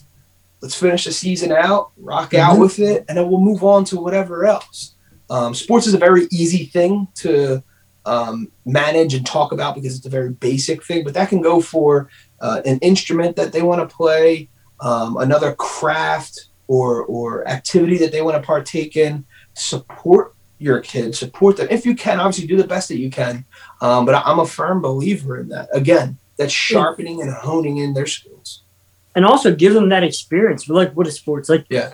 let's 0.61 0.75
finish 0.75 1.05
the 1.05 1.11
season 1.13 1.51
out, 1.51 1.91
rock 1.97 2.33
out 2.33 2.55
Mhm. 2.57 2.59
with 2.59 2.79
it, 2.79 3.05
and 3.07 3.17
then 3.17 3.29
we'll 3.29 3.39
move 3.39 3.63
on 3.63 3.85
to 3.85 3.97
whatever 3.99 4.45
else. 4.45 4.93
Um, 5.29 5.53
sports 5.53 5.87
is 5.87 5.93
a 5.93 5.97
very 5.97 6.27
easy 6.31 6.65
thing 6.65 7.07
to 7.15 7.63
um, 8.05 8.49
manage 8.65 9.13
and 9.13 9.25
talk 9.25 9.51
about 9.51 9.75
because 9.75 9.97
it's 9.97 10.05
a 10.05 10.09
very 10.09 10.29
basic 10.29 10.81
thing, 10.85 11.03
but 11.03 11.13
that 11.13 11.27
can 11.27 11.41
go 11.41 11.59
for 11.59 12.09
uh, 12.39 12.61
an 12.65 12.79
instrument 12.79 13.35
that 13.35 13.51
they 13.51 13.61
want 13.61 13.81
to 13.81 13.95
play, 13.95 14.47
um, 14.79 15.17
another 15.17 15.53
craft 15.55 16.45
or 16.69 17.03
or 17.03 17.45
activity 17.49 17.97
that 17.97 18.13
they 18.13 18.21
want 18.21 18.37
to 18.41 18.45
partake 18.47 18.95
in. 18.95 19.25
Support 19.55 20.35
your 20.59 20.79
kids, 20.81 21.19
support 21.19 21.57
them 21.57 21.67
if 21.69 21.85
you 21.85 21.95
can. 21.95 22.19
Obviously, 22.19 22.47
do 22.47 22.57
the 22.57 22.67
best 22.67 22.87
that 22.89 22.97
you 22.97 23.09
can. 23.11 23.45
Um, 23.81 24.05
but 24.05 24.15
I'm 24.25 24.39
a 24.39 24.45
firm 24.45 24.81
believer 24.81 25.39
in 25.39 25.49
that. 25.49 25.69
Again, 25.73 26.17
that's 26.37 26.53
sharpening 26.53 27.21
and 27.21 27.31
honing 27.31 27.77
in 27.77 27.93
their 27.93 28.07
skills. 28.07 28.63
and 29.15 29.25
also 29.25 29.53
give 29.55 29.73
them 29.73 29.89
that 29.89 30.03
experience. 30.03 30.65
But 30.65 30.75
like, 30.75 30.91
what 30.93 31.07
is 31.07 31.15
sports? 31.15 31.49
Like, 31.49 31.65
Yeah. 31.69 31.93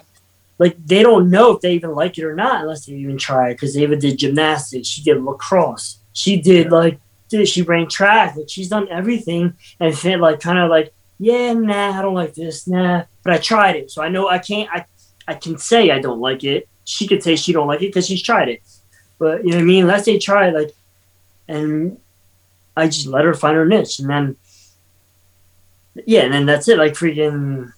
like 0.60 0.76
they 0.86 1.02
don't 1.04 1.30
know 1.30 1.52
if 1.52 1.62
they 1.62 1.74
even 1.74 1.92
like 1.96 2.18
it 2.18 2.26
or 2.26 2.36
not 2.36 2.62
unless 2.62 2.86
they 2.86 2.94
even 2.94 3.18
try 3.18 3.50
it. 3.50 3.54
Because 3.54 3.78
Ava 3.78 3.96
did 3.96 4.18
gymnastics, 4.20 4.90
she 4.90 5.02
did 5.04 5.24
lacrosse, 5.24 6.00
she 6.12 6.42
did 6.42 6.70
like, 6.72 7.00
did 7.30 7.48
she 7.48 7.62
ran 7.62 7.88
track? 7.88 8.36
Like, 8.36 8.50
she's 8.50 8.68
done 8.68 8.88
everything 8.90 9.54
and 9.80 9.98
fit 9.98 10.20
like 10.20 10.42
kind 10.42 10.60
of 10.60 10.70
like, 10.70 10.94
yeah, 11.18 11.54
nah, 11.54 11.98
I 11.98 12.02
don't 12.02 12.14
like 12.14 12.34
this, 12.34 12.68
nah. 12.68 13.04
But 13.24 13.34
I 13.34 13.38
tried 13.38 13.78
it, 13.78 13.90
so 13.92 14.02
I 14.04 14.10
know 14.10 14.28
I 14.28 14.40
can't. 14.40 14.70
I 14.72 14.86
I 15.26 15.36
can 15.36 15.58
say 15.58 15.92
I 15.92 16.00
don't 16.00 16.20
like 16.20 16.44
it. 16.44 16.68
She 16.86 17.08
could 17.08 17.24
say 17.24 17.36
she 17.36 17.54
don't 17.54 17.68
like 17.68 17.82
it 17.82 17.88
because 17.88 18.08
she's 18.08 18.22
tried 18.22 18.50
it. 18.50 18.62
But 19.20 19.46
you 19.46 19.52
know 19.52 19.58
what 19.58 19.64
I 19.64 19.66
mean? 19.66 19.84
Unless 19.84 20.06
they 20.06 20.18
try, 20.18 20.48
it, 20.48 20.54
like, 20.54 20.72
and 21.48 21.98
I 22.76 22.88
just 22.88 23.08
let 23.08 23.26
her 23.26 23.34
find 23.34 23.56
her 23.56 23.66
niche, 23.66 24.00
and 24.00 24.10
then 24.10 24.36
yeah, 26.06 26.22
and 26.22 26.34
then 26.34 26.46
that's 26.46 26.68
it. 26.68 26.78
Like 26.78 26.94
freaking 26.94 27.72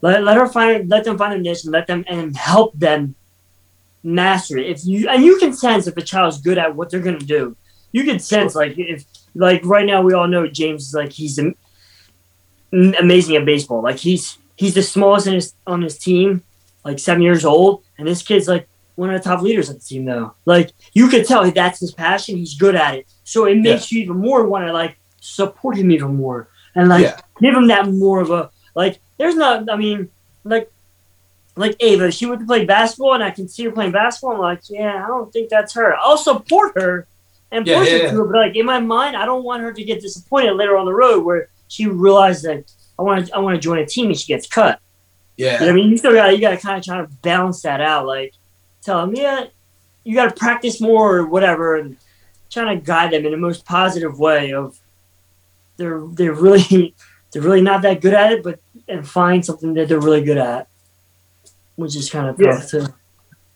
let, 0.00 0.22
let 0.22 0.36
her 0.36 0.48
find 0.48 0.88
let 0.88 1.04
them 1.04 1.18
find 1.18 1.32
their 1.32 1.40
niche 1.40 1.64
and 1.64 1.72
let 1.72 1.86
them 1.86 2.04
and 2.08 2.36
help 2.36 2.74
them 2.74 3.14
master 4.02 4.58
it. 4.58 4.66
If 4.66 4.84
you 4.84 5.08
and 5.08 5.24
you 5.24 5.38
can 5.38 5.52
sense 5.52 5.86
if 5.86 5.96
a 5.96 6.02
child's 6.02 6.40
good 6.40 6.58
at 6.58 6.74
what 6.74 6.90
they're 6.90 7.00
gonna 7.00 7.18
do. 7.18 7.56
You 7.92 8.04
can 8.04 8.18
sense 8.18 8.54
like 8.54 8.78
if 8.78 9.04
like 9.34 9.64
right 9.64 9.86
now 9.86 10.02
we 10.02 10.14
all 10.14 10.28
know 10.28 10.46
James 10.46 10.88
is 10.88 10.94
like 10.94 11.12
he's 11.12 11.38
am- 11.38 11.54
amazing 12.72 13.36
at 13.36 13.44
baseball. 13.44 13.82
Like 13.82 13.96
he's 13.96 14.38
he's 14.56 14.74
the 14.74 14.82
smallest 14.82 15.26
his 15.26 15.54
on 15.66 15.82
his 15.82 15.98
team, 15.98 16.42
like 16.88 16.98
seven 16.98 17.22
years 17.22 17.44
old, 17.44 17.84
and 17.98 18.06
this 18.08 18.22
kid's 18.22 18.48
like 18.48 18.66
one 18.96 19.10
of 19.14 19.22
the 19.22 19.28
top 19.28 19.42
leaders 19.42 19.68
on 19.68 19.76
the 19.76 19.80
team 19.80 20.04
though. 20.04 20.34
Like 20.44 20.72
you 20.94 21.08
could 21.08 21.24
tell 21.26 21.48
that's 21.50 21.80
his 21.80 21.92
passion. 21.92 22.36
He's 22.36 22.54
good 22.54 22.74
at 22.74 22.94
it, 22.96 23.06
so 23.24 23.44
it 23.44 23.56
makes 23.58 23.92
you 23.92 24.02
even 24.02 24.16
more 24.18 24.46
want 24.46 24.66
to 24.66 24.72
like 24.72 24.98
support 25.20 25.76
him 25.76 25.90
even 25.90 26.16
more 26.16 26.48
and 26.74 26.88
like 26.88 27.02
Yeah. 27.04 27.20
give 27.40 27.54
him 27.54 27.68
that 27.68 27.88
more 27.88 28.20
of 28.20 28.30
a 28.30 28.50
like. 28.74 28.98
There's 29.18 29.34
not. 29.34 29.68
I 29.70 29.76
mean, 29.76 30.10
like 30.44 30.70
like 31.56 31.76
Ava, 31.80 32.10
she 32.12 32.24
went 32.26 32.40
to 32.40 32.46
play 32.46 32.64
basketball, 32.64 33.14
and 33.14 33.22
I 33.24 33.30
can 33.30 33.48
see 33.48 33.64
her 33.64 33.72
playing 33.72 33.92
basketball. 33.92 34.34
I'm 34.34 34.40
like, 34.40 34.62
yeah, 34.70 35.04
I 35.04 35.08
don't 35.08 35.32
think 35.32 35.48
that's 35.50 35.74
her. 35.74 35.96
I'll 35.96 36.16
support 36.16 36.72
her 36.80 37.06
and 37.50 37.66
Yeah, 37.66 37.78
push 37.80 37.88
yeah, 37.90 37.98
her 37.98 38.04
yeah. 38.04 38.10
to 38.12 38.22
it, 38.22 38.26
but 38.32 38.36
like 38.38 38.56
in 38.56 38.64
my 38.66 38.78
mind, 38.80 39.16
I 39.16 39.24
don't 39.26 39.42
want 39.44 39.62
her 39.62 39.72
to 39.72 39.84
get 39.84 40.00
disappointed 40.00 40.52
later 40.54 40.76
on 40.76 40.86
the 40.86 40.94
road 40.94 41.24
where 41.24 41.48
she 41.68 41.86
realizes 41.86 42.42
that 42.42 42.64
I 42.98 43.02
want 43.02 43.26
to 43.26 43.34
I 43.34 43.38
want 43.38 43.54
to 43.56 43.60
join 43.60 43.78
a 43.78 43.86
team 43.86 44.06
and 44.06 44.18
she 44.18 44.26
gets 44.28 44.46
cut. 44.46 44.80
Yeah. 45.38 45.60
what 45.60 45.68
I 45.70 45.72
mean, 45.72 45.90
you 45.90 45.96
still 45.96 46.12
got 46.12 46.34
you 46.34 46.40
got 46.40 46.50
to 46.50 46.58
kind 46.58 46.78
of 46.78 46.84
try 46.84 46.98
to 47.00 47.06
balance 47.22 47.62
that 47.62 47.80
out. 47.80 48.06
Like, 48.06 48.34
tell 48.82 49.00
them, 49.06 49.14
yeah, 49.14 49.46
you 50.04 50.14
got 50.14 50.28
to 50.28 50.34
practice 50.34 50.80
more 50.80 51.16
or 51.16 51.26
whatever, 51.26 51.76
and 51.76 51.96
trying 52.50 52.78
to 52.78 52.84
guide 52.84 53.12
them 53.12 53.24
in 53.24 53.30
the 53.30 53.38
most 53.38 53.64
positive 53.64 54.18
way. 54.18 54.52
Of 54.52 54.78
they're 55.76 56.00
they're 56.08 56.34
really 56.34 56.94
they're 57.32 57.42
really 57.42 57.62
not 57.62 57.82
that 57.82 58.00
good 58.00 58.14
at 58.14 58.32
it, 58.32 58.42
but 58.42 58.58
and 58.88 59.08
find 59.08 59.44
something 59.44 59.74
that 59.74 59.88
they're 59.88 60.00
really 60.00 60.22
good 60.24 60.38
at, 60.38 60.66
which 61.76 61.94
is 61.96 62.10
kind 62.10 62.28
of 62.28 62.36
Yeah. 62.40 62.60
too. 62.60 62.86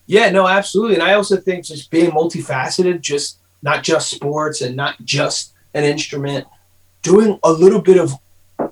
Yeah, 0.07 0.30
no, 0.30 0.47
absolutely. 0.47 0.95
And 0.95 1.03
I 1.03 1.14
also 1.14 1.37
think 1.37 1.64
just 1.64 1.91
being 1.91 2.11
multifaceted, 2.11 3.01
just 3.01 3.39
not 3.62 3.83
just 3.83 4.11
sports 4.11 4.61
and 4.61 4.76
not 4.76 5.03
just 5.05 5.53
an 5.74 5.85
instrument, 5.85 6.47
doing 7.03 7.39
a 7.43 7.51
little 7.53 7.80
bit 7.80 7.97
of 7.99 8.12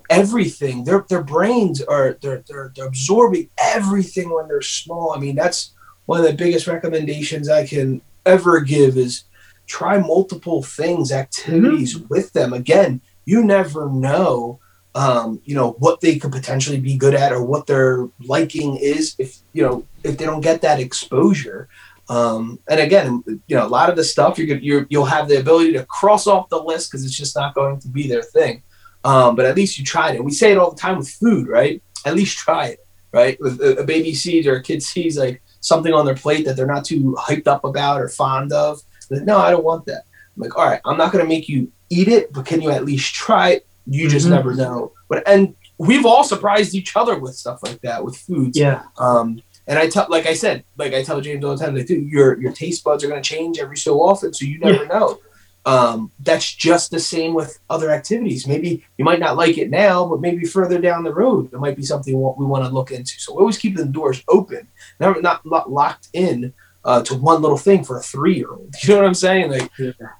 everything. 0.08 0.84
Their 0.84 1.04
their 1.08 1.22
brains 1.22 1.80
are 1.82 2.18
they're 2.20 2.42
they're, 2.48 2.72
they're 2.74 2.86
absorbing 2.86 3.48
everything 3.58 4.30
when 4.30 4.48
they're 4.48 4.62
small. 4.62 5.12
I 5.14 5.18
mean, 5.18 5.36
that's 5.36 5.72
one 6.06 6.20
of 6.20 6.26
the 6.26 6.32
biggest 6.34 6.66
recommendations 6.66 7.48
I 7.48 7.66
can 7.66 8.00
ever 8.26 8.60
give 8.60 8.96
is 8.96 9.24
try 9.66 9.98
multiple 9.98 10.62
things, 10.62 11.12
activities 11.12 11.96
with 11.96 12.32
them. 12.32 12.52
Again, 12.52 13.00
you 13.24 13.44
never 13.44 13.88
know 13.88 14.58
um, 14.94 15.40
you 15.44 15.54
know 15.54 15.72
what 15.78 16.00
they 16.00 16.18
could 16.18 16.32
potentially 16.32 16.80
be 16.80 16.96
good 16.96 17.14
at 17.14 17.32
or 17.32 17.42
what 17.44 17.66
their 17.66 18.08
liking 18.24 18.76
is 18.76 19.14
if 19.18 19.38
you 19.52 19.62
know 19.62 19.84
if 20.02 20.18
they 20.18 20.24
don't 20.24 20.40
get 20.40 20.62
that 20.62 20.80
exposure 20.80 21.68
um, 22.08 22.58
and 22.68 22.80
again 22.80 23.22
you 23.46 23.54
know 23.56 23.64
a 23.64 23.68
lot 23.68 23.88
of 23.88 23.94
the 23.94 24.02
stuff 24.02 24.36
you're, 24.36 24.48
gonna- 24.48 24.60
you're 24.60 24.86
you'll 24.90 25.04
have 25.04 25.28
the 25.28 25.38
ability 25.38 25.72
to 25.74 25.86
cross 25.86 26.26
off 26.26 26.48
the 26.48 26.60
list 26.60 26.90
because 26.90 27.04
it's 27.04 27.16
just 27.16 27.36
not 27.36 27.54
going 27.54 27.78
to 27.78 27.86
be 27.86 28.08
their 28.08 28.22
thing 28.24 28.60
um, 29.04 29.34
but 29.36 29.46
at 29.46 29.56
least 29.56 29.78
you 29.78 29.84
tried 29.84 30.14
it 30.14 30.24
we 30.24 30.30
say 30.30 30.52
it 30.52 30.58
all 30.58 30.70
the 30.70 30.80
time 30.80 30.98
with 30.98 31.08
food 31.08 31.48
right 31.48 31.82
at 32.06 32.14
least 32.14 32.36
try 32.38 32.66
it 32.66 32.80
right 33.12 33.40
with 33.40 33.60
a, 33.60 33.78
a 33.78 33.84
baby 33.84 34.14
sees 34.14 34.46
or 34.46 34.56
a 34.56 34.62
kid 34.62 34.82
sees 34.82 35.16
like 35.18 35.42
something 35.60 35.92
on 35.92 36.04
their 36.06 36.14
plate 36.14 36.44
that 36.44 36.56
they're 36.56 36.66
not 36.66 36.84
too 36.84 37.16
hyped 37.18 37.46
up 37.46 37.64
about 37.64 38.00
or 38.00 38.08
fond 38.08 38.52
of 38.52 38.80
like, 39.10 39.22
no 39.22 39.38
i 39.38 39.50
don't 39.50 39.64
want 39.64 39.84
that 39.86 40.02
i'm 40.36 40.42
like 40.42 40.56
all 40.56 40.66
right 40.66 40.80
i'm 40.84 40.96
not 40.96 41.12
going 41.12 41.24
to 41.24 41.28
make 41.28 41.48
you 41.48 41.70
eat 41.90 42.08
it 42.08 42.32
but 42.32 42.46
can 42.46 42.60
you 42.60 42.70
at 42.70 42.84
least 42.84 43.14
try 43.14 43.50
it 43.50 43.66
you 43.86 44.08
just 44.08 44.26
Mhm. 44.26 44.30
never 44.30 44.54
know. 44.54 44.92
But 45.08 45.26
and 45.26 45.54
we've 45.78 46.06
all 46.06 46.22
surprised 46.22 46.74
each 46.74 46.94
other 46.94 47.18
with 47.18 47.34
stuff 47.34 47.60
like 47.64 47.80
that 47.80 48.04
with 48.04 48.16
foods. 48.16 48.56
Yeah, 48.56 48.82
Um, 48.98 49.40
and 49.66 49.78
I 49.80 49.88
tell, 49.88 50.06
like 50.08 50.26
I 50.26 50.34
said, 50.34 50.62
like 50.76 50.92
I 50.94 51.02
tell 51.02 51.20
James 51.20 51.42
all 51.44 51.56
the 51.56 51.64
time, 51.64 51.74
like, 51.74 51.86
dude, 51.86 52.06
your 52.08 52.38
your 52.40 52.52
taste 52.52 52.84
buds 52.84 53.02
are 53.02 53.08
going 53.08 53.20
to 53.20 53.28
change 53.28 53.58
every 53.58 53.78
so 53.78 54.00
often, 54.00 54.32
so 54.32 54.44
you 54.44 54.60
never 54.60 54.86
know. 54.86 55.18
Um, 55.66 56.10
that's 56.20 56.54
just 56.54 56.90
the 56.90 57.00
same 57.00 57.34
with 57.34 57.58
other 57.68 57.90
activities. 57.90 58.46
Maybe 58.46 58.84
you 58.96 59.04
might 59.04 59.20
not 59.20 59.36
like 59.36 59.58
it 59.58 59.68
now, 59.68 60.06
but 60.06 60.20
maybe 60.20 60.44
further 60.46 60.80
down 60.80 61.04
the 61.04 61.12
road, 61.12 61.52
it 61.52 61.60
might 61.60 61.76
be 61.76 61.82
something 61.82 62.14
we 62.14 62.46
want, 62.46 62.64
to 62.64 62.70
look 62.70 62.90
into. 62.90 63.20
So 63.20 63.38
always 63.38 63.58
keep 63.58 63.76
the 63.76 63.84
doors 63.84 64.22
open, 64.28 64.68
never 64.98 65.20
not, 65.20 65.44
not 65.44 65.70
locked 65.70 66.08
in 66.14 66.54
uh, 66.84 67.02
to 67.02 67.14
one 67.14 67.42
little 67.42 67.58
thing 67.58 67.84
for 67.84 67.98
a 67.98 68.02
three 68.02 68.36
year 68.36 68.50
old. 68.50 68.74
You 68.82 68.94
know 68.94 69.00
what 69.00 69.06
I'm 69.06 69.14
saying? 69.14 69.50
Like 69.50 69.70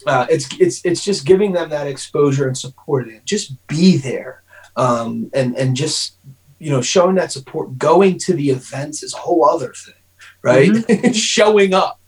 uh, 0.06 0.26
it's 0.28 0.46
it's 0.60 0.84
it's 0.84 1.02
just 1.02 1.24
giving 1.24 1.52
them 1.52 1.70
that 1.70 1.86
exposure 1.86 2.46
and 2.46 2.56
support 2.56 3.08
and 3.08 3.24
just 3.24 3.66
be 3.66 3.96
there 3.96 4.42
um, 4.76 5.30
and 5.32 5.56
and 5.56 5.74
just 5.74 6.16
you 6.58 6.70
know 6.70 6.82
showing 6.82 7.14
that 7.16 7.32
support 7.32 7.78
going 7.78 8.18
to 8.18 8.34
the 8.34 8.50
events 8.50 9.02
is 9.02 9.14
a 9.14 9.16
whole 9.16 9.46
other 9.48 9.72
thing 9.72 9.94
right 10.42 11.14
showing 11.16 11.72
up 11.72 11.98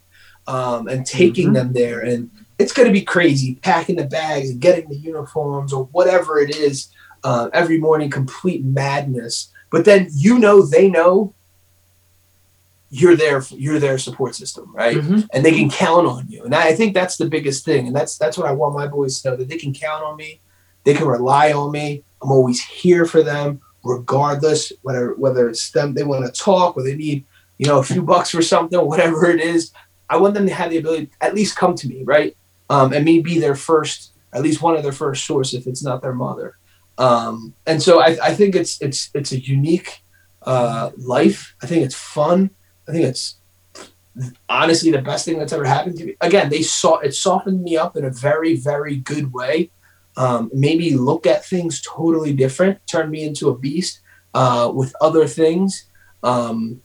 um, 0.46 0.86
and 0.88 1.06
taking 1.06 1.48
Mhm. 1.50 1.54
them 1.54 1.72
there 1.72 2.00
and 2.00 2.30
it's 2.62 2.72
going 2.72 2.86
to 2.88 2.92
be 2.92 3.02
crazy 3.02 3.56
packing 3.56 3.96
the 3.96 4.04
bags 4.04 4.50
and 4.50 4.60
getting 4.60 4.88
the 4.88 4.96
uniforms 4.96 5.72
or 5.72 5.84
whatever 5.92 6.38
it 6.38 6.54
is 6.56 6.88
uh, 7.24 7.48
every 7.52 7.78
morning 7.78 8.08
complete 8.10 8.64
madness 8.64 9.50
but 9.70 9.84
then 9.84 10.08
you 10.14 10.38
know 10.38 10.56
they 10.74 10.88
know 10.88 11.34
you're 12.90 13.16
there 13.16 13.42
you're 13.50 13.78
their 13.78 13.96
support 13.98 14.34
system 14.34 14.70
right 14.74 14.96
Mhm. 14.98 15.26
and 15.32 15.44
they 15.44 15.52
can 15.52 15.70
count 15.70 16.06
on 16.06 16.26
you. 16.28 16.44
And 16.44 16.54
I 16.54 16.74
think 16.74 16.92
that's 16.92 17.16
the 17.16 17.24
biggest 17.26 17.64
thing. 17.64 17.86
And 17.86 17.96
that's 17.96 18.18
that's 18.18 18.36
what 18.36 18.46
I 18.46 18.52
want 18.52 18.74
my 18.74 18.86
boys 18.86 19.20
to 19.22 19.30
know 19.30 19.36
that 19.36 19.48
they 19.48 19.56
can 19.56 19.72
count 19.72 20.04
on 20.04 20.16
me. 20.16 20.40
They 20.84 20.92
can 20.94 21.06
rely 21.06 21.52
on 21.52 21.72
me. 21.72 22.04
I'm 22.20 22.30
always 22.30 22.60
here 22.62 23.06
for 23.06 23.22
them, 23.22 23.60
regardless 23.82 24.72
whether 24.82 25.14
whether 25.14 25.48
it's 25.48 25.70
them 25.70 25.94
they 25.94 26.04
want 26.04 26.26
to 26.26 26.32
talk 26.50 26.76
or 26.76 26.82
they 26.82 26.94
need 26.94 27.24
you 27.56 27.66
know 27.66 27.78
a 27.78 27.82
few 27.82 28.02
bucks 28.02 28.28
for 28.30 28.42
something, 28.42 28.78
whatever 28.86 29.24
it 29.30 29.40
is. 29.40 29.72
I 30.10 30.18
want 30.18 30.34
them 30.34 30.46
to 30.46 30.52
have 30.52 30.68
the 30.70 30.76
ability 30.76 31.06
to 31.06 31.12
at 31.26 31.34
least 31.34 31.56
come 31.56 31.74
to 31.76 31.88
me, 31.88 32.02
right? 32.04 32.36
Um, 32.72 32.92
and 32.94 33.04
me 33.04 33.20
be 33.20 33.38
their 33.38 33.54
first, 33.68 34.12
at 34.32 34.42
least 34.42 34.62
one 34.62 34.76
of 34.76 34.82
their 34.82 34.98
first 35.02 35.20
source 35.26 35.50
if 35.58 35.66
it's 35.66 35.84
not 35.88 36.00
their 36.02 36.14
mother. 36.14 36.48
Um, 36.98 37.54
and 37.66 37.82
so 37.82 38.00
I, 38.00 38.10
I 38.28 38.34
think 38.34 38.54
it's 38.54 38.80
it's 38.86 39.10
it's 39.18 39.32
a 39.32 39.40
unique 39.56 39.90
uh, 40.52 40.90
life. 40.96 41.38
I 41.62 41.66
think 41.66 41.84
it's 41.86 41.94
fun. 42.16 42.50
I 42.88 42.92
think 42.92 43.04
it's 43.04 43.24
honestly 44.48 44.90
the 44.90 45.02
best 45.10 45.24
thing 45.24 45.38
that's 45.38 45.52
ever 45.52 45.64
happened 45.64 45.96
to 45.98 46.04
me. 46.06 46.14
Again, 46.20 46.48
they 46.50 46.62
saw 46.62 46.98
it 47.06 47.14
softened 47.14 47.62
me 47.62 47.76
up 47.76 47.96
in 47.96 48.04
a 48.04 48.10
very, 48.28 48.56
very 48.56 48.96
good 49.12 49.32
way. 49.32 49.70
Um, 50.16 50.50
made 50.52 50.78
me 50.78 50.90
look 50.94 51.26
at 51.26 51.44
things 51.44 51.80
totally 51.80 52.32
different, 52.34 52.74
turned 52.86 53.10
me 53.10 53.20
into 53.28 53.48
a 53.48 53.58
beast. 53.58 54.02
uh, 54.34 54.70
with 54.74 54.94
other 55.00 55.26
things. 55.26 55.86
Um, 56.22 56.80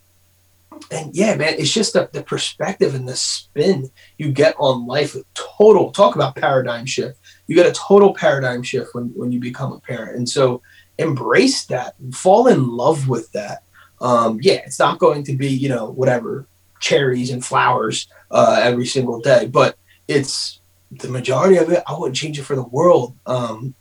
and 0.91 1.15
yeah, 1.15 1.36
man, 1.36 1.55
it's 1.57 1.73
just 1.73 1.93
the, 1.93 2.09
the 2.13 2.23
perspective 2.23 2.95
and 2.95 3.07
the 3.07 3.15
spin 3.15 3.89
you 4.17 4.32
get 4.32 4.55
on 4.59 4.88
life. 4.88 5.15
Total 5.34 5.91
talk 5.91 6.15
about 6.15 6.36
paradigm 6.36 6.86
shift. 6.86 7.19
You 7.47 7.55
get 7.55 7.65
a 7.65 7.71
total 7.71 8.13
paradigm 8.13 8.63
shift 8.63 8.93
when, 8.93 9.05
when 9.15 9.32
you 9.32 9.39
become 9.39 9.71
a 9.73 9.80
parent. 9.80 10.17
And 10.17 10.28
so 10.28 10.61
embrace 10.97 11.65
that, 11.65 11.95
fall 12.13 12.47
in 12.47 12.67
love 12.67 13.07
with 13.07 13.32
that. 13.34 13.63
Um, 14.01 14.39
yeah, 14.41 14.61
it's 14.65 14.80
not 14.80 14.99
going 14.99 15.23
to 15.23 15.36
be, 15.36 15.47
you 15.47 15.69
know, 15.69 15.89
whatever 15.89 16.47
cherries 16.80 17.32
and 17.32 17.43
flowers 17.43 18.07
uh, 18.32 18.59
every 18.61 18.86
single 18.86 19.19
day, 19.19 19.47
but 19.47 19.78
it's 20.07 20.61
the 20.91 21.09
majority 21.09 21.57
of 21.57 21.71
it. 21.71 21.84
I 21.88 21.97
wouldn't 21.97 22.15
change 22.15 22.39
it 22.39 22.43
for 22.43 22.55
the 22.55 22.63
world. 22.63 23.17
Um, 23.25 23.75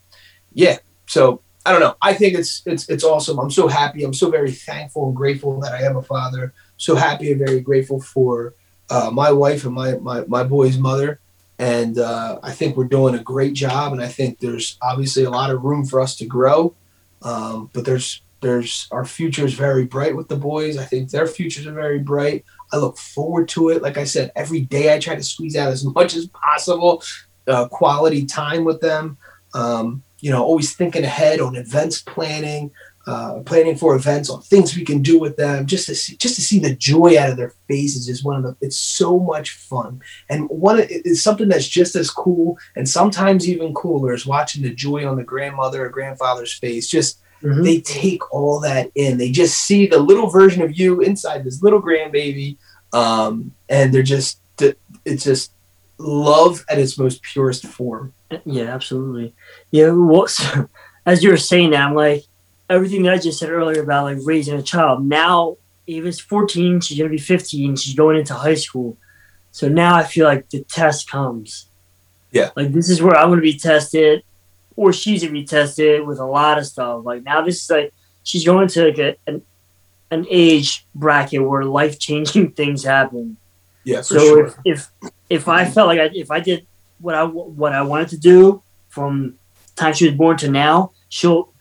yeah. 0.53 0.79
So 1.07 1.43
I 1.67 1.73
don't 1.73 1.81
know. 1.81 1.97
I 2.01 2.15
think 2.15 2.39
it's 2.39 2.63
it's 2.65 2.89
it's 2.89 3.03
awesome. 3.03 3.41
I'm 3.41 3.51
so 3.51 3.67
happy. 3.67 4.05
I'm 4.05 4.15
so 4.15 4.31
very 4.31 4.53
thankful 4.53 5.07
and 5.07 5.17
grateful 5.17 5.59
that 5.61 5.73
I 5.73 5.83
am 5.83 5.97
a 5.97 6.03
father. 6.03 6.55
So 6.77 6.95
happy 6.95 7.31
and 7.31 7.39
very 7.39 7.61
grateful 7.61 8.01
for 8.01 8.55
uh, 8.91 9.11
my 9.13 9.33
wife 9.33 9.65
and 9.65 9.75
my 9.75 9.97
my 9.97 10.25
my 10.27 10.45
boy's 10.45 10.79
mother. 10.79 11.21
And 11.59 11.99
uh, 11.99 12.39
I 12.43 12.53
think 12.53 12.77
we're 12.77 12.85
doing 12.85 13.15
a 13.15 13.23
great 13.23 13.55
job. 13.55 13.93
And 13.93 14.03
I 14.03 14.09
think 14.09 14.41
there's 14.41 14.77
obviously 14.83 15.25
a 15.25 15.31
lot 15.31 15.51
of 15.51 15.63
room 15.63 15.87
for 15.87 16.01
us 16.01 16.17
to 16.17 16.27
grow. 16.27 16.75
Um, 17.23 17.71
but 17.73 17.85
there's 17.85 18.21
there's 18.41 18.87
our 18.91 19.05
future 19.05 19.45
is 19.45 19.55
very 19.55 19.85
bright 19.85 20.15
with 20.15 20.29
the 20.29 20.37
boys. 20.37 20.77
I 20.77 20.85
think 20.85 21.11
their 21.11 21.27
futures 21.27 21.67
are 21.67 21.73
very 21.73 21.99
bright. 21.99 22.45
I 22.73 22.77
look 22.77 22.99
forward 22.99 23.49
to 23.51 23.71
it. 23.71 23.83
Like 23.83 23.97
I 23.97 24.05
said, 24.05 24.33
every 24.37 24.61
day 24.61 24.95
I 24.95 24.99
try 24.99 25.15
to 25.15 25.23
squeeze 25.23 25.57
out 25.57 25.73
as 25.73 25.85
much 25.95 26.15
as 26.15 26.27
possible 26.29 27.03
uh, 27.47 27.69
quality 27.69 28.27
time 28.27 28.65
with 28.65 28.81
them. 28.81 29.17
Um, 29.55 30.03
you 30.21 30.31
know, 30.31 30.43
always 30.43 30.75
thinking 30.75 31.05
ahead 31.05 31.41
on 31.41 31.57
events 31.57 32.03
planning, 32.03 32.71
uh, 33.07 33.41
planning 33.45 33.77
for 33.77 33.95
events 33.95 34.29
on 34.29 34.43
things 34.43 34.77
we 34.77 34.85
can 34.85 35.03
do 35.03 35.19
with 35.19 35.37
them. 35.37 35.67
Just 35.67 35.87
to 35.87 35.95
see, 35.95 36.17
just 36.17 36.35
to 36.37 36.43
see 36.43 36.59
the 36.59 36.75
joy 36.75 37.19
out 37.19 37.31
of 37.31 37.37
their 37.37 37.55
faces 37.69 38.09
is 38.09 38.25
one 38.25 38.37
of 38.37 38.43
the. 38.43 38.57
It's 38.61 38.79
so 38.79 39.19
much 39.19 39.51
fun, 39.51 40.01
and 40.29 40.49
one 40.49 40.81
is 40.89 41.23
something 41.23 41.49
that's 41.49 41.69
just 41.69 41.95
as 41.97 42.11
cool, 42.11 42.59
and 42.75 42.89
sometimes 42.89 43.49
even 43.49 43.75
cooler 43.75 44.13
is 44.13 44.27
watching 44.27 44.63
the 44.63 44.75
joy 44.75 45.07
on 45.07 45.17
the 45.17 45.25
grandmother 45.25 45.85
or 45.85 45.89
grandfather's 45.89 46.53
face. 46.53 46.89
Just 46.89 47.21
Mm-hmm. 47.43 47.65
They 47.65 47.81
take 47.81 48.33
all 48.33 48.61
that 48.61 48.91
in. 48.95 49.19
They 49.19 49.31
just 49.31 49.59
see 49.59 49.87
the 49.87 49.99
little 49.99 50.29
version 50.29 50.63
of 50.63 50.77
you 50.77 51.03
inside 51.03 51.45
this 51.45 51.63
little 51.63 51.83
grandbaby, 51.83 52.57
um, 52.95 53.53
and 53.69 53.93
they're 53.93 54.03
just 54.03 54.41
it's 55.05 55.25
just 55.25 55.53
love 55.99 56.65
at 56.69 56.79
its 56.79 56.99
most 56.99 57.23
purest 57.23 57.67
form. 57.67 58.13
Yeah, 58.45 58.75
absolutely. 58.75 59.35
Yeah, 59.71 59.91
well, 59.91 60.27
as 61.07 61.23
you 61.23 61.31
were 61.31 61.37
saying 61.37 61.71
that, 61.71 61.83
I'm 61.83 61.95
like 61.95 62.25
everything 62.69 63.03
that 63.05 63.13
I 63.13 63.19
just 63.19 63.39
said 63.39 63.51
earlier 63.51 63.83
about 63.83 64.05
like 64.05 64.19
raising 64.23 64.59
a 64.59 64.63
child. 64.63 65.05
Now, 65.05 65.57
Ava's 65.89 66.21
14, 66.21 66.81
she's 66.81 66.99
gonna 66.99 67.11
be 67.11 67.19
15, 67.19 67.77
she's 67.77 67.95
going 67.95 68.19
into 68.19 68.35
high 68.35 68.55
school. 68.55 68.97
So 69.53 69.69
now 69.69 69.97
I 69.97 70.05
feel 70.05 70.27
like 70.27 70.51
the 70.51 70.63
test 70.65 71.11
comes. 71.11 71.69
Yeah. 72.31 72.51
Like 72.57 72.73
this 72.73 72.91
is 72.91 73.01
where 73.03 73.17
I'm 73.17 73.31
gonna 73.31 73.41
be 73.41 73.59
tested 73.59 74.23
or 74.77 74.93
she's 74.93 75.23
gonna 75.23 75.33
be 75.33 75.45
tested 75.45 76.07
with 76.07 76.19
a 76.19 76.25
lot 76.25 76.59
of 76.59 76.67
stuff. 76.67 77.05
Like 77.05 77.23
now, 77.23 77.43
this 77.43 77.63
is 77.63 77.71
like 77.71 77.95
she's 78.23 78.45
going 78.45 78.69
to 78.69 78.85
like 78.85 78.99
a, 78.99 79.17
an 79.27 79.43
an 80.11 80.27
age 80.31 80.87
bracket 80.95 81.43
where 81.43 81.65
life 81.65 81.99
changing 81.99 82.53
things 82.53 82.85
happen. 82.85 83.37
Yeah, 83.85 84.03
so 84.03 84.19
sure. 84.19 84.47
if, 84.47 84.57
if 84.65 84.91
if 85.31 85.49
I 85.49 85.65
felt 85.65 85.89
like 85.89 86.01
I, 86.01 86.11
if 86.13 86.31
I 86.31 86.41
did 86.41 86.67
what 86.99 87.15
I 87.15 87.25
what 87.25 87.73
I 87.73 87.83
wanted 87.83 88.09
to 88.11 88.19
do 88.19 88.63
from 88.89 89.39
time 89.77 89.95
she 89.95 90.07
was 90.07 90.15
born 90.15 90.37
to 90.39 90.51
now, 90.51 90.93
she'll 91.09 91.53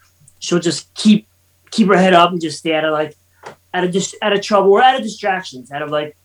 she'll 0.46 0.60
just 0.60 0.94
keep 0.94 1.28
keep 1.72 1.88
her 1.88 1.98
head 1.98 2.14
up 2.14 2.32
and 2.32 2.42
just 2.42 2.60
stay 2.60 2.74
out 2.74 2.86
of 2.86 2.92
like 2.92 3.16
out 3.74 3.84
of 3.84 3.92
just 3.92 4.16
out 4.22 4.34
of 4.34 4.42
trouble 4.42 4.72
or 4.72 4.82
out 4.82 4.96
of 4.96 5.02
distractions, 5.02 5.72
out 5.72 5.82
of 5.82 5.90
like 5.90 6.16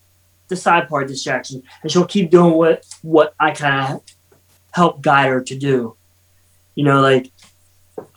the 0.49 0.57
side 0.57 0.89
part 0.89 1.09
distractions, 1.09 1.63
and 1.83 1.91
she'll 1.91 2.07
keep 2.07 2.31
doing 2.31 2.55
what 2.55 2.85
what 3.03 3.35
I 3.41 3.51
kind 3.53 3.95
of 3.95 4.03
help 4.73 5.03
guide 5.03 5.29
her 5.29 5.41
to 5.41 5.59
do 5.59 5.97
you 6.81 6.85
know, 6.85 7.01
like 7.03 7.31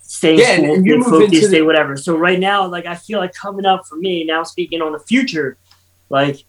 stay 0.02 0.38
yeah, 0.38 0.56
school, 0.56 0.82
stay 0.82 1.02
focused, 1.02 1.48
stay 1.48 1.60
the- 1.60 1.66
whatever. 1.66 1.98
So 1.98 2.18
right 2.18 2.40
now, 2.40 2.66
like 2.66 2.86
I 2.86 2.96
feel 2.96 3.20
like 3.20 3.34
coming 3.34 3.66
up 3.66 3.86
for 3.88 3.98
me 3.98 4.24
now, 4.24 4.44
speaking 4.44 4.82
on 4.82 4.94
the 4.94 5.00
future, 5.00 5.58
like, 6.10 6.46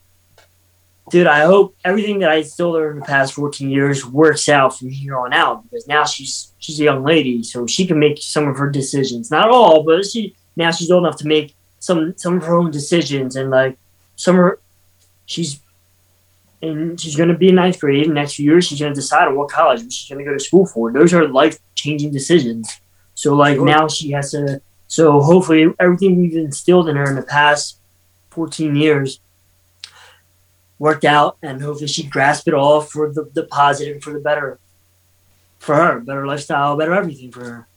dude, 1.11 1.27
I 1.27 1.45
hope 1.45 1.77
everything 1.85 2.21
that 2.21 2.31
I 2.31 2.43
still 2.43 2.73
learned 2.73 2.95
in 2.95 3.01
the 3.01 3.07
past 3.07 3.35
14 3.35 3.71
years 3.71 4.07
works 4.07 4.49
out 4.49 4.79
from 4.79 4.89
here 4.89 5.17
on 5.19 5.33
out 5.33 5.63
because 5.65 5.87
now 5.87 6.05
she's 6.05 6.53
she's 6.59 6.81
a 6.81 6.85
young 6.85 7.05
lady, 7.05 7.43
so 7.43 7.67
she 7.67 7.87
can 7.87 7.99
make 7.99 8.19
some 8.21 8.49
of 8.49 8.57
her 8.57 8.71
decisions. 8.71 9.31
Not 9.31 9.51
all, 9.51 9.83
but 9.83 10.07
she 10.07 10.35
now 10.57 10.71
she's 10.71 10.91
old 10.91 11.05
enough 11.05 11.19
to 11.19 11.27
make 11.27 11.55
some 11.79 12.17
some 12.17 12.37
of 12.37 12.45
her 12.45 12.57
own 12.57 12.71
decisions 12.71 13.37
and 13.37 13.51
like 13.51 13.77
some 14.17 14.37
of 14.37 14.41
her, 14.41 14.59
she's 15.27 15.61
and 16.63 16.99
she's 16.99 17.17
going 17.17 17.29
to 17.29 17.37
be 17.37 17.51
in 17.51 17.57
ninth 17.57 17.79
grade. 17.79 18.05
In 18.05 18.09
the 18.09 18.15
next 18.15 18.35
few 18.35 18.47
years, 18.47 18.67
she's 18.67 18.81
going 18.81 18.93
to 18.93 19.01
decide 19.01 19.29
on 19.29 19.37
what 19.37 19.51
college 19.51 19.93
she's 19.93 20.09
going 20.09 20.25
to 20.25 20.31
go 20.31 20.37
to 20.37 20.43
school 20.43 20.67
for. 20.67 20.91
Those 20.91 21.13
are 21.13 21.29
life 21.29 21.59
changing 21.75 22.11
decisions. 22.11 22.81
So, 23.15 23.35
like, 23.35 23.57
sure. 23.57 23.67
now 23.67 23.87
she 23.89 24.11
has 24.13 24.31
to. 24.31 24.61
So, 24.89 25.21
hopefully, 25.21 25.67
everything 25.79 26.17
we've 26.17 26.37
instilled 26.37 26.89
in 26.89 26.97
her 26.97 27.05
in 27.05 27.17
the 27.17 27.23
past 27.23 27.79
14 28.31 28.75
years 28.75 29.21
worked 30.79 31.05
out, 31.05 31.37
and 31.43 31.61
hopefully, 31.63 31.89
she 31.89 32.05
grasped 32.05 32.49
it 32.49 32.55
all 32.55 32.81
for 32.81 33.13
the, 33.13 33.31
the 33.33 33.45
positive, 33.45 34.03
for 34.03 34.13
the 34.13 34.21
better, 34.21 34.59
for 35.59 35.75
her, 35.75 36.01
better 36.01 36.27
lifestyle, 36.27 36.77
better 36.77 36.95
everything 36.95 37.31
for 37.31 37.45
her. 37.45 37.69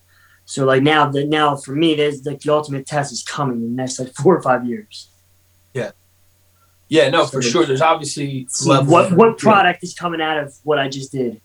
So, 0.45 0.65
like, 0.65 0.81
now, 0.81 1.09
that 1.09 1.27
now 1.27 1.55
for 1.57 1.75
me, 1.75 1.95
there's 1.95 2.25
like 2.25 2.39
the 2.39 2.53
ultimate 2.53 2.85
test 2.85 3.11
is 3.11 3.23
coming 3.23 3.57
in 3.57 3.75
the 3.75 3.81
next 3.81 3.99
like 3.99 4.13
four 4.13 4.35
or 4.35 4.41
five 4.41 4.65
years. 4.65 5.09
Yeah. 5.73 5.91
Yeah, 6.89 7.09
no, 7.09 7.25
so 7.25 7.31
for 7.31 7.41
sure. 7.41 7.65
There's 7.65 7.81
obviously 7.81 8.47
what 8.63 9.11
what 9.11 9.37
product 9.37 9.83
is 9.83 9.93
coming 9.93 10.21
out 10.21 10.37
of 10.37 10.55
what 10.63 10.79
I 10.79 10.87
just 10.87 11.11
did. 11.11 11.41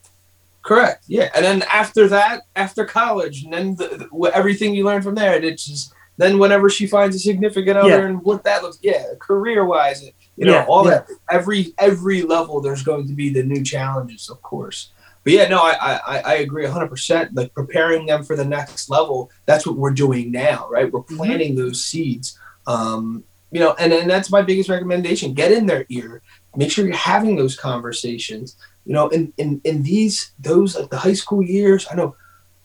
Correct. 0.62 1.04
Yeah, 1.08 1.30
and 1.34 1.44
then 1.44 1.62
after 1.62 2.06
that, 2.08 2.42
after 2.54 2.84
college, 2.84 3.42
and 3.42 3.52
then 3.52 3.74
the, 3.74 4.08
the, 4.12 4.30
everything 4.32 4.74
you 4.74 4.84
learn 4.84 5.02
from 5.02 5.16
there, 5.16 5.34
and 5.34 5.44
it's 5.44 5.66
just 5.66 5.92
then 6.16 6.38
whenever 6.38 6.70
she 6.70 6.86
finds 6.86 7.16
a 7.16 7.18
significant 7.18 7.76
other 7.76 7.88
yeah. 7.88 8.06
and 8.06 8.22
what 8.22 8.44
that 8.44 8.62
looks, 8.62 8.78
yeah, 8.82 9.04
career 9.18 9.64
wise, 9.64 10.08
you 10.36 10.46
know, 10.46 10.52
yeah, 10.52 10.66
all 10.68 10.84
yeah. 10.84 10.90
that. 10.90 11.08
Every 11.30 11.74
every 11.78 12.22
level, 12.22 12.60
there's 12.60 12.82
going 12.82 13.06
to 13.08 13.14
be 13.14 13.30
the 13.30 13.42
new 13.42 13.62
challenges, 13.62 14.28
of 14.30 14.40
course. 14.42 14.92
But 15.24 15.34
yeah, 15.34 15.48
no, 15.48 15.58
I 15.58 16.00
I, 16.06 16.18
I 16.18 16.34
agree 16.36 16.64
100. 16.64 16.88
percent 16.88 17.34
Like 17.34 17.54
preparing 17.54 18.06
them 18.06 18.24
for 18.24 18.36
the 18.36 18.44
next 18.44 18.90
level. 18.90 19.30
That's 19.46 19.66
what 19.66 19.76
we're 19.76 19.92
doing 19.92 20.32
now, 20.32 20.68
right? 20.70 20.90
We're 20.90 21.00
mm-hmm. 21.00 21.16
planting 21.16 21.52
mm-hmm. 21.52 21.62
those 21.66 21.84
seeds. 21.84 22.38
Um, 22.66 23.24
you 23.50 23.60
know, 23.60 23.74
and, 23.78 23.92
and 23.92 24.08
that's 24.08 24.30
my 24.30 24.40
biggest 24.40 24.70
recommendation. 24.70 25.34
Get 25.34 25.52
in 25.52 25.66
their 25.66 25.84
ear. 25.90 26.22
Make 26.56 26.72
sure 26.72 26.86
you're 26.86 26.96
having 26.96 27.36
those 27.36 27.56
conversations. 27.56 28.56
You 28.86 28.94
know, 28.94 29.08
in, 29.08 29.32
in, 29.36 29.60
in 29.64 29.82
these, 29.82 30.32
those 30.40 30.74
like 30.74 30.88
the 30.88 30.96
high 30.96 31.12
school 31.12 31.42
years, 31.42 31.86
I 31.90 31.94
know 31.94 32.16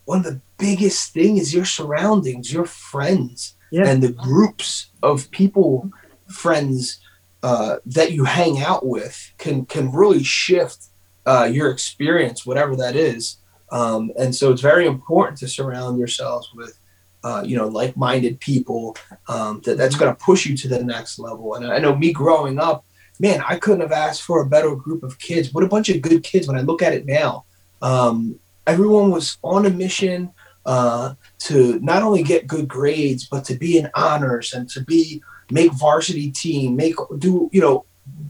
one 0.05 0.20
of 0.20 0.24
the 0.24 0.39
biggest 0.57 1.13
thing 1.13 1.38
is 1.38 1.53
your 1.53 1.65
surroundings, 1.65 2.51
your 2.51 2.65
friends, 2.65 3.55
yeah. 3.70 3.86
and 3.86 4.01
the 4.01 4.13
groups 4.13 4.88
of 5.03 5.30
people, 5.32 5.91
friends 6.30 7.01
uh, 7.44 7.78
that 7.86 8.12
you 8.12 8.24
hang 8.24 8.62
out 8.62 8.86
with 8.86 9.34
can 9.38 9.66
can 9.66 9.92
really 9.92 10.24
shift 10.24 10.88
uh, 11.26 11.50
your 11.52 11.70
experience, 11.72 12.46
whatever 12.46 12.76
that 12.76 12.96
is. 12.96 13.38
Um, 13.72 14.12
and 14.18 14.34
so 14.34 14.52
it's 14.52 14.62
very 14.62 14.88
important 14.88 15.38
to 15.40 15.48
surround 15.48 16.00
yourselves 16.00 16.52
with 16.56 16.80
uh, 17.24 17.44
you 17.46 17.58
know, 17.58 17.68
like-minded 17.68 18.40
people 18.40 18.96
um, 19.28 19.62
that 19.66 19.78
that's 19.78 19.98
going 19.98 20.14
to 20.14 20.24
push 20.24 20.46
you 20.46 20.56
to 20.56 20.68
the 20.68 20.84
next 20.84 21.20
level. 21.20 21.56
And 21.56 21.66
I 21.68 21.80
know 21.80 21.96
me 21.96 22.14
growing 22.14 22.60
up, 22.60 22.86
man, 23.20 23.44
I 23.46 23.58
couldn't 23.58 23.82
have 23.82 23.92
asked 23.92 24.22
for 24.22 24.42
a 24.42 24.46
better 24.46 24.76
group 24.76 25.04
of 25.04 25.20
kids. 25.20 25.54
What 25.54 25.64
a 25.64 25.68
bunch 25.68 25.90
of 25.90 26.02
good 26.02 26.24
kids 26.24 26.48
when 26.48 26.58
I 26.58 26.62
look 26.62 26.82
at 26.82 26.94
it 26.94 27.06
now. 27.06 27.46
Um, 27.82 28.40
everyone 28.66 29.12
was 29.12 29.38
on 29.44 29.66
a 29.66 29.70
mission 29.70 30.32
uh, 30.66 31.16
to 31.40 31.80
not 31.80 32.04
only 32.04 32.24
get 32.24 32.48
good 32.48 32.68
grades, 32.68 33.28
but 33.28 33.44
to 33.46 33.56
be 33.56 33.78
in 33.78 33.90
honors 33.96 34.54
and 34.54 34.70
to 34.70 34.84
be 34.84 35.22
make 35.52 35.72
varsity 35.74 36.32
team, 36.32 36.76
make 36.76 36.95
do 37.18 37.50
you 37.52 37.62
know, 37.62 37.86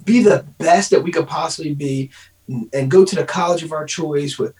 be 0.05 0.21
the 0.21 0.45
best 0.57 0.89
that 0.91 1.03
we 1.03 1.11
could 1.11 1.27
possibly 1.27 1.73
be, 1.73 2.11
and 2.73 2.91
go 2.91 3.05
to 3.05 3.15
the 3.15 3.25
college 3.25 3.63
of 3.63 3.71
our 3.71 3.85
choice 3.85 4.37
with 4.37 4.53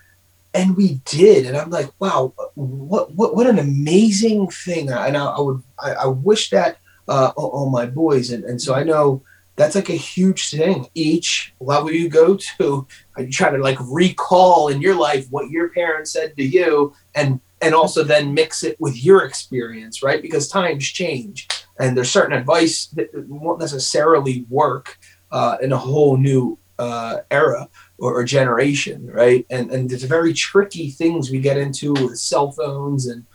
and 0.53 0.75
we 0.75 0.95
did. 1.05 1.45
And 1.45 1.55
i'm 1.55 1.69
like 1.69 1.91
wow 1.99 2.33
what 2.55 3.13
what, 3.13 3.35
what 3.35 3.47
an 3.47 3.59
amazing 3.59 4.49
thing. 4.49 4.89
And 4.89 5.17
i, 5.17 5.25
I 5.25 5.39
would 5.39 5.63
I, 5.79 5.91
I, 5.91 6.05
wish 6.07 6.49
that 6.49 6.77
uh, 7.07 7.31
on 7.35 7.71
my 7.71 7.85
boys. 7.85 8.31
And, 8.31 8.43
and 8.43 8.61
so 8.61 8.73
i 8.73 8.83
know 8.83 9.23
that's 9.55 9.73
like 9.73 9.89
a 9.89 9.93
huge 9.93 10.51
thing. 10.51 10.87
Each 10.93 11.53
level 11.59 11.91
you 11.91 12.09
go 12.09 12.37
to 12.37 12.87
you 13.17 13.31
try 13.31 13.49
to 13.49 13.57
like 13.57 13.77
recall 13.81 14.67
in 14.67 14.81
your 14.81 14.95
life 14.95 15.27
what 15.31 15.49
your 15.49 15.69
parents 15.69 16.11
said 16.11 16.35
to 16.37 16.43
you 16.43 16.93
and 17.15 17.41
and 17.59 17.73
also 17.73 18.03
then 18.03 18.35
mix 18.35 18.63
it 18.63 18.79
with 18.79 19.03
your 19.03 19.25
experience 19.25 20.03
right? 20.03 20.21
Because 20.21 20.47
times 20.47 20.85
change 20.85 21.47
and 21.79 21.95
there's 21.95 22.09
certain 22.09 22.37
advice 22.37 22.87
that 22.87 23.09
won't 23.27 23.59
necessarily 23.59 24.45
work 24.49 24.97
uh, 25.31 25.57
in 25.61 25.71
a 25.71 25.77
whole 25.77 26.17
new 26.17 26.57
uh, 26.79 27.17
era 27.31 27.67
or, 27.97 28.19
or, 28.19 28.23
generation, 28.23 29.09
right? 29.11 29.45
And 29.49 29.71
and 29.71 29.89
there's 29.89 30.03
very 30.03 30.33
tricky 30.33 30.91
things 30.91 31.31
we 31.31 31.39
get 31.39 31.57
into 31.57 31.93
with 31.93 32.19
cell 32.19 32.51
phones 32.51 33.07
and 33.07 33.25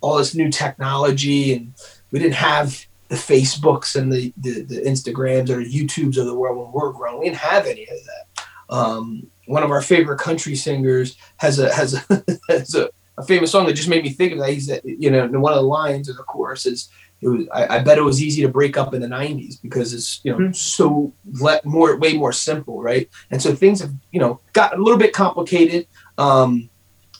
all 0.00 0.18
this 0.18 0.34
new 0.34 0.50
technology 0.50 1.52
and 1.54 1.74
we 2.12 2.18
didn't 2.18 2.34
have 2.34 2.86
the 3.08 3.16
Facebooks 3.16 3.94
and 3.94 4.12
the, 4.12 4.32
the, 4.38 4.62
the 4.62 4.80
Instagrams 4.82 5.50
or 5.50 5.62
the 5.62 5.70
YouTubes 5.70 6.16
of 6.16 6.26
the 6.26 6.34
world 6.34 6.56
when 6.56 6.68
we 6.68 6.72
we're 6.72 6.92
growing. 6.92 7.18
We 7.18 7.24
didn't 7.26 7.38
have 7.38 7.66
any 7.66 7.82
of 7.82 7.98
that. 8.06 8.44
Um, 8.70 9.26
one 9.46 9.62
of 9.62 9.70
our 9.70 9.82
favorite 9.82 10.18
country 10.18 10.54
singers 10.54 11.16
has 11.36 11.58
a 11.58 11.72
has 11.74 11.94
a, 11.94 12.24
has 12.48 12.74
a, 12.74 12.88
a, 13.18 13.22
famous 13.24 13.52
song 13.52 13.66
that 13.66 13.74
just 13.74 13.88
made 13.88 14.02
me 14.02 14.10
think 14.10 14.32
of 14.32 14.38
that. 14.38 14.50
He's 14.50 14.66
that 14.68 14.82
you 14.84 15.10
know 15.10 15.26
one 15.26 15.52
of 15.52 15.58
the 15.58 15.62
lines 15.62 16.08
of 16.08 16.16
the 16.16 16.22
chorus 16.22 16.64
is 16.64 16.88
it 17.22 17.28
was 17.28 17.46
I, 17.52 17.76
I, 17.76 17.78
bet 17.78 17.98
it 17.98 18.02
was 18.02 18.22
easy 18.22 18.42
to 18.42 18.48
break 18.48 18.76
up 18.76 18.92
in 18.94 19.00
the 19.00 19.06
90s 19.06 19.62
because 19.62 19.94
it's 19.94 20.20
you 20.24 20.32
know 20.32 20.38
mm-hmm. 20.38 20.52
so 20.52 21.14
let 21.40 21.64
more 21.64 21.96
way 21.96 22.16
more 22.16 22.32
simple 22.32 22.82
right? 22.82 23.08
And 23.30 23.40
so 23.40 23.54
things 23.54 23.80
have 23.80 23.94
you 24.10 24.20
know 24.20 24.40
got 24.52 24.76
a 24.76 24.82
little 24.82 24.98
bit 24.98 25.12
complicated 25.12 25.86
um, 26.18 26.68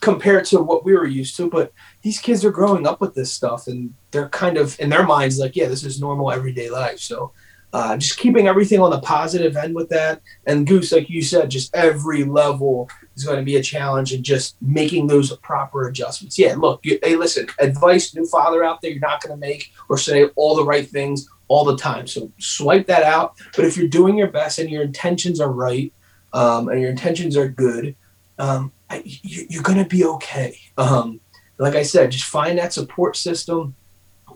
compared 0.01 0.45
to 0.47 0.61
what 0.61 0.85
we 0.85 0.93
were 0.93 1.07
used 1.07 1.37
to 1.37 1.49
but 1.49 1.73
these 2.03 2.19
kids 2.19 2.45
are 2.45 2.51
growing 2.51 2.87
up 2.87 3.01
with 3.01 3.15
this 3.15 3.33
stuff 3.33 3.69
and 3.69 3.95
they're 4.11 4.29
kind 4.29 4.59
of 4.59 4.79
in 4.81 4.91
their 4.91 5.05
minds 5.05 5.39
like 5.39 5.55
yeah 5.55 5.69
this 5.69 5.85
is 5.85 6.01
normal 6.01 6.31
everyday 6.31 6.69
life. 6.69 6.99
So 6.99 7.33
uh, 7.73 7.97
just 7.97 8.19
keeping 8.19 8.49
everything 8.49 8.81
on 8.81 8.91
the 8.91 9.01
positive 9.01 9.57
end 9.57 9.75
with 9.75 9.89
that. 9.89 10.21
And 10.47 10.67
goose 10.67 10.93
like 10.93 11.09
you 11.09 11.23
said 11.23 11.51
just 11.51 11.75
every 11.75 12.25
level 12.25 12.91
is 13.17 13.25
going 13.25 13.39
to 13.39 13.45
be 13.45 13.57
a 13.57 13.63
challenge 13.63 14.13
and 14.13 14.25
just 14.25 14.57
making 14.61 15.07
those 15.07 15.35
proper 15.39 15.89
adjustments. 15.89 16.39
Yeah 16.39 16.55
look 16.55 16.81
you, 16.85 16.99
hey 17.03 17.17
listen 17.17 17.47
advice 17.59 18.15
new 18.15 18.27
father 18.27 18.65
out 18.65 18.81
there 18.81 18.91
you're 18.91 19.01
not 19.01 19.23
going 19.23 19.35
to 19.35 19.47
make 19.47 19.73
or 19.89 19.99
say 19.99 20.25
all 20.37 20.57
the 20.57 20.65
right 20.65 20.89
things 20.89 21.29
all 21.49 21.65
the 21.65 21.77
time. 21.77 22.07
So 22.07 22.33
swipe 22.39 22.87
that 22.87 23.03
out. 23.03 23.35
But 23.55 23.67
if 23.67 23.77
you're 23.77 23.89
doing 23.89 24.17
your 24.17 24.29
best 24.29 24.59
and 24.59 24.71
your 24.71 24.83
intentions 24.83 25.41
are 25.41 25.53
right 25.53 25.93
um, 26.33 26.69
and 26.69 26.81
your 26.81 26.91
intentions 26.91 27.37
are 27.37 27.49
good 27.49 27.95
um, 28.39 28.73
you, 29.05 29.61
are 29.61 29.63
going 29.63 29.79
to 29.79 29.89
be 29.89 30.05
okay. 30.05 30.59
Um, 30.77 31.21
like 31.59 31.75
I 31.75 31.83
said, 31.83 32.11
just 32.11 32.25
find 32.25 32.59
that 32.59 32.73
support 32.73 33.17
system, 33.17 33.75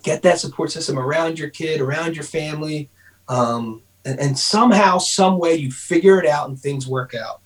get 0.02 0.22
that 0.22 0.38
support 0.38 0.70
system 0.70 0.98
around 0.98 1.38
your 1.38 1.50
kid, 1.50 1.80
around 1.80 2.14
your 2.14 2.24
family, 2.24 2.88
um, 3.28 3.82
and, 4.04 4.20
and, 4.20 4.38
somehow, 4.38 4.98
some 4.98 5.40
way, 5.40 5.56
you 5.56 5.72
figure 5.72 6.20
it 6.20 6.26
out 6.26 6.48
and 6.48 6.56
things 6.56 6.86
work 6.86 7.12
out. 7.14 7.40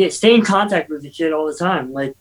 Yeah, 0.00 0.08
stay 0.08 0.34
in 0.34 0.42
contact 0.42 0.88
with 0.88 1.02
the 1.02 1.10
kid 1.10 1.30
all 1.34 1.46
the 1.46 1.54
time. 1.54 1.92
Like, 1.92 2.16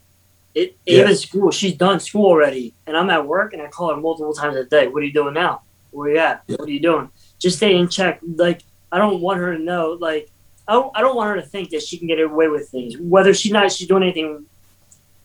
it, 0.53 0.75
Ava's 0.85 1.21
school, 1.21 1.49
she's 1.49 1.75
done 1.75 2.01
school 2.01 2.25
already, 2.25 2.73
and 2.85 2.97
I'm 2.97 3.09
at 3.09 3.25
work, 3.25 3.53
and 3.53 3.61
I 3.61 3.67
call 3.67 3.95
her 3.95 4.01
multiple 4.01 4.33
times 4.33 4.57
a 4.57 4.65
day. 4.65 4.89
What 4.89 5.01
are 5.01 5.05
you 5.05 5.13
doing 5.13 5.33
now? 5.33 5.61
Where 5.91 6.11
you 6.11 6.17
at? 6.17 6.43
Yeah. 6.47 6.57
What 6.57 6.67
are 6.67 6.71
you 6.73 6.81
doing? 6.81 7.09
Just 7.39 7.55
stay 7.55 7.77
in 7.77 7.87
check. 7.87 8.19
Like, 8.21 8.63
I 8.91 8.97
don't 8.97 9.21
want 9.21 9.39
her 9.39 9.55
to 9.55 9.63
know. 9.63 9.97
Like, 9.97 10.29
I 10.67 10.73
don't, 10.73 10.91
I 10.93 10.99
don't 10.99 11.15
want 11.15 11.29
her 11.29 11.37
to 11.37 11.47
think 11.47 11.69
that 11.69 11.81
she 11.81 11.97
can 11.97 12.07
get 12.07 12.19
away 12.19 12.49
with 12.49 12.67
things. 12.67 12.97
Whether 12.97 13.33
she's 13.33 13.53
not 13.53 13.71
she's 13.71 13.87
doing 13.87 14.03
anything 14.03 14.45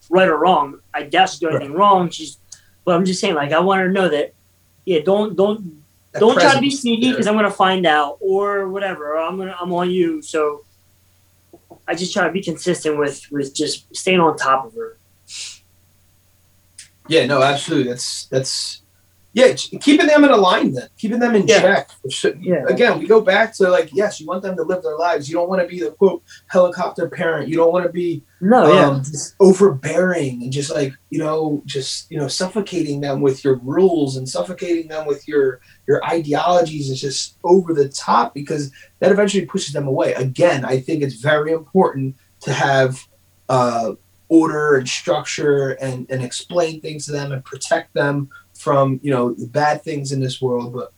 right 0.08 0.28
or 0.28 0.36
wrong. 0.36 0.78
I 0.94 1.02
doubt 1.02 1.30
she's 1.30 1.40
doing 1.40 1.56
anything 1.56 1.74
wrong. 1.74 2.08
She's, 2.08 2.38
but 2.84 2.94
I'm 2.94 3.04
just 3.04 3.20
saying, 3.20 3.34
like, 3.34 3.50
I 3.50 3.58
want 3.58 3.80
her 3.80 3.88
to 3.88 3.92
know 3.92 4.08
that, 4.10 4.32
yeah, 4.84 5.00
don't 5.00 5.34
don't 5.34 5.82
don't 6.12 6.38
try 6.38 6.54
to 6.54 6.60
be 6.60 6.70
sneaky 6.70 7.10
because 7.10 7.26
I'm 7.26 7.34
gonna 7.34 7.50
find 7.50 7.84
out 7.84 8.18
or 8.20 8.68
whatever. 8.68 9.14
Or 9.14 9.22
I'm 9.22 9.38
gonna 9.38 9.56
I'm 9.60 9.72
on 9.72 9.90
you. 9.90 10.22
So 10.22 10.64
I 11.86 11.94
just 11.94 12.12
try 12.12 12.26
to 12.26 12.32
be 12.32 12.42
consistent 12.42 12.98
with 12.98 13.26
with 13.30 13.54
just 13.54 13.94
staying 13.94 14.20
on 14.20 14.36
top 14.36 14.66
of 14.66 14.74
her. 14.74 14.98
Yeah, 17.08 17.26
no, 17.26 17.42
absolutely. 17.42 17.90
That's 17.90 18.26
that's 18.26 18.82
yeah, 19.34 19.52
keeping 19.52 20.06
them 20.06 20.22
in 20.22 20.30
alignment, 20.30 20.90
keeping 20.96 21.18
them 21.18 21.34
in 21.34 21.48
yeah. 21.48 21.60
check. 21.60 21.90
Yeah. 22.40 22.64
Again, 22.68 23.00
we 23.00 23.08
go 23.08 23.20
back 23.20 23.52
to 23.54 23.68
like, 23.68 23.90
yes, 23.92 24.20
you 24.20 24.28
want 24.28 24.44
them 24.44 24.56
to 24.56 24.62
live 24.62 24.84
their 24.84 24.96
lives. 24.96 25.28
You 25.28 25.34
don't 25.34 25.48
want 25.48 25.60
to 25.60 25.66
be 25.66 25.80
the 25.80 25.90
quote 25.90 26.22
helicopter 26.46 27.08
parent. 27.08 27.48
You 27.48 27.56
don't 27.56 27.72
want 27.72 27.84
to 27.84 27.90
be 27.90 28.22
no, 28.40 28.62
um, 28.62 29.02
yeah. 29.04 29.20
overbearing 29.40 30.44
and 30.44 30.52
just 30.52 30.72
like 30.72 30.94
you 31.10 31.18
know, 31.18 31.62
just 31.66 32.08
you 32.12 32.16
know, 32.16 32.28
suffocating 32.28 33.00
them 33.00 33.20
with 33.20 33.42
your 33.42 33.56
rules 33.56 34.16
and 34.16 34.28
suffocating 34.28 34.86
them 34.86 35.04
with 35.04 35.26
your 35.26 35.60
your 35.88 36.04
ideologies. 36.04 36.88
Is 36.88 37.00
just 37.00 37.36
over 37.42 37.74
the 37.74 37.88
top 37.88 38.34
because 38.34 38.70
that 39.00 39.10
eventually 39.10 39.46
pushes 39.46 39.74
them 39.74 39.88
away. 39.88 40.14
Again, 40.14 40.64
I 40.64 40.78
think 40.78 41.02
it's 41.02 41.16
very 41.16 41.50
important 41.50 42.14
to 42.42 42.52
have 42.52 43.00
uh, 43.48 43.94
order 44.28 44.76
and 44.76 44.88
structure 44.88 45.70
and 45.80 46.06
and 46.08 46.22
explain 46.22 46.80
things 46.80 47.06
to 47.06 47.12
them 47.12 47.32
and 47.32 47.44
protect 47.44 47.94
them 47.94 48.30
from 48.64 48.98
you 49.02 49.10
know 49.10 49.34
the 49.34 49.46
bad 49.46 49.82
things 49.82 50.10
in 50.10 50.20
this 50.20 50.40
world 50.40 50.72
but 50.72 50.92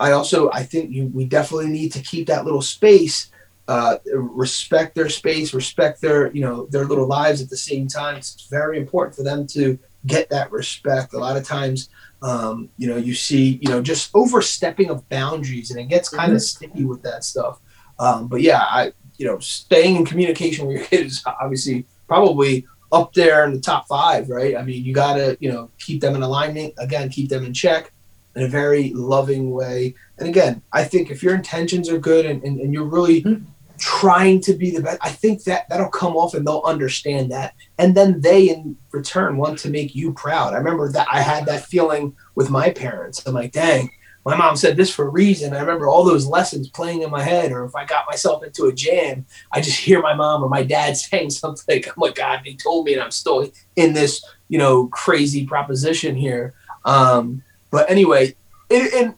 i 0.00 0.10
also 0.10 0.50
i 0.50 0.62
think 0.62 0.90
you, 0.90 1.06
we 1.14 1.24
definitely 1.24 1.68
need 1.68 1.90
to 1.92 2.00
keep 2.00 2.26
that 2.26 2.44
little 2.44 2.60
space 2.60 3.30
uh, 3.68 3.96
respect 4.12 4.94
their 4.94 5.08
space 5.08 5.54
respect 5.54 6.00
their 6.00 6.32
you 6.32 6.42
know 6.42 6.66
their 6.66 6.84
little 6.84 7.06
lives 7.06 7.40
at 7.40 7.48
the 7.48 7.56
same 7.56 7.86
time. 7.86 8.16
It's 8.16 8.48
very 8.50 8.76
important 8.76 9.14
for 9.14 9.22
them 9.22 9.46
to 9.48 9.78
get 10.04 10.28
that 10.30 10.50
respect. 10.50 11.14
A 11.14 11.18
lot 11.18 11.36
of 11.36 11.44
times 11.44 11.88
um, 12.22 12.68
you 12.76 12.88
know 12.88 12.96
you 12.96 13.14
see 13.14 13.60
you 13.62 13.68
know 13.68 13.80
just 13.80 14.10
overstepping 14.14 14.90
of 14.90 15.08
boundaries 15.08 15.70
and 15.70 15.78
it 15.78 15.84
gets 15.84 16.08
kind 16.08 16.32
of 16.32 16.38
mm-hmm. 16.38 16.64
sticky 16.64 16.84
with 16.84 17.02
that 17.02 17.22
stuff. 17.22 17.60
Um, 17.98 18.26
but 18.26 18.40
yeah 18.40 18.62
i 18.62 18.92
you 19.18 19.26
know 19.26 19.38
staying 19.38 19.96
in 19.96 20.04
communication 20.04 20.66
with 20.66 20.76
your 20.76 20.86
kids 20.86 21.18
is 21.18 21.22
obviously 21.26 21.86
probably 22.08 22.66
up 22.92 23.14
there 23.14 23.44
in 23.44 23.52
the 23.52 23.60
top 23.60 23.88
five, 23.88 24.28
right? 24.28 24.56
I 24.56 24.62
mean, 24.62 24.84
you 24.84 24.92
got 24.92 25.14
to, 25.14 25.36
you 25.40 25.50
know, 25.50 25.70
keep 25.78 26.00
them 26.00 26.14
in 26.14 26.22
alignment. 26.22 26.74
Again, 26.78 27.08
keep 27.08 27.30
them 27.30 27.44
in 27.44 27.54
check 27.54 27.92
in 28.36 28.42
a 28.42 28.48
very 28.48 28.92
loving 28.92 29.50
way. 29.50 29.94
And 30.18 30.28
again, 30.28 30.62
I 30.72 30.84
think 30.84 31.10
if 31.10 31.22
your 31.22 31.34
intentions 31.34 31.88
are 31.88 31.98
good 31.98 32.26
and, 32.26 32.42
and, 32.44 32.60
and 32.60 32.72
you're 32.72 32.84
really 32.84 33.22
mm-hmm. 33.22 33.44
trying 33.78 34.40
to 34.42 34.54
be 34.54 34.70
the 34.70 34.82
best, 34.82 34.98
I 35.00 35.08
think 35.08 35.44
that 35.44 35.68
that'll 35.68 35.88
come 35.88 36.16
off 36.16 36.34
and 36.34 36.46
they'll 36.46 36.62
understand 36.64 37.32
that. 37.32 37.54
And 37.78 37.94
then 37.94 38.20
they, 38.20 38.50
in 38.50 38.76
return, 38.90 39.38
want 39.38 39.58
to 39.60 39.70
make 39.70 39.94
you 39.94 40.12
proud. 40.12 40.52
I 40.52 40.58
remember 40.58 40.90
that 40.92 41.08
I 41.10 41.20
had 41.22 41.46
that 41.46 41.64
feeling 41.64 42.14
with 42.34 42.50
my 42.50 42.70
parents. 42.70 43.26
I'm 43.26 43.34
like, 43.34 43.52
dang, 43.52 43.90
my 44.24 44.36
mom 44.36 44.54
said 44.54 44.76
this 44.76 44.94
for 44.94 45.06
a 45.06 45.10
reason. 45.10 45.52
I 45.52 45.60
remember 45.60 45.88
all 45.88 46.04
those 46.04 46.26
lessons 46.26 46.68
playing 46.68 47.02
in 47.02 47.10
my 47.10 47.22
head, 47.22 47.50
or 47.50 47.64
if 47.64 47.74
I 47.74 47.84
got 47.84 48.06
myself 48.08 48.44
into 48.44 48.66
a 48.66 48.72
jam, 48.72 49.26
I 49.50 49.60
just 49.60 49.78
hear 49.78 50.00
my 50.00 50.14
mom 50.14 50.44
or 50.44 50.48
my 50.48 50.62
dad 50.62 50.96
saying 50.96 51.30
something 51.30 51.82
I'm 51.84 51.92
like, 51.96 52.14
God, 52.14 52.40
they 52.44 52.54
told 52.54 52.86
me," 52.86 52.94
and 52.94 53.02
I'm 53.02 53.10
still 53.10 53.50
in 53.76 53.92
this, 53.92 54.24
you 54.48 54.58
know, 54.58 54.86
crazy 54.88 55.46
proposition 55.46 56.14
here. 56.14 56.54
Um, 56.84 57.42
but 57.70 57.90
anyway, 57.90 58.36
it, 58.70 58.94
and 58.94 59.14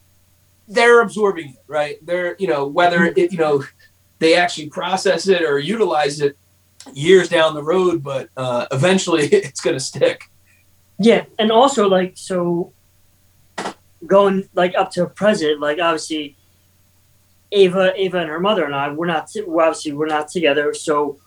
they're 0.68 1.00
absorbing 1.00 1.50
it, 1.50 1.64
right? 1.66 2.05
They're, 2.05 2.36
you 2.38 2.46
know, 2.46 2.66
whether 2.66 3.05
it, 3.05 3.32
you 3.32 3.38
know, 3.38 3.64
they 4.18 4.34
actually 4.34 4.70
process 4.70 5.28
it 5.28 5.42
or 5.42 5.59
utilize 5.59 6.20
it 6.20 6.36
years 6.92 7.28
down 7.28 7.55
the 7.55 7.62
road, 7.62 8.02
but 8.02 8.28
uh, 8.36 8.66
eventually 8.70 9.26
it's 9.32 9.61
going 9.61 9.76
to 9.76 9.80
stick. 9.80 10.30
Yeah, 10.98 11.24
and 11.38 11.50
also 11.50 11.88
like 11.88 12.12
so 12.16 12.72
going 14.07 14.48
like 14.55 14.74
up 14.76 14.90
to 14.92 15.07
present, 15.07 15.61
like 15.61 15.78
obviously 15.78 16.36
Ava, 17.52 17.92
Ava 17.96 18.18
and 18.18 18.30
her 18.30 18.40
mother 18.40 18.64
and 18.64 18.74
I, 18.74 18.90
we're 18.90 19.07
not, 19.07 19.30
obviously 19.36 19.92
we're 19.92 20.07
not 20.07 20.28
together. 20.28 20.74
So 20.74 21.18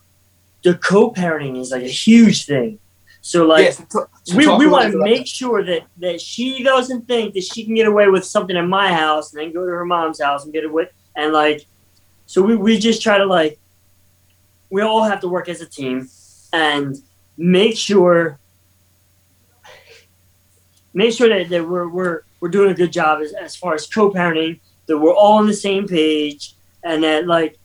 the 0.62 0.74
co-parenting 0.74 1.58
is 1.60 1.70
like 1.70 1.82
a 1.82 1.88
huge 1.88 2.46
thing. 2.46 2.78
So 3.20 3.46
like 3.46 3.64
yeah, 3.64 3.70
so 3.70 4.08
t- 4.24 4.36
we, 4.36 4.46
we 4.56 4.66
want 4.66 4.92
to 4.92 4.98
make 5.02 5.18
that. 5.18 5.28
sure 5.28 5.64
that 5.64 5.82
that 5.98 6.20
she 6.20 6.62
doesn't 6.62 7.06
think 7.06 7.34
that 7.34 7.42
she 7.42 7.64
can 7.64 7.74
get 7.74 7.86
away 7.86 8.08
with 8.08 8.24
something 8.24 8.56
in 8.56 8.68
my 8.68 8.92
house 8.92 9.32
and 9.32 9.42
then 9.42 9.52
go 9.52 9.66
to 9.66 9.70
her 9.70 9.84
mom's 9.84 10.20
house 10.20 10.44
and 10.44 10.52
get 10.52 10.64
away 10.64 10.88
and 11.16 11.32
like 11.32 11.66
so 12.26 12.40
we, 12.40 12.56
we 12.56 12.78
just 12.78 13.02
try 13.02 13.18
to 13.18 13.26
like 13.26 13.58
we 14.70 14.82
all 14.82 15.02
have 15.02 15.20
to 15.20 15.28
work 15.28 15.48
as 15.48 15.60
a 15.60 15.66
team 15.66 16.08
and 16.52 16.96
make 17.36 17.76
sure 17.76 18.38
make 20.94 21.12
sure 21.12 21.28
that, 21.28 21.48
that 21.48 21.68
we're, 21.68 21.88
we're 21.88 22.22
we're 22.40 22.48
doing 22.48 22.70
a 22.70 22.74
good 22.74 22.92
job 22.92 23.20
as, 23.20 23.32
as 23.32 23.56
far 23.56 23.74
as 23.74 23.86
co-parenting 23.86 24.60
that 24.86 24.98
we're 24.98 25.14
all 25.14 25.38
on 25.38 25.46
the 25.46 25.54
same 25.54 25.86
page 25.86 26.54
and 26.82 27.02
that 27.02 27.26
like 27.26 27.58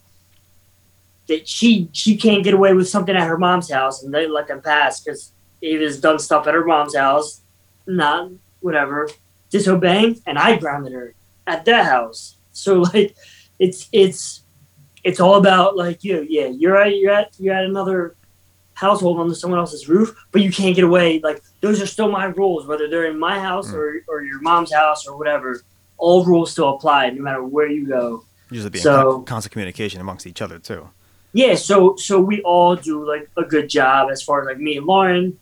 that 1.28 1.48
she 1.48 1.90
she 1.94 2.18
can't 2.18 2.44
get 2.44 2.54
away 2.54 2.74
with 2.74 2.88
something 2.88 3.16
at 3.16 3.28
her 3.28 3.38
mom's 3.38 3.72
house 3.72 4.04
and 4.04 4.14
they 4.14 4.28
let 4.28 4.48
them 4.48 4.62
pass 4.62 5.00
because 5.00 5.32
Ava's 5.64 6.00
done 6.00 6.20
stuff 6.20 6.46
at 6.48 6.54
her 6.54 6.66
mom's 6.66 6.96
house, 6.96 7.42
not 7.88 8.30
whatever, 8.60 9.10
disobeying, 9.50 10.22
and 10.26 10.38
I 10.38 10.58
grounded 10.58 10.94
her 10.94 11.16
at 11.48 11.66
that 11.66 11.86
house. 11.86 12.38
So 12.52 12.80
like, 12.94 13.16
it's 13.60 13.88
it's 13.92 14.44
it's 15.04 15.20
all 15.20 15.36
about 15.36 15.76
like 15.76 16.04
you, 16.04 16.26
yeah. 16.30 16.48
You're 16.48 16.78
at 16.78 16.98
you're 16.98 17.14
at 17.14 17.34
you're 17.40 17.56
at 17.56 17.66
another 17.66 18.16
household 18.74 19.20
under 19.20 19.36
someone 19.36 19.60
else's 19.60 19.88
roof, 19.88 20.16
but 20.32 20.42
you 20.42 20.52
can't 20.52 20.76
get 20.76 20.84
away. 20.84 21.20
Like 21.20 21.42
those 21.62 21.82
are 21.82 21.86
still 21.86 22.12
my 22.12 22.26
rules, 22.26 22.66
whether 22.68 22.90
they're 22.90 23.10
in 23.10 23.20
my 23.20 23.40
house 23.40 23.72
mm. 23.72 23.76
or, 23.76 24.04
or 24.08 24.24
your 24.24 24.42
mom's 24.42 24.74
house 24.74 25.08
or 25.08 25.18
whatever. 25.18 25.62
All 25.98 26.26
rules 26.26 26.52
still 26.52 26.76
apply 26.76 27.12
no 27.12 27.22
matter 27.22 27.44
where 27.44 27.68
you 27.68 27.88
go. 27.88 28.26
Usually 28.50 28.70
being 28.70 28.84
so, 28.84 29.22
constant 29.22 29.52
communication 29.52 30.02
amongst 30.02 30.28
each 30.28 30.42
other 30.42 30.60
too. 30.60 30.90
Yeah, 31.34 31.56
so 31.56 31.96
so 31.96 32.20
we 32.20 32.42
all 32.42 32.76
do 32.76 33.08
like 33.08 33.30
a 33.38 33.44
good 33.44 33.70
job 33.70 34.10
as 34.12 34.22
far 34.22 34.42
as 34.42 34.48
like 34.48 34.60
me 34.60 34.78
and 34.78 34.86
Lauren. 34.86 35.40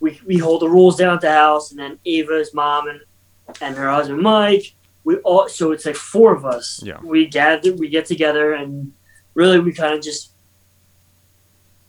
We, 0.00 0.20
we 0.26 0.36
hold 0.36 0.60
the 0.60 0.68
rules 0.68 0.96
down 0.96 1.14
at 1.14 1.20
the 1.22 1.32
house, 1.32 1.70
and 1.70 1.80
then 1.80 1.98
Ava's 2.04 2.52
mom 2.52 2.88
and 2.88 3.00
and 3.60 3.76
her 3.76 3.90
husband 3.90 4.22
Mike. 4.22 4.74
We 5.02 5.16
all 5.18 5.48
so 5.48 5.72
it's 5.72 5.86
like 5.86 5.96
four 5.96 6.34
of 6.34 6.44
us. 6.44 6.82
Yeah. 6.84 6.98
We 7.02 7.26
gather, 7.26 7.74
we 7.74 7.88
get 7.88 8.06
together, 8.06 8.52
and 8.52 8.92
really 9.34 9.58
we 9.58 9.72
kind 9.72 9.94
of 9.94 10.02
just 10.02 10.33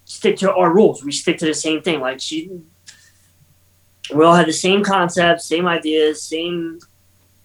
stick 0.06 0.38
to 0.38 0.54
our 0.54 0.74
rules. 0.74 1.04
We 1.04 1.12
stick 1.12 1.38
to 1.40 1.46
the 1.46 1.54
same 1.54 1.82
thing. 1.82 2.00
Like 2.00 2.22
she 2.22 2.50
we 4.14 4.24
all 4.24 4.36
had 4.36 4.48
the 4.48 4.54
same 4.54 4.84
concepts, 4.84 5.46
same 5.46 5.68
ideas, 5.68 6.22
same 6.22 6.80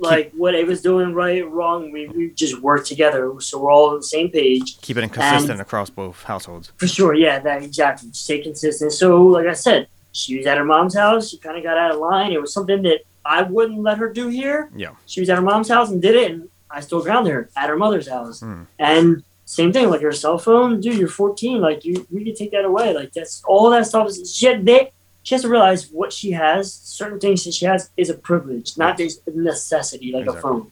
like 0.01 0.33
what 0.35 0.55
it 0.55 0.67
was 0.67 0.81
doing 0.81 1.13
right, 1.13 1.49
wrong. 1.49 1.93
We, 1.93 2.09
we 2.09 2.31
just 2.31 2.61
work 2.61 2.87
together, 2.87 3.33
so 3.41 3.63
we're 3.63 3.71
all 3.71 3.91
on 3.91 3.97
the 3.97 4.03
same 4.03 4.31
page. 4.31 4.81
Keep 4.81 4.97
it 4.97 5.13
consistent 5.13 5.61
across 5.61 5.91
both 5.91 6.23
households. 6.23 6.73
For 6.79 6.89
sure, 6.89 7.15
yeah, 7.15 7.39
that 7.41 7.63
exactly. 7.63 8.11
Stay 8.13 8.41
consistent. 8.41 8.93
So, 8.93 9.23
like 9.23 9.47
I 9.47 9.53
said, 9.53 9.89
she 10.13 10.39
was 10.39 10.47
at 10.47 10.57
her 10.57 10.65
mom's 10.65 10.97
house. 10.97 11.29
She 11.29 11.37
kind 11.37 11.59
of 11.59 11.63
got 11.63 11.77
out 11.77 11.93
of 11.93 11.99
line. 11.99 12.33
It 12.33 12.41
was 12.41 12.53
something 12.53 12.83
that 12.83 13.01
I 13.25 13.43
wouldn't 13.43 13.81
let 13.81 13.99
her 13.99 14.11
do 14.11 14.29
here. 14.29 14.71
Yeah. 14.75 14.93
She 15.07 15.21
was 15.21 15.29
at 15.29 15.37
her 15.37 15.43
mom's 15.43 15.69
house 15.69 15.91
and 15.91 16.01
did 16.01 16.17
it, 16.17 16.31
and 16.31 16.49
I 16.71 16.81
still 16.81 17.03
grounded 17.03 17.33
her 17.35 17.51
at 17.55 17.69
her 17.69 17.77
mother's 17.77 18.09
house. 18.09 18.41
Mm. 18.41 18.67
And 18.79 19.23
same 19.51 19.73
thing, 19.73 19.91
like 19.91 20.01
your 20.01 20.13
cell 20.13 20.39
phone, 20.39 20.81
dude. 20.81 20.97
You're 20.97 21.09
14. 21.09 21.61
Like 21.61 21.85
you, 21.85 22.07
we 22.09 22.23
can 22.25 22.37
take 22.37 22.53
that 22.53 22.65
away. 22.65 22.95
Like 22.95 23.13
that's 23.13 23.43
all 23.45 23.69
that 23.71 23.85
stuff 23.85 24.07
is. 24.07 24.33
She 24.33 24.47
had, 24.47 24.65
they, 24.65 24.93
she 25.25 25.35
has 25.35 25.43
to 25.43 25.49
realize 25.49 25.91
what 25.91 26.13
she 26.13 26.31
has. 26.31 26.73
Certain 26.73 27.19
things 27.19 27.45
that 27.45 27.55
she 27.55 27.65
has 27.67 27.91
is 27.97 28.11
a 28.11 28.15
privilege, 28.15 28.79
not 28.79 28.97
just 28.97 29.27
a 29.27 29.33
necessity, 29.37 30.13
like 30.13 30.23
Exactly. 30.23 30.39
a 30.39 30.43
phone. 30.43 30.71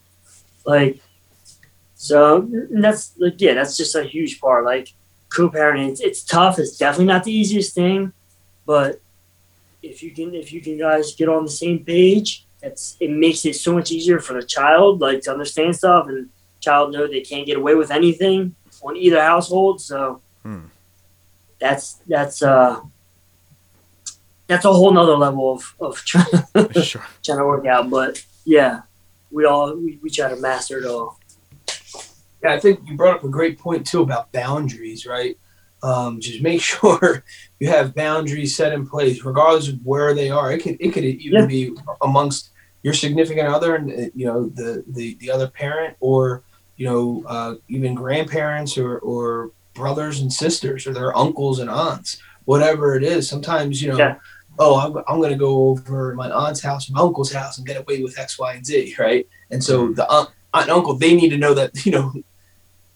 Like, 0.65 1.01
so 1.95 2.47
that's 2.71 3.13
like 3.17 3.41
yeah, 3.41 3.53
that's 3.55 3.75
just 3.75 3.95
a 3.95 4.03
huge 4.05 4.39
part. 4.39 4.63
Like 4.63 4.93
co-parenting, 5.27 5.89
it's, 5.89 5.99
it's 5.99 6.23
tough. 6.23 6.57
It's 6.57 6.77
definitely 6.77 7.07
not 7.07 7.25
the 7.25 7.33
easiest 7.33 7.75
thing, 7.75 8.13
but 8.65 9.01
if 9.83 10.01
you 10.01 10.11
can, 10.11 10.33
if 10.33 10.53
you 10.53 10.61
can 10.61 10.77
guys 10.77 11.15
get 11.15 11.27
on 11.27 11.43
the 11.43 11.51
same 11.51 11.83
page, 11.83 12.45
it's 12.63 12.95
it 13.01 13.11
makes 13.11 13.43
it 13.43 13.57
so 13.57 13.73
much 13.73 13.91
easier 13.91 14.19
for 14.19 14.35
the 14.35 14.43
child, 14.43 15.01
like 15.01 15.21
to 15.23 15.31
understand 15.31 15.75
stuff 15.75 16.07
and 16.07 16.29
child 16.61 16.91
know 16.91 17.07
they 17.07 17.21
can't 17.21 17.45
get 17.45 17.57
away 17.57 17.75
with 17.75 17.89
anything 17.91 18.55
on 18.81 18.95
either 18.97 19.21
household. 19.21 19.81
So 19.81 20.21
Hmm. 20.43 20.65
that's 21.59 21.99
that's 22.07 22.41
uh 22.41 22.79
that's 24.47 24.65
a 24.65 24.73
whole 24.73 24.91
nother 24.91 25.15
level 25.17 25.51
of 25.53 25.75
of 25.79 25.97
trying, 26.05 26.25
sure. 26.81 27.05
trying 27.23 27.37
to 27.37 27.45
work 27.45 27.65
out. 27.65 27.89
But 27.89 28.23
yeah, 28.45 28.81
we 29.31 29.45
all 29.45 29.75
we, 29.75 29.99
we 30.01 30.09
try 30.09 30.29
to 30.29 30.35
master 30.37 30.79
it 30.79 30.85
all. 30.85 31.19
Yeah, 32.43 32.53
I 32.53 32.59
think 32.59 32.79
you 32.85 32.95
brought 32.95 33.17
up 33.17 33.23
a 33.25 33.29
great 33.29 33.59
point 33.59 33.85
too 33.85 34.01
about 34.01 34.31
boundaries, 34.31 35.05
right? 35.05 35.37
Um, 35.83 36.19
just 36.21 36.41
make 36.41 36.61
sure 36.73 37.23
you 37.59 37.67
have 37.67 37.93
boundaries 37.93 38.55
set 38.55 38.73
in 38.73 38.87
place, 38.87 39.23
regardless 39.23 39.67
of 39.67 39.79
where 39.83 40.13
they 40.13 40.29
are. 40.29 40.51
It 40.51 40.63
could 40.63 40.77
it 40.79 40.93
could 40.93 41.03
even 41.03 41.41
Yeah. 41.41 41.45
be 41.45 41.75
amongst 42.01 42.51
your 42.81 42.93
significant 42.93 43.49
other 43.49 43.75
and 43.75 43.91
uh, 43.91 44.09
you 44.15 44.25
know 44.25 44.47
the 44.49 44.83
the, 44.87 45.15
the 45.19 45.29
other 45.29 45.47
parent, 45.49 45.97
or 45.99 46.43
you 46.79 46.85
know 46.87 47.23
uh, 47.27 47.53
even 47.67 47.93
grandparents 47.93 48.77
or 48.77 48.97
or 48.99 49.51
brothers 49.75 50.21
and 50.21 50.31
sisters 50.33 50.87
or 50.87 50.93
their 50.93 51.15
uncles 51.15 51.59
and 51.59 51.69
aunts, 51.69 52.17
whatever 52.45 52.95
it 52.95 53.03
is. 53.03 53.29
Sometimes 53.29 53.81
you 53.83 53.89
know. 53.91 53.97
Yeah. 53.99 54.15
Oh, 54.61 54.75
I'm, 54.77 54.91
I'm 55.07 55.19
going 55.23 55.31
to 55.31 55.37
go 55.37 55.69
over 55.69 56.13
my 56.15 56.29
aunt's 56.29 56.61
house, 56.61 56.89
my 56.89 56.99
uncle's 56.99 57.31
house, 57.31 57.57
and 57.57 57.65
get 57.65 57.77
away 57.77 58.03
with 58.03 58.19
X, 58.19 58.37
Y, 58.37 58.55
and 58.55 58.65
Z, 58.65 58.93
right? 58.99 59.25
And 59.51 59.63
so 59.63 59.93
the 59.93 60.05
aunt, 60.11 60.27
aunt 60.53 60.63
and 60.67 60.71
uncle, 60.77 60.95
they 60.95 61.15
need 61.15 61.29
to 61.29 61.37
know 61.37 61.53
that 61.53 61.71
you 61.85 61.93
know 61.93 62.11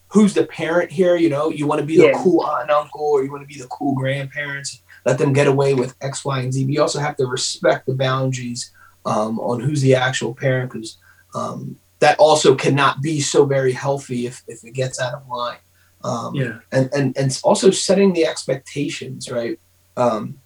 who's 0.09 0.33
the 0.33 0.45
parent 0.45 0.91
here. 0.91 1.15
You 1.15 1.29
know, 1.29 1.49
you 1.49 1.65
want 1.67 1.79
to 1.79 1.87
be 1.87 1.95
the 1.97 2.07
Yeah. 2.07 2.21
cool 2.23 2.41
aunt 2.43 2.63
and 2.63 2.71
uncle, 2.71 2.99
or 3.01 3.23
you 3.23 3.31
want 3.31 3.43
to 3.47 3.47
be 3.47 3.61
the 3.61 3.67
cool 3.67 3.93
grandparents. 3.95 4.81
Let 5.05 5.17
them 5.17 5.31
get 5.31 5.47
away 5.47 5.73
with 5.73 5.95
X, 6.01 6.25
Y, 6.25 6.39
and 6.39 6.53
Z. 6.53 6.65
But 6.65 6.73
you 6.73 6.81
also 6.81 6.99
have 6.99 7.15
to 7.17 7.25
respect 7.25 7.85
the 7.85 7.93
boundaries 7.95 8.71
um, 9.05 9.39
on 9.39 9.61
who's 9.61 9.81
the 9.81 9.95
actual 9.95 10.33
parent, 10.33 10.71
because 10.71 10.97
um, 11.33 11.77
that 12.03 12.19
also 12.19 12.53
cannot 12.53 13.01
be 13.01 13.21
so 13.21 13.45
very 13.45 13.71
healthy 13.71 14.25
if, 14.25 14.43
if 14.49 14.61
it 14.65 14.73
gets 14.73 14.99
out 14.99 15.13
of 15.13 15.25
line. 15.27 15.57
Um, 16.03 16.35
Yeah. 16.35 16.59
and, 16.73 16.89
and 16.93 17.17
and 17.17 17.39
also 17.43 17.71
setting 17.71 18.11
the 18.11 18.25
expectations, 18.25 19.31
right? 19.31 19.57
Um, 19.95 20.37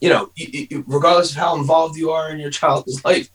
you 0.00 0.08
know, 0.08 0.30
you, 0.36 0.66
you, 0.70 0.84
regardless 0.86 1.32
of 1.32 1.38
how 1.38 1.56
involved 1.56 1.96
you 1.96 2.12
are 2.12 2.30
in 2.30 2.38
your 2.38 2.50
child's 2.60 3.04
life, 3.04 3.28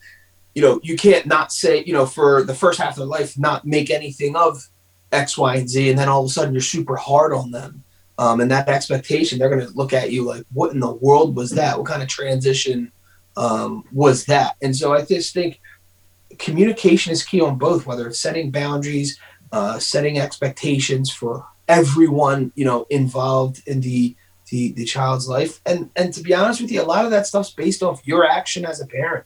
you 0.56 0.62
know, 0.62 0.80
you 0.82 0.96
can't 0.96 1.26
not 1.26 1.52
say, 1.52 1.84
you 1.84 1.92
know, 1.92 2.06
for 2.06 2.44
the 2.44 2.56
first 2.56 2.80
half 2.80 2.94
of 2.94 3.00
their 3.00 3.06
life, 3.18 3.38
not 3.38 3.66
make 3.66 3.90
anything 3.90 4.38
of 4.38 4.66
X, 5.12 5.38
Y, 5.38 5.56
and 5.58 5.70
Z, 5.70 5.90
and 5.90 6.00
then 6.00 6.08
all 6.08 6.24
of 6.24 6.30
a 6.30 6.34
sudden 6.34 6.54
you're 6.54 6.62
super 6.62 6.96
hard 6.96 7.34
on 7.34 7.52
them. 7.52 7.84
Um, 8.18 8.40
and 8.40 8.50
that 8.50 8.70
expectation, 8.70 9.38
they're 9.38 9.50
going 9.54 9.68
to 9.68 9.74
look 9.74 9.92
at 9.92 10.14
you 10.14 10.24
like, 10.24 10.46
what 10.54 10.72
in 10.72 10.80
the 10.80 10.94
world 10.94 11.36
was 11.36 11.52
that? 11.52 11.78
What 11.78 11.88
kind 11.88 12.02
of 12.02 12.08
transition 12.08 12.94
um, 13.36 13.84
was 13.92 14.24
that? 14.28 14.56
And 14.62 14.74
so 14.74 14.94
I 14.94 15.04
just 15.04 15.34
think 15.34 15.60
communication 16.40 17.12
is 17.12 17.24
key 17.24 17.42
on 17.42 17.58
both, 17.58 17.86
whether 17.86 18.08
it's 18.08 18.20
setting 18.20 18.52
boundaries, 18.52 19.20
uh, 19.52 19.80
setting 19.80 20.20
expectations 20.20 21.12
for 21.12 21.46
everyone, 21.68 22.52
you 22.56 22.66
know, 22.66 22.86
involved 22.90 23.62
in 23.68 23.82
the, 23.82 24.16
the 24.50 24.74
the 24.74 24.86
child's 24.86 25.28
life. 25.28 25.60
And 25.66 25.90
and 25.96 26.14
to 26.14 26.22
be 26.22 26.34
honest 26.34 26.62
with 26.62 26.72
you, 26.72 26.82
a 26.82 26.84
lot 26.84 27.06
of 27.06 27.12
that 27.12 27.28
stuff's 27.28 27.52
based 27.52 27.82
off 27.82 28.06
your 28.06 28.26
action 28.26 28.66
as 28.66 28.82
a 28.82 28.88
parent. 28.88 29.26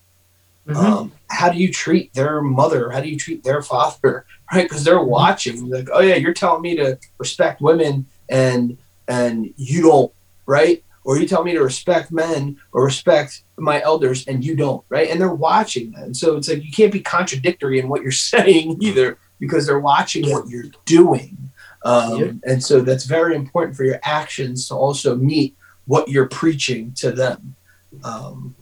Mhm. 0.67 0.75
Um, 0.75 1.11
how 1.29 1.49
do 1.49 1.57
you 1.57 1.71
treat 1.71 2.13
their 2.13 2.41
mother? 2.41 2.91
How 2.91 3.01
do 3.01 3.09
you 3.09 3.17
treat 3.17 3.43
their 3.43 3.61
father? 3.61 4.25
Right? 4.51 4.67
Because 4.67 4.83
they're 4.83 4.99
watching. 5.03 5.69
Like, 5.69 5.89
oh 5.93 5.99
yeah, 5.99 6.15
you're 6.15 6.33
telling 6.33 6.63
me 6.63 6.75
to 6.77 6.97
respect 7.19 7.61
women, 7.61 8.07
and 8.29 8.79
and 9.07 9.53
you 9.57 9.83
don't, 9.83 10.11
right? 10.47 10.83
Or 11.09 11.17
you 11.17 11.27
tell 11.27 11.43
me 11.43 11.53
to 11.53 11.63
respect 11.63 12.11
men 12.11 12.59
or 12.71 12.85
respect 12.85 13.41
my 13.57 13.81
elders, 13.81 14.27
and 14.27 14.45
you 14.45 14.55
don't, 14.55 14.85
right? 14.89 15.09
And 15.09 15.19
they're 15.19 15.33
watching 15.33 15.89
that. 15.93 16.03
And 16.03 16.15
so 16.15 16.37
it's 16.37 16.47
like 16.47 16.63
you 16.63 16.71
can't 16.71 16.93
be 16.93 16.99
contradictory 16.99 17.79
in 17.79 17.89
what 17.89 18.03
you're 18.03 18.11
saying 18.33 18.77
either, 18.79 19.17
because 19.39 19.65
they're 19.65 19.79
watching 19.79 20.29
what 20.29 20.47
you're 20.49 20.71
doing. 20.85 21.35
Um, 21.83 22.19
Yeah. 22.19 22.31
And 22.43 22.63
so 22.63 22.81
that's 22.81 23.05
very 23.05 23.35
important 23.35 23.75
for 23.75 23.85
your 23.85 23.99
actions 24.03 24.67
to 24.67 24.75
also 24.75 25.15
meet 25.15 25.55
what 25.87 26.09
you're 26.09 26.27
preaching 26.27 26.93
to 26.97 27.11
them. 27.11 27.55
Um, 28.03 28.55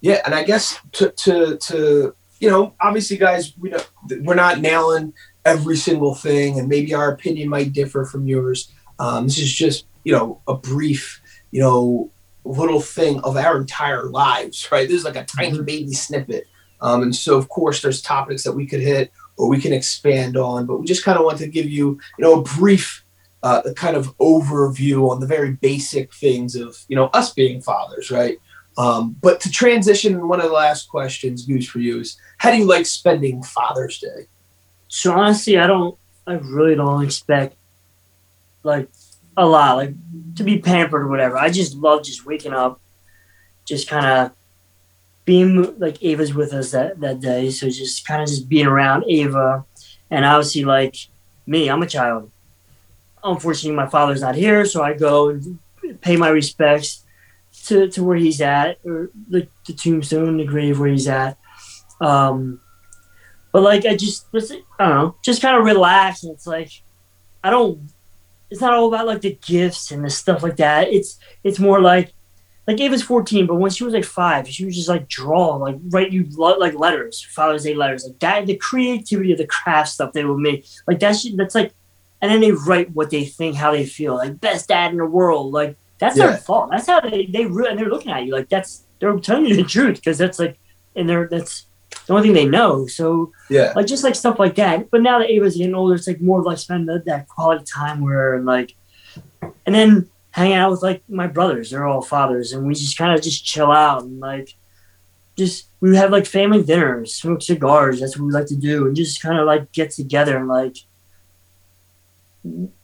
yeah, 0.00 0.22
and 0.24 0.34
I 0.34 0.42
guess 0.44 0.80
to 0.92 1.10
to 1.10 1.58
to 1.58 2.14
you 2.38 2.48
know, 2.48 2.72
obviously, 2.80 3.18
guys, 3.18 3.52
we 3.58 3.68
know 3.68 3.82
we're 4.22 4.34
not 4.46 4.60
nailing 4.60 5.12
every 5.44 5.76
single 5.76 6.14
thing, 6.14 6.58
and 6.58 6.66
maybe 6.66 6.94
our 6.94 7.12
opinion 7.12 7.50
might 7.50 7.74
differ 7.74 8.06
from 8.06 8.26
yours. 8.26 8.72
Um, 8.98 9.24
this 9.24 9.38
is 9.38 9.52
just 9.52 9.84
you 10.04 10.14
know 10.14 10.40
a 10.48 10.54
brief 10.54 11.19
you 11.50 11.60
know 11.60 12.10
little 12.44 12.80
thing 12.80 13.20
of 13.20 13.36
our 13.36 13.58
entire 13.58 14.04
lives, 14.04 14.70
right? 14.72 14.88
This 14.88 14.98
is 14.98 15.04
like 15.04 15.16
a 15.16 15.24
tiny 15.24 15.62
baby 15.62 15.92
snippet, 15.92 16.46
um, 16.80 17.02
and 17.02 17.14
so 17.14 17.36
of 17.36 17.48
course 17.48 17.82
there's 17.82 18.02
topics 18.02 18.42
that 18.44 18.52
we 18.52 18.66
could 18.66 18.80
hit 18.80 19.12
or 19.36 19.48
we 19.48 19.60
can 19.60 19.72
expand 19.72 20.36
on, 20.36 20.66
but 20.66 20.80
we 20.80 20.86
just 20.86 21.04
kind 21.04 21.18
of 21.18 21.24
want 21.24 21.38
to 21.38 21.46
give 21.46 21.66
you 21.66 21.98
you 22.18 22.24
know 22.24 22.40
a 22.40 22.42
brief. 22.42 23.04
Uh, 23.42 23.72
kind 23.74 23.96
of 23.96 24.14
overview 24.18 25.10
on 25.10 25.18
the 25.18 25.26
very 25.26 25.52
basic 25.52 26.12
things 26.12 26.54
of 26.54 26.76
you 26.88 26.94
know 26.94 27.06
us 27.14 27.32
being 27.32 27.58
fathers, 27.58 28.10
right? 28.10 28.36
Um, 28.76 29.16
but 29.20 29.40
to 29.40 29.50
transition, 29.50 30.28
one 30.28 30.40
of 30.40 30.46
the 30.46 30.52
last 30.52 30.88
questions, 30.88 31.44
Goose, 31.44 31.66
for 31.66 31.80
you 31.80 32.00
is 32.00 32.18
how 32.38 32.50
do 32.50 32.56
you 32.56 32.64
like 32.64 32.86
spending 32.86 33.42
Father's 33.42 33.98
Day? 33.98 34.26
So 34.88 35.12
honestly, 35.12 35.58
I 35.58 35.66
don't. 35.66 35.96
I 36.26 36.34
really 36.34 36.74
don't 36.74 37.04
expect 37.04 37.56
like 38.62 38.88
a 39.40 39.46
lot, 39.46 39.76
like 39.76 39.94
to 40.36 40.44
be 40.44 40.58
pampered 40.58 41.02
or 41.02 41.08
whatever. 41.08 41.38
I 41.38 41.48
just 41.48 41.74
love 41.74 42.04
just 42.04 42.26
waking 42.26 42.52
up, 42.52 42.78
just 43.64 43.88
kind 43.88 44.06
of 44.06 44.32
being 45.24 45.78
like 45.78 46.02
Ava's 46.02 46.34
with 46.34 46.52
us 46.52 46.72
that 46.72 47.00
that 47.00 47.20
day. 47.20 47.50
So 47.50 47.68
just 47.68 48.06
kind 48.06 48.22
of 48.22 48.28
just 48.28 48.48
being 48.48 48.66
around 48.66 49.04
Ava, 49.08 49.64
and 50.10 50.24
obviously 50.24 50.64
like 50.64 50.96
me, 51.46 51.68
I'm 51.68 51.82
a 51.82 51.86
child. 51.86 52.30
Unfortunately, 53.24 53.76
my 53.76 53.88
father's 53.88 54.20
not 54.20 54.34
here, 54.34 54.64
so 54.64 54.82
I 54.82 54.92
go 54.92 55.30
and 55.30 55.58
pay 56.00 56.16
my 56.16 56.28
respects 56.28 57.04
to, 57.64 57.88
to 57.88 58.04
where 58.04 58.16
he's 58.16 58.40
at, 58.40 58.78
or 58.84 59.10
the, 59.28 59.48
the 59.66 59.72
tombstone, 59.72 60.36
the 60.36 60.44
grave 60.44 60.78
where 60.78 60.88
he's 60.88 61.08
at. 61.08 61.36
Um, 62.00 62.60
but 63.52 63.62
like 63.62 63.84
I 63.84 63.96
just, 63.96 64.26
I 64.34 64.38
don't 64.38 64.96
know, 64.96 65.16
just 65.22 65.42
kind 65.42 65.56
of 65.56 65.64
relax, 65.64 66.24
and 66.24 66.32
it's 66.32 66.46
like 66.46 66.70
I 67.42 67.48
don't. 67.48 67.90
It's 68.50 68.60
not 68.60 68.74
all 68.74 68.88
about 68.88 69.06
like 69.06 69.20
the 69.20 69.38
gifts 69.46 69.90
and 69.92 70.04
the 70.04 70.10
stuff 70.10 70.42
like 70.42 70.56
that. 70.56 70.88
It's 70.88 71.18
it's 71.44 71.58
more 71.58 71.80
like 71.80 72.12
like 72.66 72.80
Ava's 72.80 73.02
14, 73.02 73.46
but 73.46 73.56
when 73.56 73.70
she 73.70 73.84
was 73.84 73.94
like 73.94 74.04
five, 74.04 74.46
she 74.48 74.64
was 74.64 74.76
just 74.76 74.88
like 74.88 75.08
draw, 75.08 75.56
like 75.56 75.76
write 75.88 76.12
you 76.12 76.24
like 76.36 76.74
letters, 76.74 77.20
Father's 77.22 77.64
Day 77.64 77.74
letters, 77.74 78.04
like 78.06 78.18
that. 78.20 78.46
The 78.46 78.56
creativity 78.56 79.32
of 79.32 79.38
the 79.38 79.46
craft 79.46 79.88
stuff 79.90 80.12
they 80.12 80.24
would 80.24 80.38
make, 80.38 80.66
like 80.86 81.00
that's 81.00 81.26
that's 81.36 81.54
like, 81.54 81.72
and 82.20 82.30
then 82.30 82.40
they 82.40 82.52
write 82.52 82.90
what 82.92 83.10
they 83.10 83.24
think, 83.24 83.56
how 83.56 83.72
they 83.72 83.86
feel, 83.86 84.14
like 84.16 84.40
best 84.40 84.68
dad 84.68 84.92
in 84.92 84.98
the 84.98 85.06
world, 85.06 85.52
like 85.52 85.76
that's 85.98 86.16
Yeah. 86.16 86.28
their 86.28 86.36
fault. 86.36 86.70
That's 86.70 86.86
how 86.86 87.00
they 87.00 87.26
they 87.26 87.46
re- 87.46 87.68
and 87.68 87.78
they're 87.78 87.88
looking 87.88 88.12
at 88.12 88.24
you 88.24 88.32
like 88.34 88.48
that's 88.48 88.84
they're 89.00 89.18
telling 89.18 89.46
you 89.46 89.56
the 89.56 89.64
truth 89.64 89.96
because 89.96 90.18
that's 90.18 90.38
like, 90.38 90.58
and 90.94 91.08
they're 91.08 91.28
that's 91.28 91.66
the 92.10 92.16
only 92.16 92.26
thing 92.26 92.34
they 92.34 92.44
know. 92.44 92.88
So 92.88 93.32
Yeah, 93.48 93.72
like 93.76 93.86
just 93.86 94.02
like 94.02 94.16
stuff 94.16 94.40
like 94.40 94.56
that. 94.56 94.90
But 94.90 95.02
now 95.02 95.20
that 95.20 95.30
Ava's 95.30 95.56
getting 95.56 95.76
older, 95.76 95.94
it's 95.94 96.08
like 96.08 96.20
more 96.20 96.40
of 96.40 96.46
like 96.46 96.58
spending 96.58 96.86
that, 96.86 97.04
that 97.04 97.28
quality 97.28 97.64
time 97.64 98.00
where 98.00 98.34
and 98.34 98.44
like, 98.44 98.74
and 99.40 99.72
then 99.72 100.10
hanging 100.32 100.56
out 100.56 100.72
with 100.72 100.82
like 100.82 101.04
my 101.08 101.28
brothers. 101.28 101.70
They're 101.70 101.86
all 101.86 102.02
fathers, 102.02 102.52
and 102.52 102.66
we 102.66 102.74
just 102.74 102.98
kind 102.98 103.16
of 103.16 103.22
just 103.22 103.44
chill 103.44 103.70
out 103.70 104.02
and 104.02 104.18
like, 104.18 104.56
just 105.38 105.68
we 105.80 105.96
have 105.96 106.10
like 106.10 106.26
family 106.26 106.64
dinners, 106.64 107.14
smoke 107.14 107.42
cigars. 107.42 108.00
That's 108.00 108.18
what 108.18 108.26
we 108.26 108.32
like 108.32 108.46
to 108.46 108.56
do, 108.56 108.88
and 108.88 108.96
just 108.96 109.22
kind 109.22 109.38
of 109.38 109.46
like 109.46 109.70
get 109.70 109.92
together 109.92 110.36
and 110.36 110.48
like, 110.48 110.78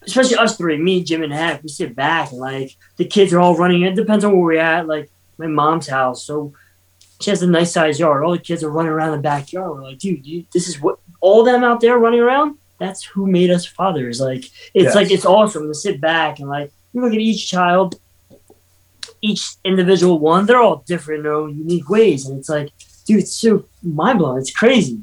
especially 0.03 0.37
us 0.37 0.57
three, 0.57 0.79
me, 0.79 1.03
Jim, 1.03 1.25
and 1.25 1.33
Heck. 1.33 1.65
We 1.65 1.69
sit 1.69 1.97
back 1.97 2.31
and 2.31 2.39
like 2.39 2.77
the 2.97 3.07
kids 3.07 3.33
are 3.33 3.41
all 3.41 3.57
running. 3.57 3.83
It 3.83 3.97
depends 3.97 4.25
on 4.25 4.31
where 4.31 4.41
we're 4.41 4.61
at. 4.61 4.87
Like 4.87 5.11
my 5.37 5.49
mom's 5.49 5.89
house, 5.89 6.23
so 6.25 6.53
she 7.21 7.31
has 7.31 7.43
a 7.43 7.47
nice 7.47 7.73
sized 7.73 7.99
yard. 8.01 8.23
All 8.25 8.33
the 8.33 8.39
kids 8.39 8.63
are 8.63 8.71
running 8.71 8.93
around 8.93 9.13
the 9.13 9.19
backyard. 9.19 9.71
We're 9.71 9.83
like, 9.83 9.99
dude, 9.99 10.27
you, 10.27 10.45
this 10.53 10.69
is 10.69 10.81
what 10.81 10.99
all 11.21 11.45
them 11.45 11.65
out 11.65 11.81
there 11.81 11.99
running 11.99 12.21
around. 12.21 12.59
That's 12.79 13.03
who 13.05 13.27
made 13.27 13.51
us 13.51 13.65
fathers. 13.65 14.21
Like 14.21 14.45
it's 14.45 14.51
Yes. 14.75 14.95
like 14.95 15.11
it's 15.11 15.25
awesome 15.25 15.67
to 15.69 15.75
sit 15.75 16.01
back 16.01 16.39
and 16.41 16.49
like 16.49 16.71
you 16.93 17.01
look 17.01 17.13
at 17.13 17.19
each 17.19 17.49
child, 17.51 17.99
each 19.23 19.57
individual 19.65 20.19
one. 20.19 20.47
They're 20.47 20.61
all 20.61 20.85
different 20.87 21.19
in 21.19 21.25
their 21.25 21.35
own 21.35 21.57
unique 21.57 21.89
ways, 21.89 22.27
and 22.27 22.39
it's 22.39 22.49
like, 22.49 22.71
dude, 23.07 23.21
it's 23.21 23.33
so 23.33 23.65
mind 23.83 24.19
blowing. 24.19 24.39
It's 24.39 24.51
crazy. 24.53 25.01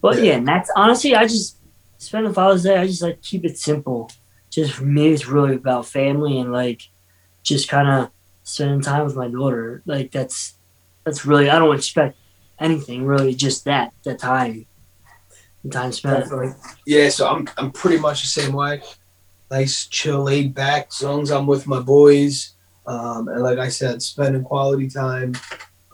But 0.00 0.16
Yeah. 0.18 0.22
yeah, 0.24 0.32
and 0.34 0.48
that's 0.48 0.70
honestly, 0.76 1.14
I 1.14 1.24
just 1.24 1.56
spend 1.98 2.26
the 2.26 2.32
Father's 2.34 2.62
Day. 2.64 2.76
I 2.76 2.86
just 2.86 3.02
like 3.02 3.22
keep 3.22 3.44
it 3.44 3.58
simple. 3.58 4.10
Just 4.50 4.72
for 4.72 4.84
me, 4.84 5.08
it's 5.08 5.26
really 5.26 5.54
about 5.54 5.86
family 5.86 6.38
and 6.38 6.52
like 6.52 6.82
just 7.42 7.68
kind 7.68 7.88
of 7.88 8.10
spending 8.42 8.80
time 8.80 9.04
with 9.04 9.16
my 9.16 9.28
daughter. 9.28 9.82
Like 9.86 10.10
that's 10.10 10.54
that's 11.06 11.24
really 11.24 11.48
I 11.48 11.58
don't 11.58 11.74
expect 11.74 12.18
anything 12.58 13.06
really, 13.06 13.34
just 13.34 13.64
that 13.64 13.94
the 14.02 14.14
time, 14.14 14.66
the 15.64 15.70
time 15.70 15.92
spent. 15.92 16.30
Like, 16.30 16.54
Yeah, 16.84 17.08
so 17.08 17.28
I'm 17.28 17.48
I'm 17.56 17.70
pretty 17.70 17.98
much 17.98 18.20
the 18.22 18.28
same 18.28 18.52
way. 18.52 18.82
Nice, 19.50 19.86
chill, 19.86 20.24
laid 20.24 20.52
back. 20.54 20.88
As 20.88 21.02
long 21.02 21.22
as 21.22 21.30
I'm 21.30 21.46
with 21.46 21.66
my 21.68 21.78
boys, 21.78 22.54
um, 22.86 23.28
and 23.28 23.42
like 23.42 23.58
I 23.58 23.68
said, 23.68 24.02
spending 24.02 24.42
quality 24.42 24.88
time. 24.88 25.34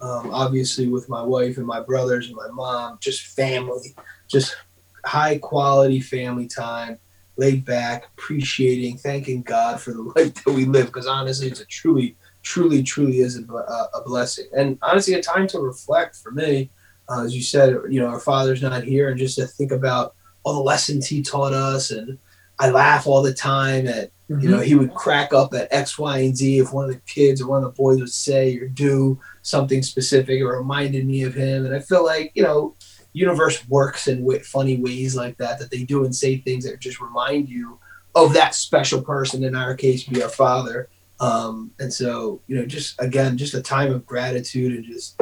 Um, 0.01 0.31
obviously 0.31 0.89
with 0.89 1.07
my 1.07 1.21
wife 1.21 1.55
and 1.55 1.65
my 1.65 1.79
brothers 1.79 2.27
and 2.27 2.35
my 2.35 2.49
mom, 2.49 2.97
just 2.99 3.21
family, 3.21 3.95
just 4.27 4.57
high 5.05 5.37
quality 5.37 6.01
family 6.01 6.47
time. 6.47 6.99
Laid 7.37 7.63
back, 7.63 8.07
appreciating, 8.17 8.97
thanking 8.97 9.43
God 9.43 9.79
for 9.79 9.91
the 9.91 10.01
life 10.15 10.33
that 10.43 10.51
we 10.51 10.65
live. 10.65 10.87
Because 10.87 11.07
honestly, 11.07 11.47
it's 11.47 11.61
a 11.61 11.65
truly, 11.65 12.17
truly, 12.43 12.83
truly 12.83 13.19
is 13.19 13.37
a 13.37 14.01
blessing, 14.05 14.45
and 14.55 14.77
honestly, 14.81 15.15
a 15.15 15.21
time 15.21 15.47
to 15.47 15.59
reflect 15.59 16.15
for 16.15 16.31
me. 16.31 16.69
Uh, 17.09 17.23
as 17.25 17.35
you 17.35 17.41
said, 17.41 17.75
you 17.89 17.99
know, 17.99 18.07
our 18.07 18.19
father's 18.19 18.61
not 18.61 18.83
here, 18.83 19.09
and 19.09 19.17
just 19.17 19.37
to 19.37 19.45
think 19.45 19.71
about 19.71 20.15
all 20.43 20.53
the 20.53 20.61
lessons 20.61 21.07
he 21.07 21.21
taught 21.21 21.53
us 21.53 21.91
and 21.91 22.17
I 22.59 22.69
laugh 22.69 23.07
all 23.07 23.21
the 23.21 23.33
time 23.33 23.87
at 23.87 24.11
you 24.29 24.49
know 24.49 24.59
he 24.59 24.73
would 24.73 24.93
crack 24.93 25.33
up 25.33 25.53
at 25.53 25.67
X, 25.71 25.99
Y, 25.99 26.19
and 26.19 26.35
Z 26.35 26.59
if 26.59 26.73
one 26.73 26.85
of 26.85 26.91
the 26.91 27.01
kids 27.01 27.41
or 27.41 27.47
one 27.47 27.63
of 27.63 27.65
the 27.65 27.81
boys 27.81 27.99
would 27.99 28.09
say 28.09 28.57
or 28.57 28.67
do 28.67 29.19
something 29.41 29.83
specific 29.83 30.41
or 30.41 30.57
reminded 30.57 31.05
me 31.05 31.23
of 31.23 31.33
him. 31.33 31.65
And 31.65 31.75
I 31.75 31.79
feel 31.79 32.03
like 32.03 32.31
you 32.33 32.43
know 32.43 32.75
universe 33.11 33.67
works 33.67 34.07
in 34.07 34.21
w- 34.21 34.39
funny 34.39 34.77
ways 34.77 35.15
like 35.15 35.37
that 35.37 35.59
that 35.59 35.71
they 35.71 35.83
do 35.83 36.05
and 36.05 36.15
say 36.15 36.37
things 36.37 36.63
that 36.65 36.79
just 36.79 37.01
remind 37.01 37.49
you 37.49 37.79
of 38.15 38.33
that 38.33 38.55
special 38.55 39.01
person 39.01 39.43
in 39.43 39.55
our 39.55 39.75
case 39.75 40.03
be 40.05 40.23
our 40.23 40.29
father 40.29 40.89
um, 41.23 41.71
and 41.79 41.93
so 41.93 42.41
you 42.47 42.55
know 42.57 42.65
just 42.65 42.99
again 42.99 43.37
just 43.37 43.53
a 43.53 43.61
time 43.61 43.93
of 43.93 44.05
gratitude 44.05 44.73
and 44.73 44.83
just 44.83 45.15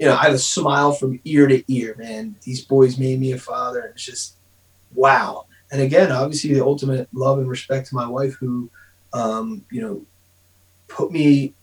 you 0.00 0.06
know 0.06 0.16
I 0.16 0.24
have 0.24 0.34
a 0.34 0.38
smile 0.38 0.92
from 0.92 1.20
ear 1.24 1.46
to 1.46 1.62
ear 1.72 1.94
man. 1.96 2.34
These 2.42 2.64
boys 2.64 2.98
made 2.98 3.20
me 3.20 3.32
a 3.32 3.38
father 3.38 3.80
and 3.82 3.90
it's 3.90 4.04
just 4.04 4.36
wow. 4.94 5.46
And 5.70 5.80
again 5.80 6.10
obviously 6.10 6.54
the 6.54 6.64
ultimate 6.64 7.08
love 7.12 7.38
and 7.38 7.48
respect 7.48 7.88
to 7.88 7.94
my 7.94 8.08
wife 8.08 8.34
who 8.34 8.68
um, 9.12 9.64
you 9.70 9.80
know 9.80 10.04
put 10.88 11.12
me 11.12 11.54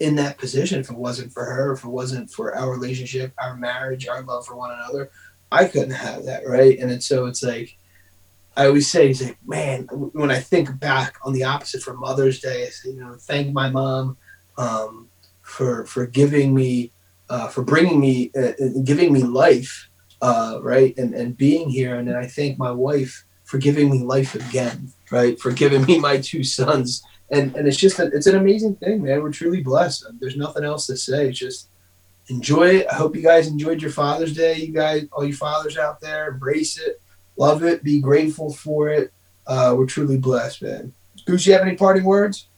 in 0.00 0.16
that 0.16 0.38
position. 0.38 0.80
If 0.80 0.90
it 0.90 0.96
wasn't 0.96 1.30
for 1.30 1.44
her 1.44 1.72
if 1.72 1.84
it 1.84 1.88
wasn't 1.88 2.30
for 2.30 2.56
our 2.56 2.70
relationship 2.70 3.34
our 3.38 3.54
marriage 3.54 4.08
our 4.08 4.22
love 4.22 4.46
for 4.46 4.56
one 4.56 4.70
another 4.70 5.10
i 5.52 5.66
couldn't 5.66 5.90
have 5.90 6.24
that 6.24 6.48
right? 6.48 6.78
And 6.78 7.02
so 7.02 7.26
it's 7.26 7.42
like 7.42 7.76
i 8.56 8.66
always 8.66 8.90
say 8.90 9.10
it's 9.10 9.22
like 9.22 9.38
man 9.46 9.84
when 10.12 10.30
i 10.30 10.38
think 10.38 10.78
back 10.78 11.16
on 11.24 11.32
the 11.32 11.44
opposite 11.44 11.82
for 11.82 11.94
mother's 11.94 12.40
day 12.40 12.66
i 12.66 12.68
say 12.68 12.90
you 12.90 13.00
know 13.00 13.14
thank 13.20 13.52
my 13.52 13.68
mom 13.70 14.16
um, 14.58 15.08
for 15.42 15.84
for 15.86 16.06
giving 16.06 16.54
me 16.54 16.92
uh, 17.28 17.48
for 17.48 17.62
bringing 17.62 18.00
me 18.00 18.30
uh, 18.38 18.52
giving 18.84 19.12
me 19.12 19.22
life 19.22 19.88
uh, 20.22 20.58
right 20.62 20.96
and 20.96 21.14
and 21.14 21.36
being 21.36 21.68
here 21.68 21.96
and 21.96 22.08
then 22.08 22.16
i 22.16 22.26
thank 22.26 22.58
my 22.58 22.70
wife 22.70 23.26
for 23.46 23.58
giving 23.58 23.90
me 23.90 24.00
life 24.00 24.34
again, 24.34 24.92
right? 25.10 25.40
For 25.40 25.52
giving 25.52 25.84
me 25.84 25.98
my 25.98 26.18
two 26.18 26.44
sons. 26.44 27.02
And 27.30 27.56
and 27.56 27.66
it's 27.66 27.76
just 27.76 27.98
a, 27.98 28.06
it's 28.08 28.26
an 28.26 28.36
amazing 28.36 28.76
thing, 28.76 29.02
man. 29.02 29.22
We're 29.22 29.32
truly 29.32 29.62
blessed. 29.62 30.04
There's 30.20 30.36
nothing 30.36 30.64
else 30.64 30.86
to 30.86 30.96
say. 30.96 31.28
It's 31.28 31.38
just 31.38 31.70
enjoy 32.28 32.68
it. 32.78 32.86
I 32.90 32.96
hope 32.96 33.16
you 33.16 33.22
guys 33.22 33.48
enjoyed 33.48 33.80
your 33.80 33.90
Father's 33.90 34.34
Day. 34.34 34.56
You 34.56 34.72
guys, 34.72 35.06
all 35.12 35.24
you 35.24 35.32
fathers 35.32 35.78
out 35.78 36.00
there, 36.00 36.28
embrace 36.28 36.78
it, 36.78 37.00
love 37.36 37.62
it, 37.64 37.82
be 37.82 38.00
grateful 38.00 38.52
for 38.52 38.88
it. 38.88 39.12
Uh, 39.46 39.74
we're 39.76 39.86
truly 39.86 40.18
blessed, 40.18 40.62
man. 40.62 40.92
Goose, 41.26 41.46
you 41.46 41.52
have 41.52 41.62
any 41.62 41.76
parting 41.76 42.04
words? 42.04 42.48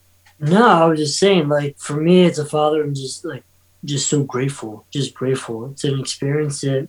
No, 0.41 0.67
I 0.67 0.85
was 0.87 0.99
just 0.99 1.19
saying, 1.19 1.49
like 1.49 1.79
for 1.79 1.95
me, 2.01 2.25
it's 2.25 2.39
a 2.39 2.45
father. 2.45 2.83
I'm 2.83 2.95
just 2.95 3.25
like, 3.25 3.43
just 3.85 4.09
so 4.09 4.23
grateful, 4.25 4.87
just 4.91 5.15
grateful. 5.15 5.71
It's 5.71 5.85
an 5.85 5.99
experience 6.01 6.61
that, 6.63 6.89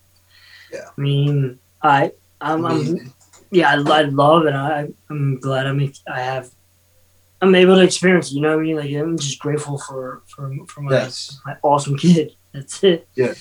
Yeah. 0.71 0.85
I 0.97 1.01
mean, 1.01 1.59
I, 1.81 2.11
I'm, 2.41 2.65
I'm 2.65 3.13
yeah, 3.51 3.69
I, 3.71 3.73
I 3.73 4.01
love 4.03 4.45
it. 4.45 4.53
I, 4.53 4.87
I'm 5.09 5.39
glad 5.39 5.65
I'm, 5.67 5.91
I 6.11 6.19
have, 6.21 6.49
I'm 7.41 7.55
able 7.55 7.75
to 7.75 7.81
experience. 7.83 8.31
It, 8.31 8.35
you 8.35 8.41
know 8.41 8.49
what 8.55 8.59
I 8.59 8.63
mean? 8.63 8.75
Like 8.75 8.93
I'm 8.93 9.17
just 9.17 9.39
grateful 9.39 9.77
for 9.79 10.21
for 10.27 10.51
for 10.67 10.81
my, 10.81 10.91
Yes. 10.91 11.39
my 11.45 11.55
awesome 11.63 11.97
kid. 11.97 12.35
That's 12.53 12.83
it. 12.83 13.07
Yeah, 13.15 13.33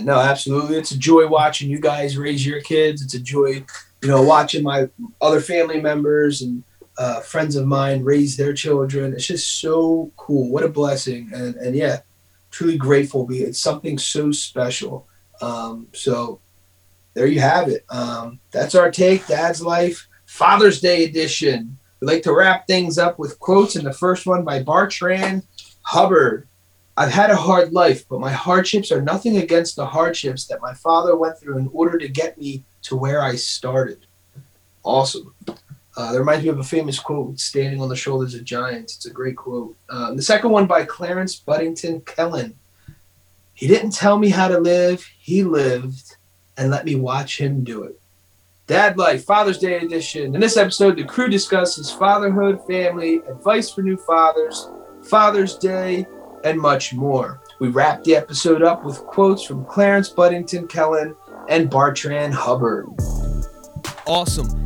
no, 0.00 0.18
absolutely. 0.18 0.76
It's 0.76 0.92
a 0.92 0.98
joy 0.98 1.26
watching 1.26 1.70
you 1.70 1.80
guys 1.80 2.16
raise 2.16 2.46
your 2.46 2.60
kids. 2.60 3.02
It's 3.02 3.14
a 3.14 3.20
joy, 3.20 3.64
you 4.02 4.08
know, 4.08 4.22
watching 4.22 4.62
my 4.62 4.88
other 5.20 5.40
family 5.40 5.80
members 5.80 6.42
and 6.42 6.64
uh, 6.98 7.20
friends 7.20 7.56
of 7.56 7.66
mine 7.66 8.02
raise 8.02 8.36
their 8.36 8.54
children. 8.54 9.12
It's 9.12 9.26
just 9.26 9.60
so 9.60 10.10
cool. 10.16 10.50
What 10.50 10.64
a 10.64 10.68
blessing. 10.68 11.30
And, 11.34 11.54
and 11.56 11.76
yeah, 11.76 12.00
truly 12.50 12.78
grateful. 12.78 13.26
Be 13.26 13.42
It's 13.42 13.58
something 13.58 13.98
so 13.98 14.32
special. 14.32 15.06
Um, 15.42 15.88
so 15.92 16.40
there 17.14 17.26
you 17.26 17.40
have 17.40 17.68
it. 17.68 17.84
Um, 17.90 18.40
that's 18.50 18.74
our 18.74 18.90
take, 18.90 19.26
Dad's 19.26 19.62
Life, 19.62 20.08
Father's 20.26 20.80
Day 20.80 21.04
edition. 21.04 21.78
We 22.00 22.06
like 22.06 22.22
to 22.22 22.34
wrap 22.34 22.66
things 22.66 22.98
up 22.98 23.18
with 23.18 23.38
quotes, 23.38 23.76
and 23.76 23.86
the 23.86 23.92
first 23.92 24.26
one 24.26 24.44
by 24.44 24.62
Bartran 24.62 25.42
Hubbard. 25.82 26.46
I've 26.96 27.12
had 27.12 27.30
a 27.30 27.36
hard 27.36 27.72
life, 27.72 28.08
but 28.08 28.20
my 28.20 28.32
hardships 28.32 28.90
are 28.90 29.02
nothing 29.02 29.36
against 29.36 29.76
the 29.76 29.84
hardships 29.84 30.46
that 30.46 30.62
my 30.62 30.72
father 30.72 31.14
went 31.14 31.38
through 31.38 31.58
in 31.58 31.68
order 31.72 31.98
to 31.98 32.08
get 32.08 32.38
me 32.38 32.64
to 32.82 32.96
where 32.96 33.22
I 33.22 33.36
started. 33.36 34.06
Awesome. 34.82 35.34
Uh, 35.96 36.12
that 36.12 36.18
reminds 36.18 36.44
me 36.44 36.50
of 36.50 36.58
a 36.58 36.64
famous 36.64 36.98
quote, 36.98 37.38
standing 37.38 37.80
on 37.80 37.88
the 37.88 37.96
shoulders 37.96 38.34
of 38.34 38.44
giants. 38.44 38.96
It's 38.96 39.06
a 39.06 39.10
great 39.10 39.36
quote. 39.36 39.76
Um, 39.90 40.16
the 40.16 40.22
second 40.22 40.50
one 40.50 40.66
by 40.66 40.84
Clarence 40.84 41.38
Budington 41.40 42.04
Kelland. 42.04 42.54
He 43.54 43.66
didn't 43.66 43.92
tell 43.92 44.18
me 44.18 44.28
how 44.28 44.48
to 44.48 44.58
live, 44.58 45.06
he 45.18 45.42
lived 45.42 46.16
and 46.58 46.70
let 46.70 46.84
me 46.84 46.94
watch 46.94 47.38
him 47.38 47.64
do 47.64 47.82
it. 47.84 47.98
Dad 48.66 48.98
Life, 48.98 49.24
Father's 49.24 49.58
Day 49.58 49.78
edition. 49.78 50.34
In 50.34 50.40
this 50.40 50.56
episode, 50.56 50.96
the 50.96 51.04
crew 51.04 51.28
discusses 51.28 51.90
fatherhood, 51.90 52.60
family, 52.66 53.22
advice 53.28 53.70
for 53.70 53.82
new 53.82 53.96
fathers, 53.96 54.68
Father's 55.02 55.56
Day, 55.56 56.06
and 56.46 56.60
much 56.60 56.94
more. 56.94 57.40
We 57.58 57.68
wrap 57.68 58.04
the 58.04 58.14
episode 58.14 58.62
up 58.62 58.84
with 58.84 58.98
quotes 58.98 59.42
from 59.42 59.64
Clarence 59.64 60.12
Budington 60.12 60.68
Kelland 60.68 61.16
and 61.48 61.68
Bartran 61.68 62.32
Hubbard. 62.32 62.86
Awesome. 64.06 64.65